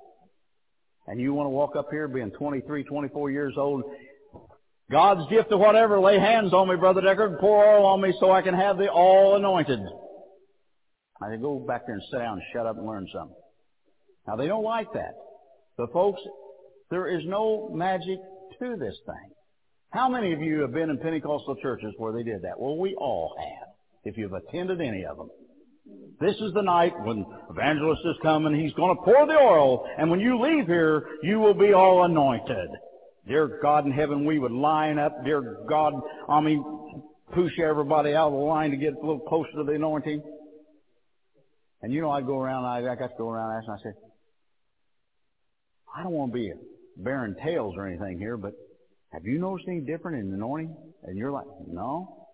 And 1.05 1.21
you 1.21 1.33
want 1.33 1.45
to 1.45 1.51
walk 1.51 1.75
up 1.75 1.89
here 1.91 2.07
being 2.07 2.31
23, 2.31 2.83
24 2.83 3.31
years 3.31 3.53
old. 3.55 3.83
God's 4.89 5.29
gift 5.29 5.51
of 5.51 5.59
whatever, 5.59 5.99
lay 5.99 6.17
hands 6.17 6.53
on 6.53 6.67
me, 6.67 6.75
Brother 6.75 7.01
Deckard, 7.01 7.39
pour 7.39 7.63
oil 7.63 7.85
on 7.85 8.01
me 8.01 8.13
so 8.19 8.31
I 8.31 8.41
can 8.41 8.55
have 8.55 8.77
the 8.77 8.89
all 8.89 9.35
anointed. 9.35 9.79
I 11.21 11.29
said, 11.29 11.41
go 11.41 11.59
back 11.59 11.85
there 11.85 11.95
and 11.95 12.03
sit 12.09 12.17
down 12.17 12.33
and 12.33 12.43
shut 12.53 12.65
up 12.65 12.77
and 12.77 12.87
learn 12.87 13.07
something. 13.13 13.35
Now 14.27 14.37
they 14.37 14.47
don't 14.47 14.63
like 14.63 14.91
that. 14.93 15.13
But 15.77 15.93
folks, 15.93 16.21
there 16.89 17.07
is 17.07 17.23
no 17.25 17.69
magic 17.73 18.17
to 18.59 18.75
this 18.77 18.95
thing. 19.05 19.31
How 19.91 20.09
many 20.09 20.33
of 20.33 20.41
you 20.41 20.61
have 20.61 20.73
been 20.73 20.89
in 20.89 20.97
Pentecostal 20.97 21.55
churches 21.61 21.93
where 21.97 22.13
they 22.13 22.23
did 22.23 22.41
that? 22.41 22.59
Well, 22.59 22.77
we 22.77 22.95
all 22.95 23.35
have, 23.37 23.66
if 24.03 24.17
you've 24.17 24.33
attended 24.33 24.81
any 24.81 25.05
of 25.05 25.17
them. 25.17 25.29
This 26.19 26.35
is 26.35 26.53
the 26.53 26.61
night 26.61 26.93
when 27.03 27.25
evangelist 27.49 28.01
is 28.05 28.15
coming. 28.21 28.59
He's 28.59 28.73
going 28.73 28.95
to 28.95 29.03
pour 29.03 29.25
the 29.27 29.33
oil. 29.33 29.87
And 29.97 30.09
when 30.09 30.19
you 30.19 30.41
leave 30.41 30.65
here, 30.65 31.07
you 31.21 31.39
will 31.39 31.53
be 31.53 31.73
all 31.73 32.03
anointed. 32.03 32.69
Dear 33.27 33.59
God 33.61 33.85
in 33.85 33.91
heaven, 33.91 34.25
we 34.25 34.39
would 34.39 34.51
line 34.51 34.97
up. 34.97 35.23
Dear 35.23 35.59
God, 35.67 35.93
I 36.27 36.41
mean, 36.41 36.63
push 37.33 37.51
everybody 37.59 38.13
out 38.13 38.27
of 38.27 38.33
the 38.33 38.39
line 38.39 38.71
to 38.71 38.77
get 38.77 38.93
a 38.93 38.99
little 38.99 39.19
closer 39.19 39.51
to 39.57 39.63
the 39.63 39.73
anointing. 39.73 40.21
And 41.81 41.93
you 41.93 42.01
know, 42.01 42.09
I'd 42.09 42.25
go 42.25 42.39
around, 42.39 42.65
I, 42.65 42.79
I 42.79 42.95
got 42.95 43.07
to 43.07 43.17
go 43.17 43.29
around 43.29 43.63
and 43.63 43.71
I 43.71 43.77
said, 43.83 43.93
I 45.95 46.03
don't 46.03 46.13
want 46.13 46.31
to 46.31 46.35
be 46.35 46.51
bearing 46.97 47.35
tales 47.43 47.75
or 47.77 47.87
anything 47.87 48.17
here, 48.17 48.37
but 48.37 48.53
have 49.13 49.25
you 49.25 49.39
noticed 49.39 49.67
anything 49.67 49.85
different 49.85 50.19
in 50.19 50.29
the 50.29 50.35
anointing? 50.35 50.75
And 51.03 51.17
you're 51.17 51.31
like, 51.31 51.45
no. 51.67 52.27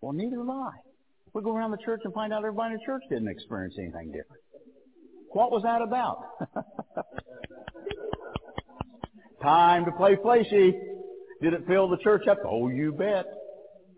Well, 0.00 0.12
neither 0.12 0.38
have 0.38 0.48
I. 0.48 0.70
We 1.38 1.44
go 1.44 1.54
around 1.54 1.70
the 1.70 1.78
church 1.84 2.00
and 2.02 2.12
find 2.12 2.32
out 2.32 2.38
everybody 2.38 2.74
in 2.74 2.80
the 2.80 2.84
church 2.84 3.02
didn't 3.08 3.28
experience 3.28 3.76
anything 3.78 4.08
different. 4.08 4.42
What 5.30 5.52
was 5.52 5.62
that 5.62 5.82
about? 5.82 6.24
Time 9.42 9.84
to 9.84 9.92
play 9.92 10.16
fleshy. 10.20 10.74
Did 11.40 11.52
it 11.52 11.62
fill 11.68 11.88
the 11.88 11.98
church 11.98 12.26
up? 12.28 12.38
Oh, 12.44 12.66
you 12.66 12.90
bet. 12.90 13.24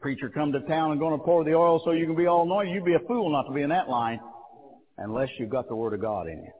Preacher 0.03 0.28
come 0.28 0.53
to 0.53 0.61
town 0.61 0.91
and 0.91 1.01
going 1.01 1.18
to 1.18 1.24
pour 1.24 1.43
the 1.43 1.55
oil 1.55 1.80
so 1.82 1.93
you 1.93 2.05
can 2.05 2.14
be 2.14 2.26
all 2.26 2.43
anointed. 2.43 2.74
You'd 2.74 2.84
be 2.84 2.93
a 2.93 3.09
fool 3.09 3.32
not 3.32 3.45
to 3.45 3.55
be 3.55 3.62
in 3.62 3.70
that 3.70 3.88
line 3.88 4.20
unless 4.99 5.30
you've 5.38 5.49
got 5.49 5.66
the 5.66 5.76
Word 5.76 5.95
of 5.95 6.03
God 6.03 6.26
in 6.26 6.43
you. 6.43 6.53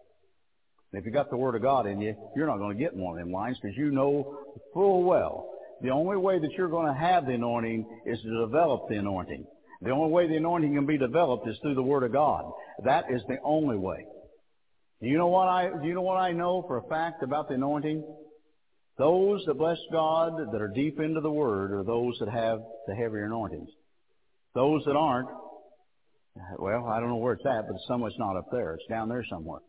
And 0.93 1.01
if 1.01 1.05
you 1.05 1.12
got 1.12 1.28
the 1.28 1.37
Word 1.37 1.57
of 1.57 1.61
God 1.61 1.87
in 1.87 2.01
you, 2.01 2.14
you're 2.35 2.47
not 2.47 2.57
going 2.57 2.74
to 2.74 2.83
get 2.83 2.95
in 2.95 3.01
one 3.03 3.18
of 3.18 3.22
them 3.22 3.35
lines 3.35 3.59
because 3.61 3.76
you 3.76 3.91
know 3.91 4.39
full 4.72 5.05
well 5.05 5.47
the 5.83 5.91
only 5.91 6.16
way 6.16 6.39
that 6.39 6.53
you're 6.57 6.68
going 6.68 6.87
to 6.87 6.99
have 6.99 7.26
the 7.26 7.33
anointing 7.33 7.87
is 8.07 8.18
to 8.22 8.47
develop 8.47 8.89
the 8.89 8.97
anointing. 8.97 9.47
The 9.83 9.91
only 9.91 10.12
way 10.12 10.28
the 10.28 10.37
anointing 10.37 10.74
can 10.74 10.87
be 10.87 10.99
developed 10.99 11.49
is 11.49 11.57
through 11.62 11.74
the 11.74 11.83
Word 11.83 12.03
of 12.03 12.12
God. 12.12 12.45
That 12.85 13.05
is 13.11 13.22
the 13.28 13.39
only 13.43 13.76
way. 13.76 14.05
Do 15.01 15.09
you 15.09 15.16
know 15.16 15.28
what 15.28 15.49
I, 15.49 15.70
do 15.81 15.89
you 15.89 15.95
know 15.95 16.03
what 16.03 16.18
I 16.18 16.33
know 16.33 16.62
for 16.66 16.78
a 16.78 16.89
fact 16.89 17.22
about 17.22 17.49
the 17.49 17.55
anointing? 17.55 18.05
Those 18.99 19.43
that 19.47 19.55
bless 19.55 19.78
God 19.91 20.33
that 20.53 20.61
are 20.61 20.72
deep 20.74 21.01
into 21.01 21.22
the 21.22 21.31
Word 21.31 21.72
are 21.72 21.85
those 21.85 22.18
that 22.20 22.28
have 22.28 22.61
the 22.87 22.95
heavier 22.95 23.24
anointings. 23.24 23.70
Those 24.55 24.83
that 24.85 24.97
aren't, 24.97 25.28
well, 26.59 26.87
I 26.87 27.01
don't 27.01 27.09
know 27.09 27.16
where 27.16 27.33
it's 27.33 27.47
at, 27.47 27.66
but 27.66 27.76
somewhere 27.89 28.11
it's 28.11 28.18
not 28.18 28.37
up 28.37 28.49
there. 28.53 28.74
It's 28.74 28.87
down 28.91 29.09
there 29.09 29.24
somewhere. 29.31 29.61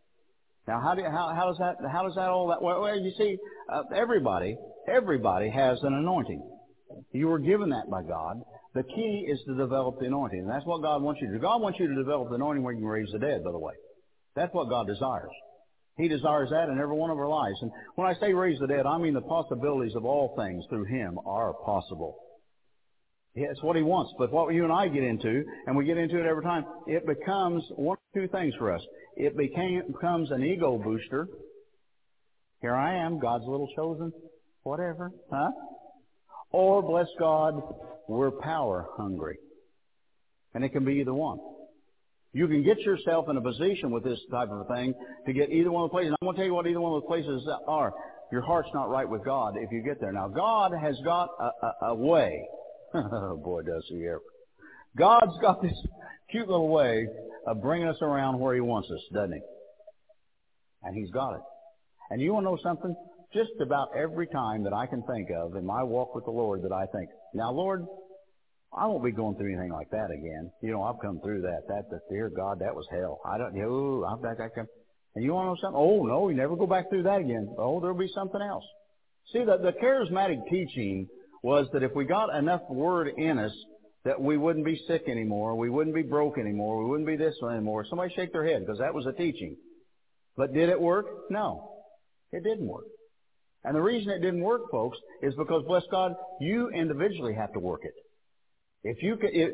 Now, 0.68 0.82
how 0.82 0.95
do 0.95 1.03
how, 1.03 1.34
how 1.36 1.47
does 1.47 1.57
that 1.57 1.78
how 1.91 2.03
does 2.03 2.16
that 2.16 2.30
all 2.30 2.47
that? 2.49 2.62
Well, 2.62 2.82
well 2.82 2.99
you 2.99 3.12
see, 3.18 3.38
uh, 3.72 3.82
everybody 3.95 4.57
everybody 4.88 5.49
has 5.49 5.80
an 5.82 5.93
anointing. 5.93 6.41
You 7.14 7.28
were 7.28 7.39
given 7.39 7.70
that 7.70 7.89
by 7.89 8.03
God. 8.03 8.41
The 8.74 8.84
key 8.84 9.28
is 9.28 9.39
to 9.47 9.55
develop 9.55 9.99
the 9.99 10.05
anointing. 10.05 10.39
And 10.39 10.49
that's 10.49 10.65
what 10.65 10.82
God 10.82 11.01
wants 11.01 11.22
you 11.22 11.28
to 11.28 11.34
do. 11.34 11.39
God 11.39 11.61
wants 11.61 11.80
you 11.80 11.88
to 11.88 11.95
develop 11.95 12.30
the 12.30 12.36
anointing 12.36 12.63
where 12.63 12.74
you 12.74 12.80
can 12.80 12.88
raise 12.88 13.11
the 13.11 13.19
dead, 13.19 13.43
by 13.43 13.51
the 13.51 13.59
way. 13.59 13.74
That's 14.36 14.53
what 14.53 14.69
God 14.69 14.88
desires. 14.88 15.32
He 15.97 16.07
desires 16.07 16.49
that 16.51 16.69
in 16.69 16.80
every 16.80 16.95
one 16.95 17.09
of 17.11 17.17
our 17.17 17.28
lives. 17.28 17.57
And 17.61 17.72
when 17.95 18.07
I 18.07 18.13
say 18.19 18.34
raise 18.34 18.59
the 18.59 18.67
dead, 18.67 18.86
I 18.86 18.97
mean 18.97 19.13
the 19.13 19.22
possibilities 19.22 19.95
of 19.95 20.05
all 20.05 20.34
things 20.38 20.63
through 20.69 20.86
Him 20.86 21.19
are 21.26 21.53
possible. 21.65 22.17
It's 23.36 23.61
what 23.61 23.76
He 23.76 23.82
wants. 23.82 24.13
But 24.17 24.32
what 24.32 24.53
you 24.53 24.63
and 24.63 24.72
I 24.72 24.88
get 24.88 25.03
into, 25.03 25.43
and 25.67 25.76
we 25.76 25.86
get 25.86 25.97
into 25.97 26.19
it 26.19 26.26
every 26.26 26.43
time, 26.43 26.65
it 26.88 27.05
becomes 27.05 27.63
one 27.76 27.97
of 27.97 28.22
two 28.22 28.30
things 28.30 28.53
for 28.57 28.74
us. 28.74 28.82
It 29.17 29.36
became, 29.38 29.82
becomes 29.91 30.32
an 30.32 30.43
ego 30.43 30.78
booster. 30.78 31.28
Here 32.61 32.76
I 32.76 32.95
am, 33.05 33.19
God's 33.19 33.45
little 33.45 33.67
chosen, 33.76 34.13
whatever, 34.63 35.11
huh? 35.32 35.49
Or, 36.51 36.82
bless 36.82 37.07
God, 37.19 37.61
we're 38.12 38.32
power 38.32 38.88
hungry. 38.97 39.38
And 40.53 40.64
it 40.64 40.70
can 40.70 40.86
be 40.86 40.93
either 40.95 41.14
one. 41.14 41.39
You 42.34 42.47
can 42.47 42.64
get 42.64 42.80
yourself 42.80 43.28
in 43.30 43.38
a 43.38 43.41
position 43.41 43.91
with 43.91 44.03
this 44.03 44.20
type 44.32 44.49
of 44.49 44.68
thing 44.68 44.93
to 45.26 45.34
get 45.34 45.49
either 45.49 45.72
one 45.72 45.84
of 45.84 45.89
the 45.89 45.93
places. 45.93 46.09
And 46.09 46.18
I'm 46.22 46.28
going 46.28 46.36
to 46.36 46.39
tell 46.39 46.47
you 46.47 46.53
what 46.53 46.68
either 46.68 46.80
one 46.80 46.93
of 46.93 47.01
the 47.01 47.07
places 47.07 47.47
are. 47.68 47.93
Your 48.32 48.41
heart's 48.41 48.70
not 48.74 48.89
right 48.89 49.07
with 49.07 49.26
God 49.26 49.55
if 49.57 49.72
you 49.72 49.82
get 49.82 49.99
there. 49.99 50.14
Now, 50.14 50.30
God 50.30 50.72
has 50.80 50.95
got 51.03 51.30
a, 51.39 51.66
a, 51.66 51.89
a 51.89 51.95
way. 51.95 52.47
oh, 52.93 53.38
boy, 53.43 53.64
does 53.64 53.86
he 53.89 54.07
ever. 54.07 54.22
God's 54.97 55.38
got 55.41 55.62
this 55.62 55.74
cute 56.30 56.47
little 56.47 56.70
way 56.70 57.07
of 57.47 57.62
bringing 57.62 57.88
us 57.88 57.97
around 58.01 58.39
where 58.39 58.55
He 58.55 58.62
wants 58.62 58.89
us, 58.89 59.01
doesn't 59.14 59.34
He? 59.34 59.41
And 60.84 60.95
He's 60.95 61.12
got 61.12 61.34
it. 61.34 61.41
And 62.09 62.22
you 62.22 62.34
want 62.34 62.45
to 62.45 62.51
know 62.51 62.57
something? 62.62 62.95
Just 63.34 63.51
about 63.62 63.89
every 63.95 64.28
time 64.28 64.64
that 64.64 64.74
I 64.74 64.86
can 64.86 65.03
think 65.03 65.30
of 65.32 65.55
in 65.55 65.66
my 65.66 65.84
walk 65.84 66.14
with 66.16 66.26
the 66.26 66.32
Lord 66.32 66.64
that 66.64 66.74
I 66.74 66.86
think, 66.88 67.09
now, 67.34 67.51
Lord, 67.51 67.86
I 68.74 68.88
won't 68.88 69.03
be 69.03 69.11
going 69.11 69.36
through 69.36 69.53
anything 69.53 69.74
like 69.74 69.89
that 69.91 70.11
again. 70.11 70.51
You 70.61 70.72
know, 70.72 70.84
I've 70.84 70.99
come 71.01 71.19
through 71.22 71.41
that. 71.41 71.67
That, 71.67 71.89
that 71.89 72.01
dear 72.09 72.30
God, 72.30 72.59
that 72.59 72.74
was 72.74 72.88
hell. 72.89 73.19
I 73.26 73.38
don't, 73.38 73.57
oh, 73.61 74.05
I've 74.05 74.22
got 74.22 74.38
that. 74.38 74.51
And 75.15 75.26
you 75.26 75.34
want 75.34 75.45
to 75.45 75.49
know 75.49 75.57
something? 75.61 75.82
Oh, 75.82 76.05
no, 76.05 76.30
you 76.30 76.36
never 76.36 76.55
go 76.55 76.67
back 76.67 76.89
through 76.89 77.03
that 77.03 77.19
again. 77.19 77.53
Oh, 77.57 77.82
there'll 77.82 77.97
be 77.97 78.11
something 78.15 78.41
else. 78.41 78.63
See, 79.34 79.43
the, 79.43 79.57
the 79.57 79.74
charismatic 79.74 80.47
teaching 80.49 81.07
was 81.43 81.67
that 81.74 81.84
if 81.84 81.93
we 81.93 82.05
got 82.05 82.34
enough 82.36 82.61
word 82.69 83.09
in 83.17 83.39
us, 83.39 83.51
that 84.05 84.22
we 84.22 84.38
wouldn't 84.38 84.65
be 84.65 84.82
sick 84.88 85.03
anymore, 85.07 85.55
we 85.55 85.69
wouldn't 85.69 85.95
be 85.95 86.01
broke 86.01 86.38
anymore, 86.38 86.84
we 86.84 86.89
wouldn't 86.89 87.07
be 87.07 87.17
this 87.17 87.36
anymore. 87.43 87.86
Somebody 87.89 88.13
shake 88.15 88.32
their 88.32 88.45
head 88.45 88.61
because 88.61 88.80
that 88.80 88.93
was 88.93 89.05
a 89.05 89.13
teaching. 89.13 89.57
But 90.38 90.53
did 90.53 90.69
it 90.69 90.80
work? 90.80 91.05
No. 91.30 91.72
It 92.32 92.43
didn't 92.43 92.67
work. 92.67 92.86
And 93.63 93.76
the 93.76 93.82
reason 93.82 94.11
it 94.11 94.19
didn't 94.19 94.41
work, 94.41 94.72
folks, 94.72 94.97
is 95.22 95.36
because, 95.36 95.63
bless 95.67 95.84
God, 95.91 96.13
you 96.39 96.69
individually 96.69 97.36
have 97.36 97.53
to 97.53 97.59
work 97.59 97.82
it. 97.84 97.93
If 98.84 99.04
you 99.04 99.16
could, 99.18 99.30
if, 99.34 99.52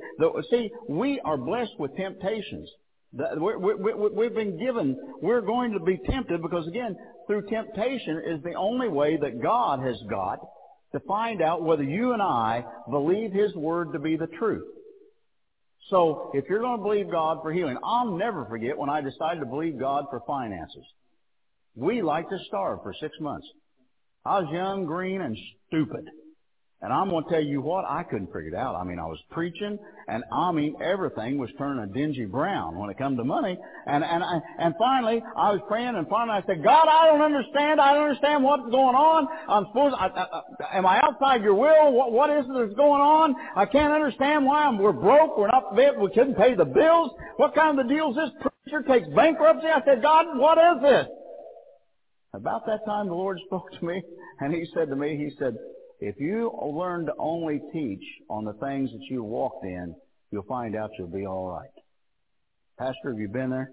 see, 0.49 0.71
we 0.87 1.19
are 1.25 1.37
blessed 1.37 1.77
with 1.79 1.95
temptations. 1.95 2.69
We, 3.13 3.55
we've 3.55 4.35
been 4.35 4.57
given, 4.59 4.97
we're 5.21 5.41
going 5.41 5.73
to 5.73 5.79
be 5.79 5.97
tempted 6.09 6.41
because 6.41 6.67
again, 6.67 6.95
through 7.25 7.47
temptation 7.47 8.21
is 8.25 8.43
the 8.43 8.53
only 8.53 8.87
way 8.87 9.17
that 9.17 9.41
God 9.41 9.81
has 9.81 9.97
got 10.09 10.39
to 10.93 10.99
find 11.01 11.41
out 11.41 11.63
whether 11.63 11.83
you 11.83 12.13
and 12.13 12.21
I 12.21 12.63
believe 12.89 13.31
His 13.33 13.53
Word 13.55 13.93
to 13.93 13.99
be 13.99 14.15
the 14.15 14.27
truth. 14.27 14.65
So, 15.89 16.31
if 16.33 16.45
you're 16.49 16.59
going 16.59 16.77
to 16.77 16.83
believe 16.83 17.09
God 17.09 17.39
for 17.41 17.51
healing, 17.51 17.77
I'll 17.83 18.17
never 18.17 18.45
forget 18.45 18.77
when 18.77 18.89
I 18.89 18.99
decided 18.99 19.39
to 19.39 19.45
believe 19.45 19.79
God 19.79 20.05
for 20.09 20.21
finances. 20.27 20.83
We 21.75 22.01
like 22.01 22.29
to 22.29 22.37
starve 22.47 22.79
for 22.83 22.93
six 22.99 23.15
months. 23.21 23.47
I 24.25 24.39
was 24.41 24.49
young, 24.51 24.85
green, 24.85 25.21
and 25.21 25.37
stupid. 25.67 26.09
And 26.79 26.93
I'm 26.93 27.09
going 27.09 27.23
to 27.23 27.29
tell 27.31 27.41
you 27.41 27.59
what, 27.59 27.85
I 27.89 28.03
couldn't 28.03 28.27
figure 28.27 28.49
it 28.49 28.53
out. 28.53 28.75
I 28.75 28.83
mean, 28.83 28.99
I 28.99 29.05
was 29.05 29.17
preaching, 29.31 29.79
and 30.07 30.23
I 30.31 30.51
mean, 30.51 30.75
everything 30.79 31.39
was 31.39 31.49
turning 31.57 31.83
a 31.83 31.87
dingy 31.87 32.25
brown 32.25 32.77
when 32.77 32.91
it 32.91 32.99
come 32.99 33.17
to 33.17 33.23
money. 33.23 33.57
And 33.87 34.03
and 34.03 34.23
and 34.59 34.75
finally, 34.77 35.23
I 35.35 35.53
was 35.53 35.61
praying, 35.67 35.95
and 35.95 36.07
finally 36.07 36.37
I 36.37 36.45
said, 36.45 36.63
God, 36.63 36.87
I 36.87 37.07
don't 37.07 37.21
understand. 37.21 37.81
I 37.81 37.95
don't 37.95 38.03
understand 38.03 38.43
what's 38.43 38.69
going 38.69 38.93
on. 38.93 39.27
I'm 39.49 39.65
supposed, 39.71 39.95
I, 39.97 40.05
I, 40.05 40.77
am 40.77 40.85
I 40.85 41.01
outside 41.01 41.41
Your 41.41 41.55
will? 41.55 41.93
What 41.93 42.11
what 42.11 42.29
is 42.29 42.45
it 42.45 42.53
that's 42.53 42.77
going 42.77 43.01
on? 43.01 43.33
I 43.55 43.65
can't 43.65 43.91
understand 43.91 44.45
why 44.45 44.65
I'm, 44.65 44.77
we're 44.77 44.93
broke. 44.93 45.35
We're 45.35 45.47
not 45.47 45.75
fit. 45.75 45.99
We 45.99 46.09
couldn't 46.13 46.35
pay 46.35 46.53
the 46.53 46.65
bills. 46.65 47.09
What 47.37 47.55
kind 47.55 47.79
of 47.79 47.87
a 47.87 47.89
deal 47.89 48.11
is 48.11 48.17
this? 48.17 48.29
Preacher 48.37 48.83
takes 48.87 49.07
bankruptcy. 49.15 49.65
I 49.65 49.81
said, 49.83 50.03
God, 50.03 50.37
what 50.37 50.59
is 50.59 50.83
this? 50.83 51.07
About 52.35 52.67
that 52.67 52.85
time, 52.85 53.07
the 53.07 53.15
Lord 53.15 53.39
spoke 53.47 53.71
to 53.71 53.83
me, 53.83 53.99
and 54.41 54.53
He 54.53 54.67
said 54.75 54.89
to 54.89 54.95
me, 54.95 55.17
He 55.17 55.31
said, 55.39 55.57
if 55.99 56.15
you 56.19 56.51
learn 56.61 57.05
to 57.07 57.13
only 57.17 57.61
teach 57.73 58.03
on 58.29 58.45
the 58.45 58.53
things 58.53 58.91
that 58.91 59.05
you 59.09 59.23
walked 59.23 59.65
in, 59.65 59.95
you'll 60.31 60.43
find 60.43 60.75
out 60.75 60.91
you'll 60.97 61.07
be 61.07 61.25
all 61.25 61.49
right. 61.49 61.69
Pastor, 62.77 63.09
have 63.09 63.19
you 63.19 63.27
been 63.27 63.49
there? 63.49 63.71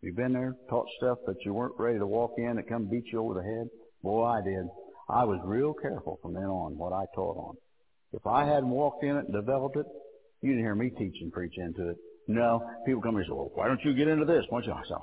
You've 0.00 0.16
been 0.16 0.32
there, 0.32 0.54
taught 0.70 0.86
stuff 0.96 1.18
that 1.26 1.36
you 1.44 1.52
weren't 1.52 1.78
ready 1.78 1.98
to 1.98 2.06
walk 2.06 2.32
in 2.38 2.56
that 2.56 2.68
come 2.68 2.88
beat 2.88 3.04
you 3.12 3.20
over 3.20 3.34
the 3.34 3.42
head? 3.42 3.68
Boy, 4.02 4.24
I 4.24 4.40
did. 4.42 4.64
I 5.10 5.24
was 5.24 5.40
real 5.44 5.74
careful 5.74 6.18
from 6.22 6.32
then 6.32 6.44
on 6.44 6.78
what 6.78 6.94
I 6.94 7.04
taught 7.14 7.36
on. 7.36 7.56
If 8.12 8.26
I 8.26 8.46
hadn't 8.46 8.70
walked 8.70 9.04
in 9.04 9.16
it 9.16 9.26
and 9.26 9.34
developed 9.34 9.76
it, 9.76 9.86
you 10.40 10.50
didn't 10.50 10.64
hear 10.64 10.74
me 10.74 10.90
teach 10.90 11.16
and 11.20 11.30
preach 11.30 11.52
into 11.58 11.90
it. 11.90 11.96
No, 12.28 12.62
people 12.86 13.02
come 13.02 13.16
and 13.16 13.26
say, 13.26 13.32
well, 13.32 13.50
why 13.54 13.66
don't 13.66 13.84
you 13.84 13.92
get 13.92 14.08
into 14.08 14.24
this? 14.24 14.44
Why 14.48 14.60
don't 14.60 14.68
you? 14.68 14.72
I 14.72 14.82
said, 14.88 14.96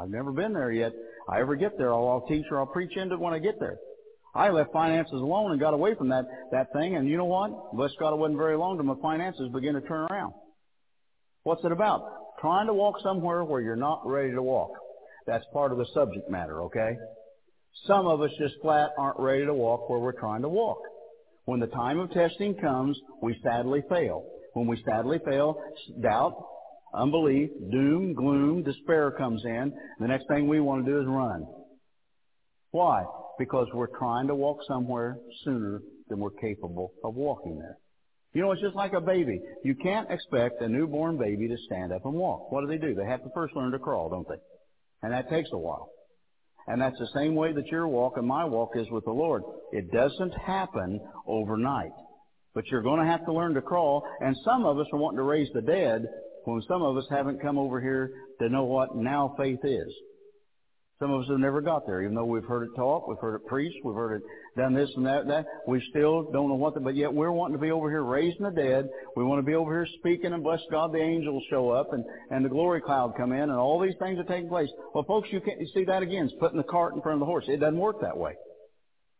I've 0.00 0.10
never 0.10 0.32
been 0.32 0.52
there 0.52 0.70
yet. 0.70 0.92
I 1.28 1.40
ever 1.40 1.56
get 1.56 1.78
there, 1.78 1.94
I'll, 1.94 2.08
I'll 2.08 2.26
teach 2.28 2.44
or 2.50 2.58
I'll 2.58 2.66
preach 2.66 2.96
into 2.96 3.14
it 3.14 3.20
when 3.20 3.32
I 3.32 3.38
get 3.38 3.58
there. 3.58 3.78
I 4.34 4.48
left 4.48 4.72
finances 4.72 5.12
alone 5.12 5.50
and 5.50 5.60
got 5.60 5.74
away 5.74 5.94
from 5.94 6.08
that, 6.08 6.24
that 6.52 6.72
thing, 6.72 6.96
and 6.96 7.06
you 7.06 7.18
know 7.18 7.26
what? 7.26 7.74
Bless 7.74 7.90
God, 7.98 8.14
it 8.14 8.18
wasn't 8.18 8.38
very 8.38 8.56
long 8.56 8.76
till 8.76 8.86
my 8.86 9.00
finances 9.02 9.50
began 9.52 9.74
to 9.74 9.82
turn 9.82 10.06
around. 10.10 10.32
What's 11.42 11.64
it 11.64 11.72
about? 11.72 12.02
Trying 12.40 12.66
to 12.66 12.74
walk 12.74 12.96
somewhere 13.02 13.44
where 13.44 13.60
you're 13.60 13.76
not 13.76 14.06
ready 14.06 14.32
to 14.32 14.42
walk. 14.42 14.70
That's 15.26 15.44
part 15.52 15.70
of 15.70 15.78
the 15.78 15.86
subject 15.92 16.30
matter, 16.30 16.62
okay? 16.62 16.96
Some 17.86 18.06
of 18.06 18.22
us 18.22 18.30
just 18.38 18.54
flat 18.62 18.90
aren't 18.98 19.18
ready 19.18 19.44
to 19.44 19.54
walk 19.54 19.88
where 19.90 19.98
we're 19.98 20.18
trying 20.18 20.42
to 20.42 20.48
walk. 20.48 20.78
When 21.44 21.60
the 21.60 21.66
time 21.66 21.98
of 21.98 22.10
testing 22.12 22.54
comes, 22.54 22.98
we 23.20 23.38
sadly 23.42 23.82
fail. 23.88 24.24
When 24.54 24.66
we 24.66 24.82
sadly 24.84 25.18
fail, 25.24 25.60
doubt, 26.00 26.34
unbelief, 26.94 27.50
doom, 27.70 28.14
gloom, 28.14 28.62
despair 28.62 29.10
comes 29.10 29.42
in. 29.44 29.72
The 29.98 30.08
next 30.08 30.26
thing 30.28 30.48
we 30.48 30.60
want 30.60 30.84
to 30.84 30.90
do 30.90 31.00
is 31.00 31.06
run. 31.06 31.46
Why? 32.70 33.04
Because 33.38 33.66
we're 33.72 33.98
trying 33.98 34.28
to 34.28 34.34
walk 34.34 34.58
somewhere 34.68 35.18
sooner 35.44 35.82
than 36.08 36.18
we're 36.18 36.30
capable 36.30 36.92
of 37.04 37.14
walking 37.14 37.58
there. 37.58 37.78
You 38.34 38.42
know, 38.42 38.52
it's 38.52 38.62
just 38.62 38.74
like 38.76 38.92
a 38.94 39.00
baby. 39.00 39.40
You 39.62 39.74
can't 39.74 40.10
expect 40.10 40.62
a 40.62 40.68
newborn 40.68 41.18
baby 41.18 41.48
to 41.48 41.56
stand 41.66 41.92
up 41.92 42.04
and 42.04 42.14
walk. 42.14 42.50
What 42.50 42.62
do 42.62 42.66
they 42.66 42.78
do? 42.78 42.94
They 42.94 43.04
have 43.04 43.22
to 43.22 43.30
first 43.34 43.54
learn 43.54 43.72
to 43.72 43.78
crawl, 43.78 44.08
don't 44.08 44.28
they? 44.28 44.40
And 45.02 45.12
that 45.12 45.28
takes 45.28 45.50
a 45.52 45.58
while. 45.58 45.90
And 46.66 46.80
that's 46.80 46.98
the 46.98 47.08
same 47.14 47.34
way 47.34 47.52
that 47.52 47.66
your 47.66 47.88
walk 47.88 48.14
and 48.16 48.26
my 48.26 48.44
walk 48.44 48.70
is 48.76 48.88
with 48.90 49.04
the 49.04 49.10
Lord. 49.10 49.42
It 49.72 49.90
doesn't 49.92 50.32
happen 50.32 51.00
overnight. 51.26 51.92
But 52.54 52.66
you're 52.68 52.82
going 52.82 53.00
to 53.00 53.06
have 53.06 53.24
to 53.26 53.32
learn 53.32 53.54
to 53.54 53.62
crawl. 53.62 54.06
And 54.20 54.36
some 54.44 54.64
of 54.64 54.78
us 54.78 54.86
are 54.92 54.98
wanting 54.98 55.18
to 55.18 55.24
raise 55.24 55.48
the 55.52 55.62
dead 55.62 56.06
when 56.44 56.62
some 56.68 56.82
of 56.82 56.96
us 56.96 57.06
haven't 57.10 57.42
come 57.42 57.58
over 57.58 57.80
here 57.80 58.12
to 58.40 58.48
know 58.48 58.64
what 58.64 58.96
now 58.96 59.34
faith 59.36 59.60
is. 59.64 59.92
Some 61.02 61.10
of 61.10 61.22
us 61.22 61.28
have 61.30 61.40
never 61.40 61.60
got 61.60 61.84
there, 61.84 62.00
even 62.02 62.14
though 62.14 62.24
we've 62.24 62.44
heard 62.44 62.62
it 62.62 62.76
taught, 62.76 63.08
we've 63.08 63.18
heard 63.18 63.34
it 63.34 63.44
preached, 63.48 63.76
we've 63.82 63.96
heard 63.96 64.22
it 64.22 64.22
done 64.56 64.72
this 64.72 64.88
and 64.94 65.04
that, 65.04 65.26
that. 65.26 65.46
We 65.66 65.82
still 65.90 66.30
don't 66.30 66.48
know 66.48 66.54
what, 66.54 66.74
the, 66.74 66.80
but 66.80 66.94
yet 66.94 67.12
we're 67.12 67.32
wanting 67.32 67.56
to 67.56 67.60
be 67.60 67.72
over 67.72 67.90
here 67.90 68.04
raising 68.04 68.44
the 68.44 68.52
dead. 68.52 68.88
We 69.16 69.24
want 69.24 69.40
to 69.40 69.42
be 69.42 69.56
over 69.56 69.72
here 69.72 69.88
speaking 69.98 70.32
and 70.32 70.44
bless 70.44 70.60
God, 70.70 70.92
the 70.92 71.02
angels 71.02 71.42
show 71.50 71.70
up 71.70 71.92
and, 71.92 72.04
and 72.30 72.44
the 72.44 72.48
glory 72.48 72.80
cloud 72.80 73.14
come 73.16 73.32
in 73.32 73.40
and 73.40 73.54
all 73.54 73.80
these 73.80 73.96
things 73.98 74.16
are 74.20 74.24
taking 74.32 74.48
place. 74.48 74.68
Well, 74.94 75.02
folks, 75.02 75.28
you 75.32 75.40
can't, 75.40 75.60
you 75.60 75.66
see 75.74 75.82
that 75.86 76.04
again. 76.04 76.26
It's 76.26 76.34
putting 76.38 76.56
the 76.56 76.62
cart 76.62 76.94
in 76.94 77.02
front 77.02 77.14
of 77.14 77.20
the 77.20 77.26
horse. 77.26 77.46
It 77.48 77.58
doesn't 77.58 77.80
work 77.80 78.00
that 78.02 78.16
way. 78.16 78.34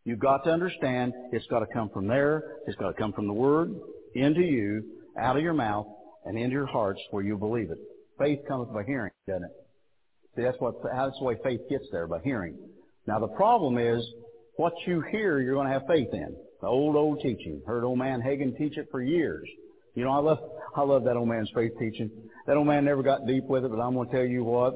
You've 0.04 0.20
got 0.20 0.44
to 0.44 0.50
understand 0.52 1.14
it's 1.32 1.46
got 1.46 1.60
to 1.60 1.66
come 1.74 1.90
from 1.92 2.06
there. 2.06 2.58
It's 2.68 2.76
got 2.76 2.90
to 2.90 2.94
come 2.94 3.12
from 3.12 3.26
the 3.26 3.32
Word 3.32 3.74
into 4.14 4.42
you, 4.42 4.84
out 5.18 5.36
of 5.36 5.42
your 5.42 5.54
mouth, 5.54 5.86
and 6.26 6.38
into 6.38 6.52
your 6.52 6.66
hearts 6.66 7.00
where 7.10 7.24
you 7.24 7.36
believe 7.36 7.72
it. 7.72 7.78
Faith 8.20 8.38
comes 8.46 8.68
by 8.72 8.84
hearing, 8.84 9.10
doesn't 9.26 9.42
it? 9.42 9.61
See, 10.36 10.42
that's 10.42 10.58
what, 10.60 10.74
that's 10.82 11.18
the 11.18 11.24
way 11.24 11.36
faith 11.42 11.60
gets 11.68 11.84
there, 11.92 12.06
by 12.06 12.20
hearing. 12.24 12.56
Now 13.06 13.18
the 13.18 13.28
problem 13.28 13.78
is, 13.78 14.02
what 14.56 14.72
you 14.86 15.02
hear, 15.10 15.40
you're 15.40 15.54
going 15.54 15.66
to 15.66 15.72
have 15.72 15.86
faith 15.86 16.08
in. 16.12 16.36
The 16.60 16.68
old, 16.68 16.94
old 16.96 17.20
teaching. 17.20 17.60
Heard 17.66 17.84
old 17.84 17.98
man 17.98 18.20
Hagin 18.20 18.56
teach 18.56 18.76
it 18.76 18.88
for 18.90 19.02
years. 19.02 19.48
You 19.94 20.04
know, 20.04 20.10
I 20.10 20.18
love, 20.18 20.38
I 20.76 20.82
love 20.82 21.04
that 21.04 21.16
old 21.16 21.28
man's 21.28 21.50
faith 21.54 21.72
teaching. 21.78 22.10
That 22.46 22.56
old 22.56 22.66
man 22.66 22.84
never 22.84 23.02
got 23.02 23.26
deep 23.26 23.44
with 23.44 23.64
it, 23.64 23.70
but 23.70 23.80
I'm 23.80 23.94
going 23.94 24.08
to 24.08 24.14
tell 24.14 24.24
you 24.24 24.44
what, 24.44 24.74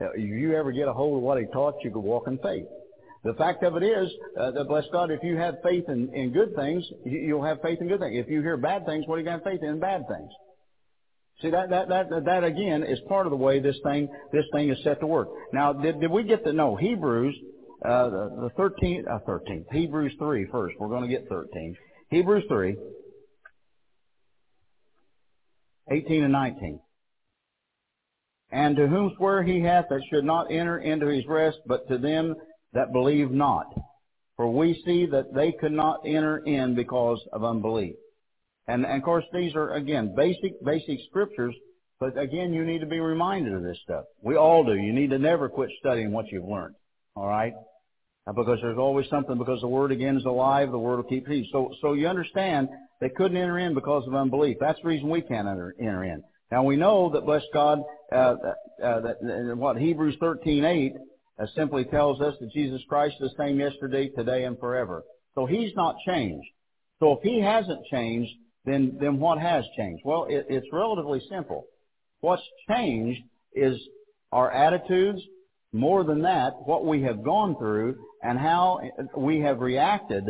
if 0.00 0.16
you 0.16 0.54
ever 0.54 0.72
get 0.72 0.88
a 0.88 0.92
hold 0.92 1.18
of 1.18 1.22
what 1.22 1.38
he 1.38 1.46
taught, 1.52 1.74
you 1.82 1.90
could 1.90 2.00
walk 2.00 2.28
in 2.28 2.38
faith. 2.38 2.66
The 3.24 3.34
fact 3.34 3.62
of 3.62 3.76
it 3.76 3.82
is, 3.82 4.10
uh, 4.38 4.50
that 4.52 4.68
bless 4.68 4.84
God, 4.92 5.10
if 5.10 5.22
you 5.22 5.36
have 5.36 5.56
faith 5.62 5.84
in, 5.88 6.12
in 6.14 6.32
good 6.32 6.54
things, 6.54 6.84
you'll 7.04 7.44
have 7.44 7.60
faith 7.62 7.78
in 7.80 7.88
good 7.88 8.00
things. 8.00 8.16
If 8.16 8.28
you 8.28 8.42
hear 8.42 8.56
bad 8.56 8.84
things, 8.84 9.06
what 9.06 9.16
are 9.16 9.18
you 9.18 9.24
going 9.24 9.40
to 9.40 9.44
have 9.44 9.52
faith 9.52 9.62
in? 9.62 9.80
Bad 9.80 10.02
things. 10.08 10.30
See 11.42 11.50
that 11.50 11.70
that 11.70 11.88
that 11.88 12.24
that 12.24 12.44
again 12.44 12.84
is 12.84 12.98
part 13.08 13.26
of 13.26 13.30
the 13.30 13.36
way 13.36 13.60
this 13.60 13.76
thing 13.84 14.08
this 14.32 14.44
thing 14.52 14.70
is 14.70 14.78
set 14.84 15.00
to 15.00 15.06
work. 15.06 15.28
Now, 15.52 15.72
did 15.72 16.10
we 16.10 16.22
get 16.22 16.44
to 16.44 16.52
know 16.52 16.76
Hebrews 16.76 17.34
uh, 17.84 18.08
the, 18.08 18.50
the 18.56 18.62
13th 18.62 19.02
uh, 19.10 19.18
13th 19.28 19.64
Hebrews 19.72 20.14
three 20.18 20.46
first? 20.50 20.76
We're 20.78 20.88
going 20.88 21.02
to 21.02 21.08
get 21.08 21.28
13. 21.28 21.76
Hebrews 22.10 22.44
three. 22.48 22.76
18 25.90 26.24
and 26.24 26.32
19. 26.32 26.80
And 28.50 28.76
to 28.76 28.86
whom 28.86 29.12
swear 29.16 29.42
he 29.42 29.60
hath 29.60 29.86
that 29.90 30.00
should 30.10 30.24
not 30.24 30.50
enter 30.50 30.78
into 30.78 31.06
his 31.08 31.26
rest, 31.26 31.58
but 31.66 31.86
to 31.88 31.98
them 31.98 32.34
that 32.72 32.92
believe 32.92 33.30
not. 33.30 33.66
For 34.36 34.50
we 34.50 34.80
see 34.84 35.06
that 35.06 35.34
they 35.34 35.52
could 35.52 35.72
not 35.72 36.00
enter 36.06 36.38
in 36.38 36.74
because 36.74 37.20
of 37.32 37.44
unbelief. 37.44 37.94
And, 38.66 38.84
and 38.84 38.96
of 38.96 39.02
course, 39.02 39.24
these 39.32 39.54
are, 39.54 39.74
again, 39.74 40.14
basic, 40.14 40.62
basic 40.64 40.98
scriptures, 41.08 41.54
but 42.00 42.18
again, 42.18 42.52
you 42.52 42.64
need 42.64 42.80
to 42.80 42.86
be 42.86 43.00
reminded 43.00 43.54
of 43.54 43.62
this 43.62 43.78
stuff. 43.82 44.04
We 44.22 44.36
all 44.36 44.64
do. 44.64 44.74
You 44.74 44.92
need 44.92 45.10
to 45.10 45.18
never 45.18 45.48
quit 45.48 45.70
studying 45.80 46.12
what 46.12 46.30
you've 46.30 46.48
learned. 46.48 46.74
All 47.14 47.26
right? 47.26 47.52
Because 48.26 48.58
there's 48.62 48.78
always 48.78 49.08
something, 49.10 49.36
because 49.36 49.60
the 49.60 49.68
Word 49.68 49.92
again 49.92 50.16
is 50.16 50.24
alive, 50.24 50.70
the 50.70 50.78
Word 50.78 50.96
will 50.96 51.04
keep 51.04 51.26
peace. 51.26 51.46
So, 51.52 51.72
so 51.82 51.92
you 51.92 52.08
understand, 52.08 52.68
they 53.00 53.10
couldn't 53.10 53.36
enter 53.36 53.58
in 53.58 53.74
because 53.74 54.06
of 54.06 54.14
unbelief. 54.14 54.56
That's 54.60 54.80
the 54.82 54.88
reason 54.88 55.10
we 55.10 55.20
can't 55.20 55.46
enter, 55.46 55.74
enter 55.78 56.04
in. 56.04 56.22
Now 56.50 56.64
we 56.64 56.76
know 56.76 57.10
that, 57.10 57.26
bless 57.26 57.42
God, 57.52 57.80
uh, 58.12 58.36
uh, 58.82 59.00
that, 59.00 59.50
uh, 59.52 59.56
what 59.56 59.76
Hebrews 59.76 60.16
13:8 60.20 60.92
uh, 61.38 61.46
simply 61.54 61.84
tells 61.84 62.20
us 62.20 62.34
that 62.40 62.52
Jesus 62.52 62.80
Christ 62.88 63.16
is 63.20 63.30
the 63.36 63.44
same 63.44 63.58
yesterday, 63.58 64.08
today, 64.08 64.44
and 64.44 64.58
forever. 64.58 65.04
So 65.34 65.46
He's 65.46 65.74
not 65.74 65.96
changed. 66.06 66.46
So 67.00 67.12
if 67.12 67.22
He 67.22 67.40
hasn't 67.40 67.84
changed, 67.86 68.32
then, 68.64 68.96
then 69.00 69.18
what 69.18 69.38
has 69.38 69.64
changed? 69.76 70.02
Well, 70.04 70.26
it, 70.28 70.46
it's 70.48 70.66
relatively 70.72 71.22
simple. 71.28 71.66
What's 72.20 72.42
changed 72.68 73.20
is 73.54 73.78
our 74.32 74.50
attitudes, 74.50 75.20
more 75.72 76.04
than 76.04 76.22
that, 76.22 76.54
what 76.64 76.84
we 76.84 77.02
have 77.02 77.22
gone 77.22 77.56
through 77.58 77.96
and 78.22 78.38
how 78.38 78.80
we 79.16 79.40
have 79.40 79.60
reacted, 79.60 80.24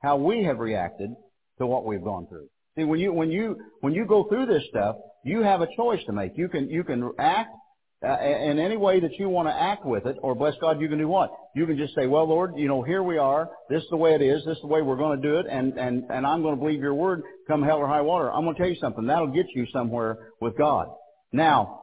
how 0.00 0.16
we 0.16 0.44
have 0.44 0.58
reacted 0.58 1.10
to 1.58 1.66
what 1.66 1.84
we've 1.84 2.04
gone 2.04 2.26
through. 2.26 2.48
See, 2.76 2.84
when 2.84 3.00
you, 3.00 3.12
when 3.12 3.30
you, 3.30 3.56
when 3.80 3.94
you 3.94 4.04
go 4.06 4.24
through 4.24 4.46
this 4.46 4.64
stuff, 4.68 4.96
you 5.24 5.42
have 5.42 5.60
a 5.60 5.68
choice 5.76 6.00
to 6.06 6.12
make. 6.12 6.32
You 6.36 6.48
can, 6.48 6.68
you 6.68 6.84
can 6.84 7.10
act 7.18 7.50
in 8.02 8.58
any 8.60 8.76
way 8.76 9.00
that 9.00 9.18
you 9.18 9.28
want 9.28 9.48
to 9.48 9.52
act 9.52 9.84
with 9.84 10.06
it, 10.06 10.16
or 10.22 10.34
bless 10.34 10.54
God, 10.60 10.80
you 10.80 10.88
can 10.88 10.98
do 10.98 11.08
what? 11.08 11.30
You 11.56 11.66
can 11.66 11.76
just 11.76 11.94
say, 11.96 12.06
well, 12.06 12.28
Lord, 12.28 12.52
you 12.56 12.68
know, 12.68 12.82
here 12.82 13.02
we 13.02 13.18
are. 13.18 13.50
This 13.68 13.82
is 13.82 13.88
the 13.90 13.96
way 13.96 14.14
it 14.14 14.22
is. 14.22 14.44
This 14.44 14.56
is 14.56 14.62
the 14.62 14.68
way 14.68 14.82
we're 14.82 14.96
going 14.96 15.20
to 15.20 15.28
do 15.28 15.38
it, 15.38 15.46
and, 15.50 15.76
and, 15.76 16.04
and 16.08 16.24
I'm 16.24 16.42
going 16.42 16.54
to 16.54 16.60
believe 16.60 16.80
your 16.80 16.94
word 16.94 17.22
come 17.48 17.62
hell 17.62 17.78
or 17.78 17.88
high 17.88 18.00
water. 18.00 18.32
I'm 18.32 18.44
going 18.44 18.54
to 18.54 18.60
tell 18.60 18.70
you 18.70 18.78
something. 18.80 19.06
That'll 19.06 19.34
get 19.34 19.46
you 19.52 19.66
somewhere 19.72 20.30
with 20.40 20.56
God. 20.56 20.88
Now, 21.32 21.82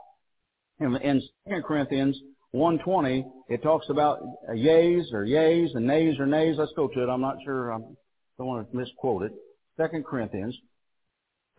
in, 0.79 0.95
in 0.97 1.21
2 1.49 1.61
Corinthians 1.67 2.17
1.20, 2.55 3.25
it 3.49 3.61
talks 3.61 3.87
about 3.89 4.19
yays 4.51 5.11
or 5.11 5.25
yays 5.25 5.67
and 5.73 5.85
nays 5.85 6.17
or 6.17 6.25
nays. 6.25 6.55
Let's 6.57 6.71
go 6.77 6.87
to 6.87 7.03
it. 7.03 7.09
I'm 7.09 7.21
not 7.21 7.35
sure. 7.43 7.73
I 7.73 7.77
don't 7.77 8.47
want 8.47 8.71
to 8.71 8.77
misquote 8.77 9.23
it. 9.23 9.33
2 9.77 10.03
Corinthians, 10.03 10.57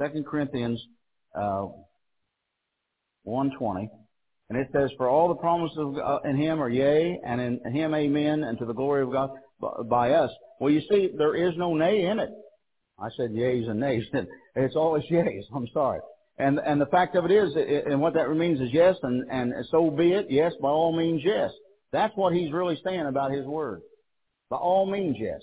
2 0.01 0.25
Corinthians 0.27 0.83
uh, 1.35 1.67
1.20. 3.27 3.91
And 4.49 4.59
it 4.59 4.69
says, 4.73 4.91
for 4.97 5.09
all 5.09 5.29
the 5.29 5.35
promises 5.35 5.99
in 6.25 6.37
him 6.37 6.63
are 6.63 6.69
yea, 6.69 7.21
and 7.25 7.41
in 7.41 7.73
him 7.73 7.95
amen, 7.95 8.45
and 8.45 8.57
to 8.59 8.65
the 8.65 8.73
glory 8.73 9.03
of 9.03 9.11
God 9.11 9.31
by 9.89 10.13
us. 10.13 10.31
Well, 10.61 10.71
you 10.71 10.83
see, 10.91 11.11
there 11.17 11.35
is 11.35 11.57
no 11.57 11.75
nay 11.75 12.07
in 12.07 12.21
it. 12.21 12.31
I 12.99 13.09
said 13.17 13.33
yeas 13.33 13.69
and 13.69 13.81
nays. 13.81 14.05
And 14.13 14.27
it's 14.57 14.77
always 14.77 15.05
yeas. 15.11 15.45
I'm 15.55 15.69
sorry. 15.73 16.01
And 16.39 16.59
and 16.59 16.81
the 16.81 16.87
fact 16.87 17.17
of 17.17 17.25
it 17.25 17.31
is, 17.31 17.57
and 17.87 18.01
what 18.01 18.15
that 18.15 18.29
means 18.31 18.61
is 18.61 18.69
yes, 18.71 18.97
and 19.03 19.25
and 19.31 19.55
so 19.71 19.91
be 19.91 20.13
it. 20.13 20.27
Yes, 20.29 20.53
by 20.61 20.69
all 20.69 20.95
means, 20.97 21.23
yes. 21.25 21.51
That's 21.93 22.15
what 22.15 22.35
he's 22.35 22.53
really 22.53 22.79
saying 22.85 23.07
about 23.07 23.33
his 23.33 23.47
word. 23.47 23.81
By 24.51 24.59
all 24.59 24.85
means, 24.85 25.17
yes. 25.19 25.41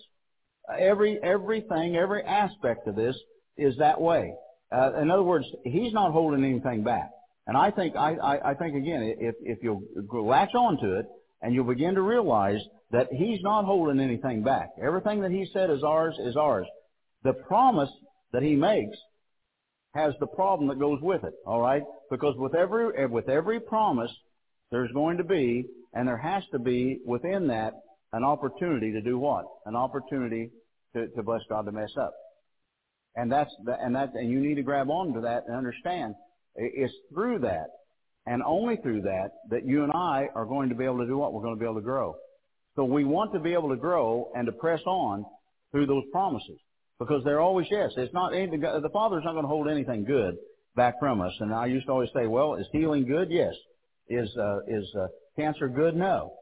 Every 0.80 1.20
everything, 1.24 1.96
every 1.96 2.24
aspect 2.24 2.88
of 2.88 2.96
this 2.96 3.18
is 3.58 3.76
that 3.78 4.00
way. 4.00 4.34
Uh, 4.72 4.94
in 5.02 5.10
other 5.10 5.24
words, 5.24 5.46
he's 5.64 5.94
not 5.94 6.12
holding 6.12 6.44
anything 6.44 6.84
back. 6.84 7.10
And 7.46 7.58
I 7.58 7.72
think 7.72 7.96
I, 7.96 8.16
I, 8.16 8.52
I 8.52 8.54
think 8.54 8.76
again, 8.76 9.16
if 9.20 9.36
if 9.42 9.60
you'll 9.62 9.84
latch 10.12 10.54
on 10.56 10.78
to 10.80 11.00
it 11.00 11.06
and 11.42 11.54
you'll 11.54 11.66
begin 11.66 11.96
to 11.96 12.02
realize 12.02 12.62
that 12.92 13.12
he's 13.12 13.42
not 13.42 13.66
holding 13.66 14.00
anything 14.00 14.44
back. 14.44 14.70
Everything 14.82 15.22
that 15.22 15.32
he 15.32 15.46
said 15.52 15.70
is 15.70 15.84
ours 15.84 16.16
is 16.20 16.38
ours. 16.38 16.68
The 17.24 17.34
promise 17.34 17.90
that 18.32 18.44
he 18.44 18.56
makes 18.56 18.98
has 19.94 20.14
the 20.20 20.28
problem 20.28 20.70
that 20.70 20.80
goes 20.80 21.00
with 21.02 21.24
it. 21.24 21.34
All 21.46 21.60
right, 21.60 21.84
because 22.10 22.36
with 22.38 22.56
every 22.56 22.98
eh, 22.98 23.06
with 23.06 23.28
every 23.28 23.60
promise, 23.60 24.12
there's 24.72 24.92
going 24.94 25.18
to 25.18 25.24
be 25.24 25.66
and 25.94 26.08
there 26.08 26.18
has 26.18 26.44
to 26.52 26.60
be 26.60 27.00
within 27.06 27.48
that 27.48 27.74
an 28.14 28.24
opportunity 28.24 28.92
to 28.94 29.02
do 29.02 29.18
what? 29.18 29.46
An 29.66 29.76
opportunity 29.76 30.50
to, 30.96 31.08
to 31.10 31.24
bless 31.24 31.42
God 31.50 31.66
to 31.66 31.72
mess 31.72 31.92
up. 31.98 32.14
And 33.16 33.32
that's 33.32 33.54
the, 33.64 33.74
and 33.80 33.96
that 33.96 34.14
and 34.14 34.32
you 34.32 34.40
need 34.40 34.56
to 34.56 34.64
grab 34.64 34.90
on 34.90 35.14
to 35.14 35.22
that 35.22 35.44
and 35.48 35.56
understand 35.56 36.16
it's 36.56 36.94
through 37.14 37.40
that 37.40 37.68
and 38.26 38.42
only 38.44 38.78
through 38.78 39.02
that 39.02 39.32
that 39.50 39.66
you 39.66 39.84
and 39.84 39.92
I 39.94 40.28
are 40.36 40.46
going 40.46 40.70
to 40.70 40.76
be 40.76 40.86
able 40.86 41.00
to 41.00 41.08
do 41.08 41.18
what? 41.18 41.34
We're 41.34 41.42
going 41.42 41.56
to 41.56 41.60
be 41.60 41.66
able 41.66 41.76
to 41.76 41.82
grow. 41.82 42.16
So 42.76 42.84
we 42.86 43.04
want 43.04 43.34
to 43.34 43.40
be 43.40 43.54
able 43.54 43.70
to 43.70 43.76
grow 43.76 44.32
and 44.36 44.46
to 44.46 44.52
press 44.52 44.82
on 44.86 45.26
through 45.72 45.86
those 45.86 46.04
promises 46.12 46.58
because 47.00 47.24
they're 47.24 47.42
always 47.42 47.68
yes. 47.70 47.92
It's 47.98 48.14
not 48.14 48.34
anything. 48.34 48.62
The 48.62 48.90
Father's 48.92 49.24
not 49.26 49.34
going 49.34 49.44
to 49.44 49.50
hold 49.50 49.68
anything 49.70 50.06
good 50.06 50.36
back 50.76 50.96
from 51.00 51.22
us. 51.22 51.34
And 51.40 51.54
I 51.54 51.68
used 51.68 51.86
to 51.88 51.92
always 51.92 52.10
say, 52.16 52.28
well, 52.28 52.56
is 52.56 52.68
healing 52.72 53.06
good? 53.06 53.30
Yes. 53.30 53.54
Is 54.10 54.36
uh, 54.38 54.60
is 54.68 54.92
uh, 55.00 55.08
cancer 55.38 55.68
good? 55.68 55.96
No. 55.96 56.34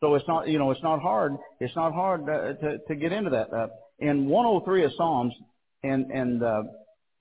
So 0.00 0.14
it's 0.14 0.26
not 0.28 0.48
you 0.48 0.58
know 0.58 0.70
it's 0.70 0.82
not 0.82 1.00
hard. 1.00 1.32
It's 1.60 1.74
not 1.74 1.92
hard 1.92 2.26
to 2.26 2.54
to, 2.54 2.78
to 2.86 2.94
get 2.94 3.12
into 3.12 3.30
that. 3.30 3.52
Uh, 3.52 3.68
in 3.98 4.26
103 4.26 4.84
of 4.84 4.92
Psalms, 4.96 5.34
and 5.82 6.10
and 6.10 6.42
uh, 6.42 6.62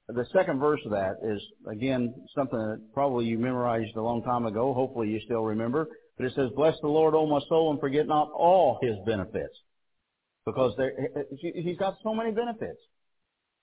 the 0.08 0.26
second 0.34 0.60
verse 0.60 0.80
of 0.86 0.91
that 0.91 1.18
is 1.24 1.41
again 1.70 2.14
something 2.36 2.58
that 2.58 2.82
probably 2.93 3.26
you 3.26 3.38
memorized 3.38 3.95
a 3.95 4.01
long 4.01 4.24
time 4.24 4.45
ago. 4.45 4.74
Hopefully 4.74 5.10
you 5.10 5.20
still 5.26 5.43
remember. 5.43 5.88
But 6.18 6.28
it 6.28 6.34
says, 6.36 6.49
"Bless 6.55 6.76
the 6.82 6.88
Lord, 6.88 7.14
O 7.14 7.28
my 7.28 7.39
soul, 7.47 7.72
and 7.72 7.80
forget 7.80 8.08
not 8.08 8.32
all 8.32 8.80
His 8.82 8.95
benefits." 9.05 9.55
because 10.47 10.74
he's 11.41 11.78
got 11.78 11.95
so 12.01 12.16
many 12.16 12.32
benefits. 12.32 12.80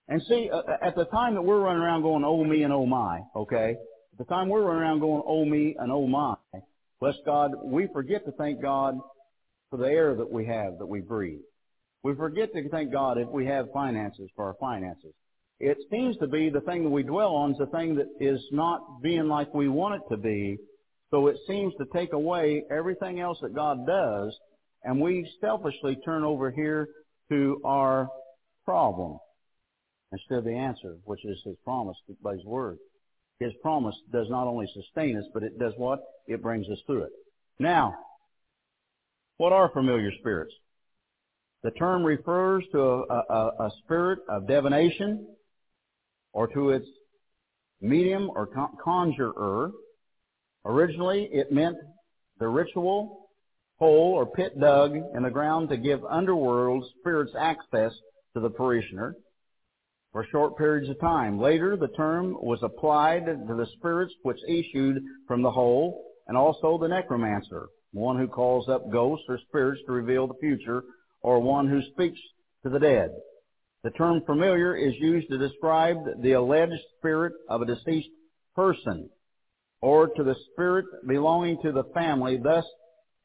And 0.07 0.23
see, 0.29 0.51
uh, 0.53 0.59
uh, 0.59 0.77
at 0.83 0.95
the 0.95 1.07
time 1.07 1.33
that 1.35 1.41
we're 1.41 1.61
running 1.61 1.83
around 1.83 2.03
going, 2.03 2.25
oh 2.25 2.45
me 2.45 2.63
and 2.63 2.73
oh 2.75 2.85
my, 2.85 3.21
okay? 3.35 3.71
At 4.13 4.19
the 4.19 4.25
time 4.27 4.51
we're 4.51 4.63
running 4.63 4.83
around 4.83 5.01
going, 5.01 5.23
oh 5.27 5.47
me 5.47 5.75
and 5.79 5.91
oh 5.91 6.07
my, 6.07 6.35
bless 7.01 7.15
God, 7.25 7.53
we 7.65 7.89
forget 7.91 8.27
to 8.27 8.33
thank 8.33 8.61
God 8.61 8.99
for 9.71 9.79
the 9.79 9.87
air 9.87 10.15
that 10.15 10.31
we 10.31 10.45
have, 10.45 10.79
that 10.79 10.87
we 10.87 11.01
breathe. 11.01 11.41
We 12.03 12.15
forget 12.15 12.53
to 12.53 12.69
thank 12.69 12.93
God 12.93 13.17
if 13.17 13.29
we 13.29 13.47
have 13.47 13.65
finances 13.73 14.29
for 14.37 14.45
our 14.45 14.57
finances. 14.61 15.15
It 15.61 15.79
seems 15.91 16.17
to 16.19 16.27
be 16.27 16.51
the 16.51 16.61
thing 16.61 16.83
that 16.83 16.91
we 16.91 17.03
dwell 17.03 17.35
on 17.35 17.53
is 17.53 17.59
the 17.59 17.67
thing 17.67 17.95
that 17.97 18.09
is 18.21 18.41
not 18.51 19.03
being 19.03 19.29
like 19.29 19.55
we 19.55 19.69
want 19.69 19.95
it 19.95 20.03
to 20.11 20.17
be. 20.17 20.59
So 21.11 21.29
it 21.29 21.37
seems 21.47 21.73
to 21.79 21.87
take 21.95 22.13
away 22.13 22.65
everything 22.71 23.21
else 23.21 23.39
that 23.41 23.55
God 23.55 23.87
does 23.87 24.37
and 24.85 25.01
we 25.01 25.29
selfishly 25.41 25.97
turn 26.05 26.25
over 26.25 26.51
here 26.51 26.89
to 27.31 27.61
our 27.65 28.09
problem 28.65 29.19
instead 30.13 30.39
of 30.39 30.45
the 30.45 30.57
answer, 30.57 30.97
which 31.05 31.25
is 31.25 31.41
His 31.45 31.57
promise 31.65 31.97
by 32.23 32.35
His 32.35 32.45
Word. 32.45 32.79
His 33.41 33.53
promise 33.63 33.97
does 34.13 34.29
not 34.29 34.47
only 34.47 34.69
sustain 34.75 35.17
us, 35.17 35.25
but 35.33 35.43
it 35.43 35.59
does 35.59 35.73
what? 35.77 36.01
It 36.29 36.43
brings 36.43 36.69
us 36.69 36.79
through 36.87 37.05
it. 37.05 37.13
Now, 37.59 37.95
what 39.39 39.53
are 39.53 39.71
familiar 39.71 40.13
spirits? 40.21 40.55
The 41.63 41.73
term 41.73 42.05
refers 42.05 42.65
to 42.73 42.81
a, 42.81 43.23
a, 43.31 43.47
a 43.67 43.71
spirit 43.83 44.21
of 44.29 44.47
divination 44.47 45.27
or 46.35 46.49
to 46.49 46.71
its 46.71 46.87
medium 47.81 48.29
or 48.29 48.47
conjurer. 48.83 49.71
Originally, 50.67 51.31
it 51.33 51.51
meant 51.51 51.77
the 52.39 52.49
ritual 52.49 53.31
hole 53.79 54.13
or 54.15 54.27
pit 54.27 54.59
dug 54.61 54.95
in 54.95 55.23
the 55.23 55.31
ground 55.31 55.69
to 55.69 55.77
give 55.77 56.05
underworld 56.05 56.85
spirits 56.99 57.33
access 57.39 57.93
to 58.35 58.41
the 58.41 58.51
parishioner 58.51 59.17
for 60.13 60.27
short 60.31 60.57
periods 60.57 60.89
of 60.89 61.01
time. 61.01 61.41
Later, 61.41 61.77
the 61.77 61.89
term 61.89 62.35
was 62.35 62.61
applied 62.63 63.27
to 63.27 63.55
the 63.55 63.67
spirits 63.79 64.15
which 64.23 64.39
issued 64.49 65.03
from 65.27 65.43
the 65.43 65.51
hole 65.51 66.05
and 66.29 66.37
also 66.37 66.79
the 66.79 66.89
necromancer, 66.89 67.69
one 67.93 68.19
who 68.19 68.29
calls 68.29 68.69
up 68.69 68.91
ghosts 68.91 69.27
or 69.29 69.39
spirits 69.49 69.83
to 69.87 69.93
reveal 69.93 70.27
the 70.27 70.39
future, 70.41 70.83
or 71.21 71.41
one 71.41 71.69
who 71.69 71.83
speaks 71.93 72.19
to 72.63 72.71
the 72.71 72.79
dead. 72.79 73.11
The 73.85 73.91
term 73.91 74.23
familiar 74.25 74.75
is 74.75 74.95
used 74.99 75.29
to 75.29 75.37
describe 75.37 75.99
the 76.23 76.33
alleged 76.33 76.81
spirit 76.97 77.35
of 77.51 77.61
a 77.61 77.67
deceased 77.67 78.09
person 78.57 79.11
or 79.83 80.09
to 80.09 80.25
the 80.25 80.35
spirit 80.51 80.87
belonging 81.07 81.59
to 81.63 81.71
the 81.71 81.85
family, 81.93 82.39
thus 82.43 82.65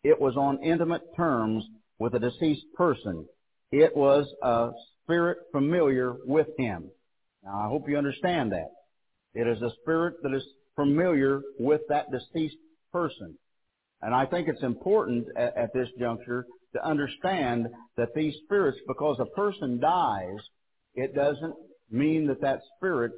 it 0.03 0.19
was 0.19 0.35
on 0.35 0.61
intimate 0.61 1.15
terms 1.15 1.63
with 1.97 2.13
a 2.13 2.19
deceased 2.19 2.65
person. 2.75 3.25
It 3.71 3.95
was 3.95 4.27
a 4.43 4.71
spirit 5.03 5.37
familiar 5.53 6.15
with 6.25 6.47
him. 6.57 6.91
Now, 7.41 7.61
I 7.61 7.69
hope 7.69 7.87
you 7.87 7.97
understand 7.97 8.51
that. 8.51 8.67
It 9.33 9.47
is 9.47 9.61
a 9.61 9.71
spirit 9.81 10.15
that 10.23 10.33
is 10.33 10.43
familiar 10.75 11.41
with 11.57 11.81
that 11.87 12.11
deceased 12.11 12.57
person. 12.91 13.37
And 14.01 14.13
I 14.13 14.25
think 14.25 14.49
it's 14.49 14.63
important 14.63 15.27
at, 15.37 15.55
at 15.55 15.73
this 15.73 15.87
juncture 15.97 16.45
to 16.73 16.85
understand 16.85 17.67
that 17.97 18.09
these 18.15 18.33
spirits, 18.45 18.77
because 18.87 19.17
a 19.19 19.35
person 19.35 19.79
dies, 19.79 20.37
it 20.95 21.15
doesn't 21.15 21.55
mean 21.89 22.27
that 22.27 22.41
that 22.41 22.59
spirit 22.77 23.11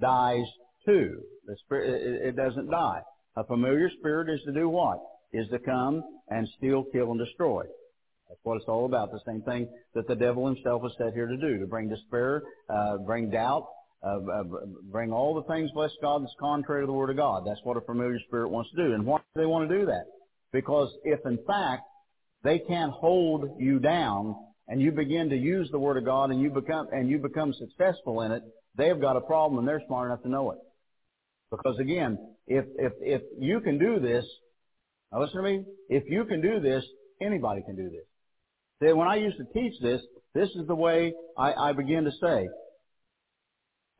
dies 0.00 0.44
too. 0.84 1.20
The 1.46 1.56
spirit, 1.64 2.02
it, 2.02 2.28
it 2.28 2.36
doesn't 2.36 2.70
die. 2.70 3.00
A 3.36 3.44
familiar 3.44 3.90
spirit 3.98 4.32
is 4.32 4.40
to 4.44 4.52
do 4.52 4.68
what? 4.68 5.00
is 5.34 5.48
to 5.50 5.58
come 5.58 6.02
and 6.28 6.48
steal, 6.56 6.84
kill, 6.92 7.10
and 7.10 7.18
destroy. 7.18 7.64
That's 8.28 8.40
what 8.44 8.56
it's 8.56 8.64
all 8.68 8.86
about. 8.86 9.10
The 9.10 9.20
same 9.26 9.42
thing 9.42 9.68
that 9.94 10.06
the 10.06 10.14
devil 10.14 10.46
himself 10.46 10.80
was 10.80 10.92
set 10.96 11.12
here 11.12 11.26
to 11.26 11.36
do, 11.36 11.58
to 11.58 11.66
bring 11.66 11.88
despair, 11.88 12.42
uh, 12.70 12.98
bring 12.98 13.30
doubt, 13.30 13.66
uh, 14.02 14.18
uh, 14.32 14.42
bring 14.90 15.12
all 15.12 15.34
the 15.34 15.42
things, 15.52 15.70
bless 15.74 15.90
God, 16.00 16.22
that's 16.22 16.34
contrary 16.38 16.82
to 16.82 16.86
the 16.86 16.92
Word 16.92 17.10
of 17.10 17.16
God. 17.16 17.44
That's 17.46 17.60
what 17.64 17.76
a 17.76 17.80
familiar 17.80 18.18
spirit 18.26 18.48
wants 18.48 18.70
to 18.70 18.76
do. 18.76 18.94
And 18.94 19.04
why 19.04 19.18
do 19.18 19.40
they 19.40 19.46
want 19.46 19.68
to 19.68 19.78
do 19.78 19.86
that? 19.86 20.04
Because 20.52 20.88
if 21.04 21.20
in 21.26 21.38
fact 21.46 21.82
they 22.44 22.58
can't 22.58 22.92
hold 22.92 23.56
you 23.58 23.80
down 23.80 24.36
and 24.68 24.80
you 24.80 24.92
begin 24.92 25.30
to 25.30 25.36
use 25.36 25.68
the 25.70 25.78
Word 25.78 25.96
of 25.96 26.04
God 26.04 26.30
and 26.30 26.40
you 26.40 26.50
become, 26.50 26.88
and 26.92 27.08
you 27.08 27.18
become 27.18 27.52
successful 27.54 28.22
in 28.22 28.32
it, 28.32 28.42
they've 28.76 29.00
got 29.00 29.16
a 29.16 29.20
problem 29.20 29.58
and 29.58 29.66
they're 29.66 29.82
smart 29.86 30.08
enough 30.08 30.22
to 30.22 30.28
know 30.28 30.52
it. 30.52 30.58
Because 31.50 31.78
again, 31.78 32.18
if, 32.46 32.64
if, 32.78 32.92
if 33.00 33.22
you 33.38 33.60
can 33.60 33.78
do 33.78 33.98
this, 33.98 34.24
now 35.10 35.22
listen 35.22 35.36
to 35.36 35.42
me. 35.42 35.64
If 35.88 36.04
you 36.06 36.24
can 36.24 36.40
do 36.40 36.60
this, 36.60 36.84
anybody 37.20 37.62
can 37.62 37.76
do 37.76 37.90
this. 37.90 38.04
See, 38.82 38.92
when 38.92 39.08
I 39.08 39.16
used 39.16 39.38
to 39.38 39.44
teach 39.52 39.74
this, 39.80 40.02
this 40.34 40.48
is 40.50 40.66
the 40.66 40.74
way 40.74 41.14
I, 41.38 41.52
I 41.52 41.72
begin 41.72 42.04
to 42.04 42.10
say. 42.20 42.48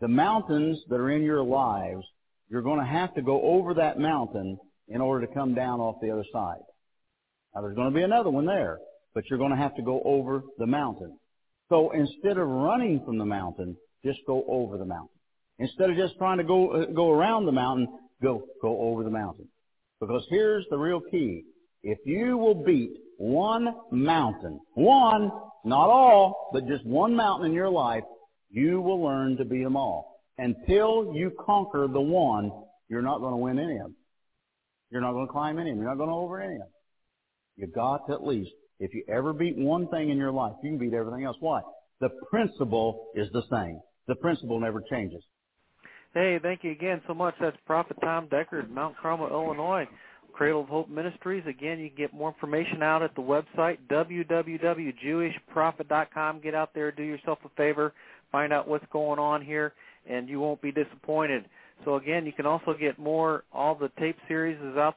The 0.01 0.09
mountains 0.09 0.81
that 0.89 0.97
are 0.97 1.11
in 1.11 1.23
your 1.23 1.43
lives, 1.43 2.05
you're 2.51 2.63
going 2.63 2.81
to 2.81 2.87
have 2.87 3.15
to 3.15 3.23
go 3.23 3.41
over 3.41 3.75
that 3.75 3.99
mountain 3.99 4.59
in 4.89 5.01
order 5.01 5.27
to 5.27 5.33
come 5.33 5.55
down 5.55 5.81
off 5.81 5.97
the 6.03 6.11
other 6.11 6.25
side. 6.33 6.59
Now 7.55 7.63
there's 7.63 7.77
going 7.77 7.91
to 7.91 7.95
be 7.95 8.03
another 8.03 8.31
one 8.31 8.47
there, 8.47 8.79
but 9.15 9.25
you're 9.29 9.39
going 9.39 9.53
to 9.53 9.57
have 9.57 9.75
to 9.77 9.83
go 9.83 10.03
over 10.05 10.43
the 10.59 10.67
mountain. 10.67 11.19
So 11.69 11.91
instead 11.93 12.37
of 12.39 12.49
running 12.49 13.03
from 13.05 13.19
the 13.19 13.25
mountain, 13.25 13.77
just 14.05 14.19
go 14.27 14.45
over 14.49 14.77
the 14.77 14.85
mountain. 14.85 15.09
Instead 15.59 15.91
of 15.91 15.97
just 15.97 16.17
trying 16.19 16.39
to 16.39 16.45
go 16.45 16.73
uh, 16.73 16.87
go 16.87 17.11
around 17.11 17.47
the 17.47 17.53
mountain, 17.53 17.87
go 18.23 18.43
go 18.61 18.81
over 18.81 19.05
the 19.05 19.11
mountain. 19.11 19.49
Because 20.01 20.27
here's 20.29 20.67
the 20.71 20.77
real 20.77 21.01
key. 21.01 21.45
If 21.83 21.99
you 22.05 22.37
will 22.37 22.65
beat 22.65 22.91
one 23.19 23.75
mountain, 23.91 24.59
one, 24.75 25.31
not 25.65 25.89
all, 25.89 26.51
but 26.53 26.67
just 26.67 26.85
one 26.85 27.15
mountain 27.15 27.47
in 27.47 27.53
your 27.53 27.71
life, 27.71 28.03
you 28.51 28.81
will 28.81 29.03
learn 29.03 29.37
to 29.37 29.45
beat 29.45 29.63
them 29.63 29.77
all. 29.77 30.21
Until 30.39 31.13
you 31.15 31.33
conquer 31.39 31.87
the 31.87 32.01
one, 32.01 32.51
you're 32.89 33.03
not 33.03 33.21
going 33.21 33.33
to 33.33 33.37
win 33.37 33.59
any 33.59 33.77
of 33.77 33.83
them. 33.83 33.97
You're 34.91 35.01
not 35.01 35.13
going 35.13 35.27
to 35.27 35.33
climb 35.33 35.59
any 35.59 35.71
of 35.71 35.77
them. 35.77 35.83
You're 35.83 35.95
not 35.95 35.99
going 35.99 36.11
to 36.11 36.17
over 36.17 36.41
any 36.41 36.55
of 36.55 36.61
them. 36.61 36.69
You've 37.57 37.75
got 37.75 38.07
to 38.07 38.15
at 38.15 38.27
least, 38.27 38.51
if 38.81 38.95
you 38.95 39.05
ever 39.09 39.33
beat 39.33 39.57
one 39.57 39.89
thing 39.89 40.11
in 40.11 40.19
your 40.19 40.33
life, 40.33 40.55
you 40.63 40.71
can 40.71 40.79
beat 40.79 40.95
everything 40.95 41.25
else. 41.25 41.37
Why? 41.41 41.61
The 42.01 42.11
principle 42.31 43.09
is 43.15 43.29
the 43.33 43.43
same. 43.51 43.81
The 44.09 44.17
principle 44.17 44.61
never 44.61 44.83
changes. 44.91 45.23
Hey, 46.13 46.39
thank 46.43 46.65
you 46.65 46.73
again 46.73 47.01
so 47.07 47.15
much. 47.15 47.35
That's 47.41 47.57
Prophet 47.67 47.97
Tom 48.01 48.29
Deckard, 48.29 48.71
Mount 48.71 48.97
Carmel, 49.01 49.29
Illinois. 49.29 49.87
Cradle 50.35 50.61
of 50.63 50.69
Hope 50.69 50.89
Ministries. 50.89 51.45
Again, 51.47 51.79
you 51.79 51.89
can 51.89 51.97
get 51.97 52.13
more 52.13 52.31
information 52.31 52.83
out 52.83 53.03
at 53.03 53.15
the 53.15 53.23
website, 53.23 53.79
www.jewishprophet.com. 53.89 56.41
Get 56.41 56.57
out 56.57 56.75
there, 56.75 56.91
do 56.91 57.05
yourself 57.05 57.39
a 57.45 57.49
favor, 57.51 57.93
find 58.33 58.53
out 58.53 58.67
what's 58.67 58.85
going 58.93 59.21
on 59.21 59.43
here, 59.43 59.75
and 60.09 60.29
you 60.29 60.41
won't 60.41 60.61
be 60.61 60.73
disappointed. 60.73 61.45
So 61.85 61.95
again, 61.97 62.27
you 62.27 62.33
can 62.33 62.47
also 62.47 62.75
get 62.79 62.99
more, 62.99 63.45
all 63.53 63.77
the 63.77 63.91
tape 63.99 64.17
series 64.27 64.59
is 64.61 64.77
out 64.77 64.97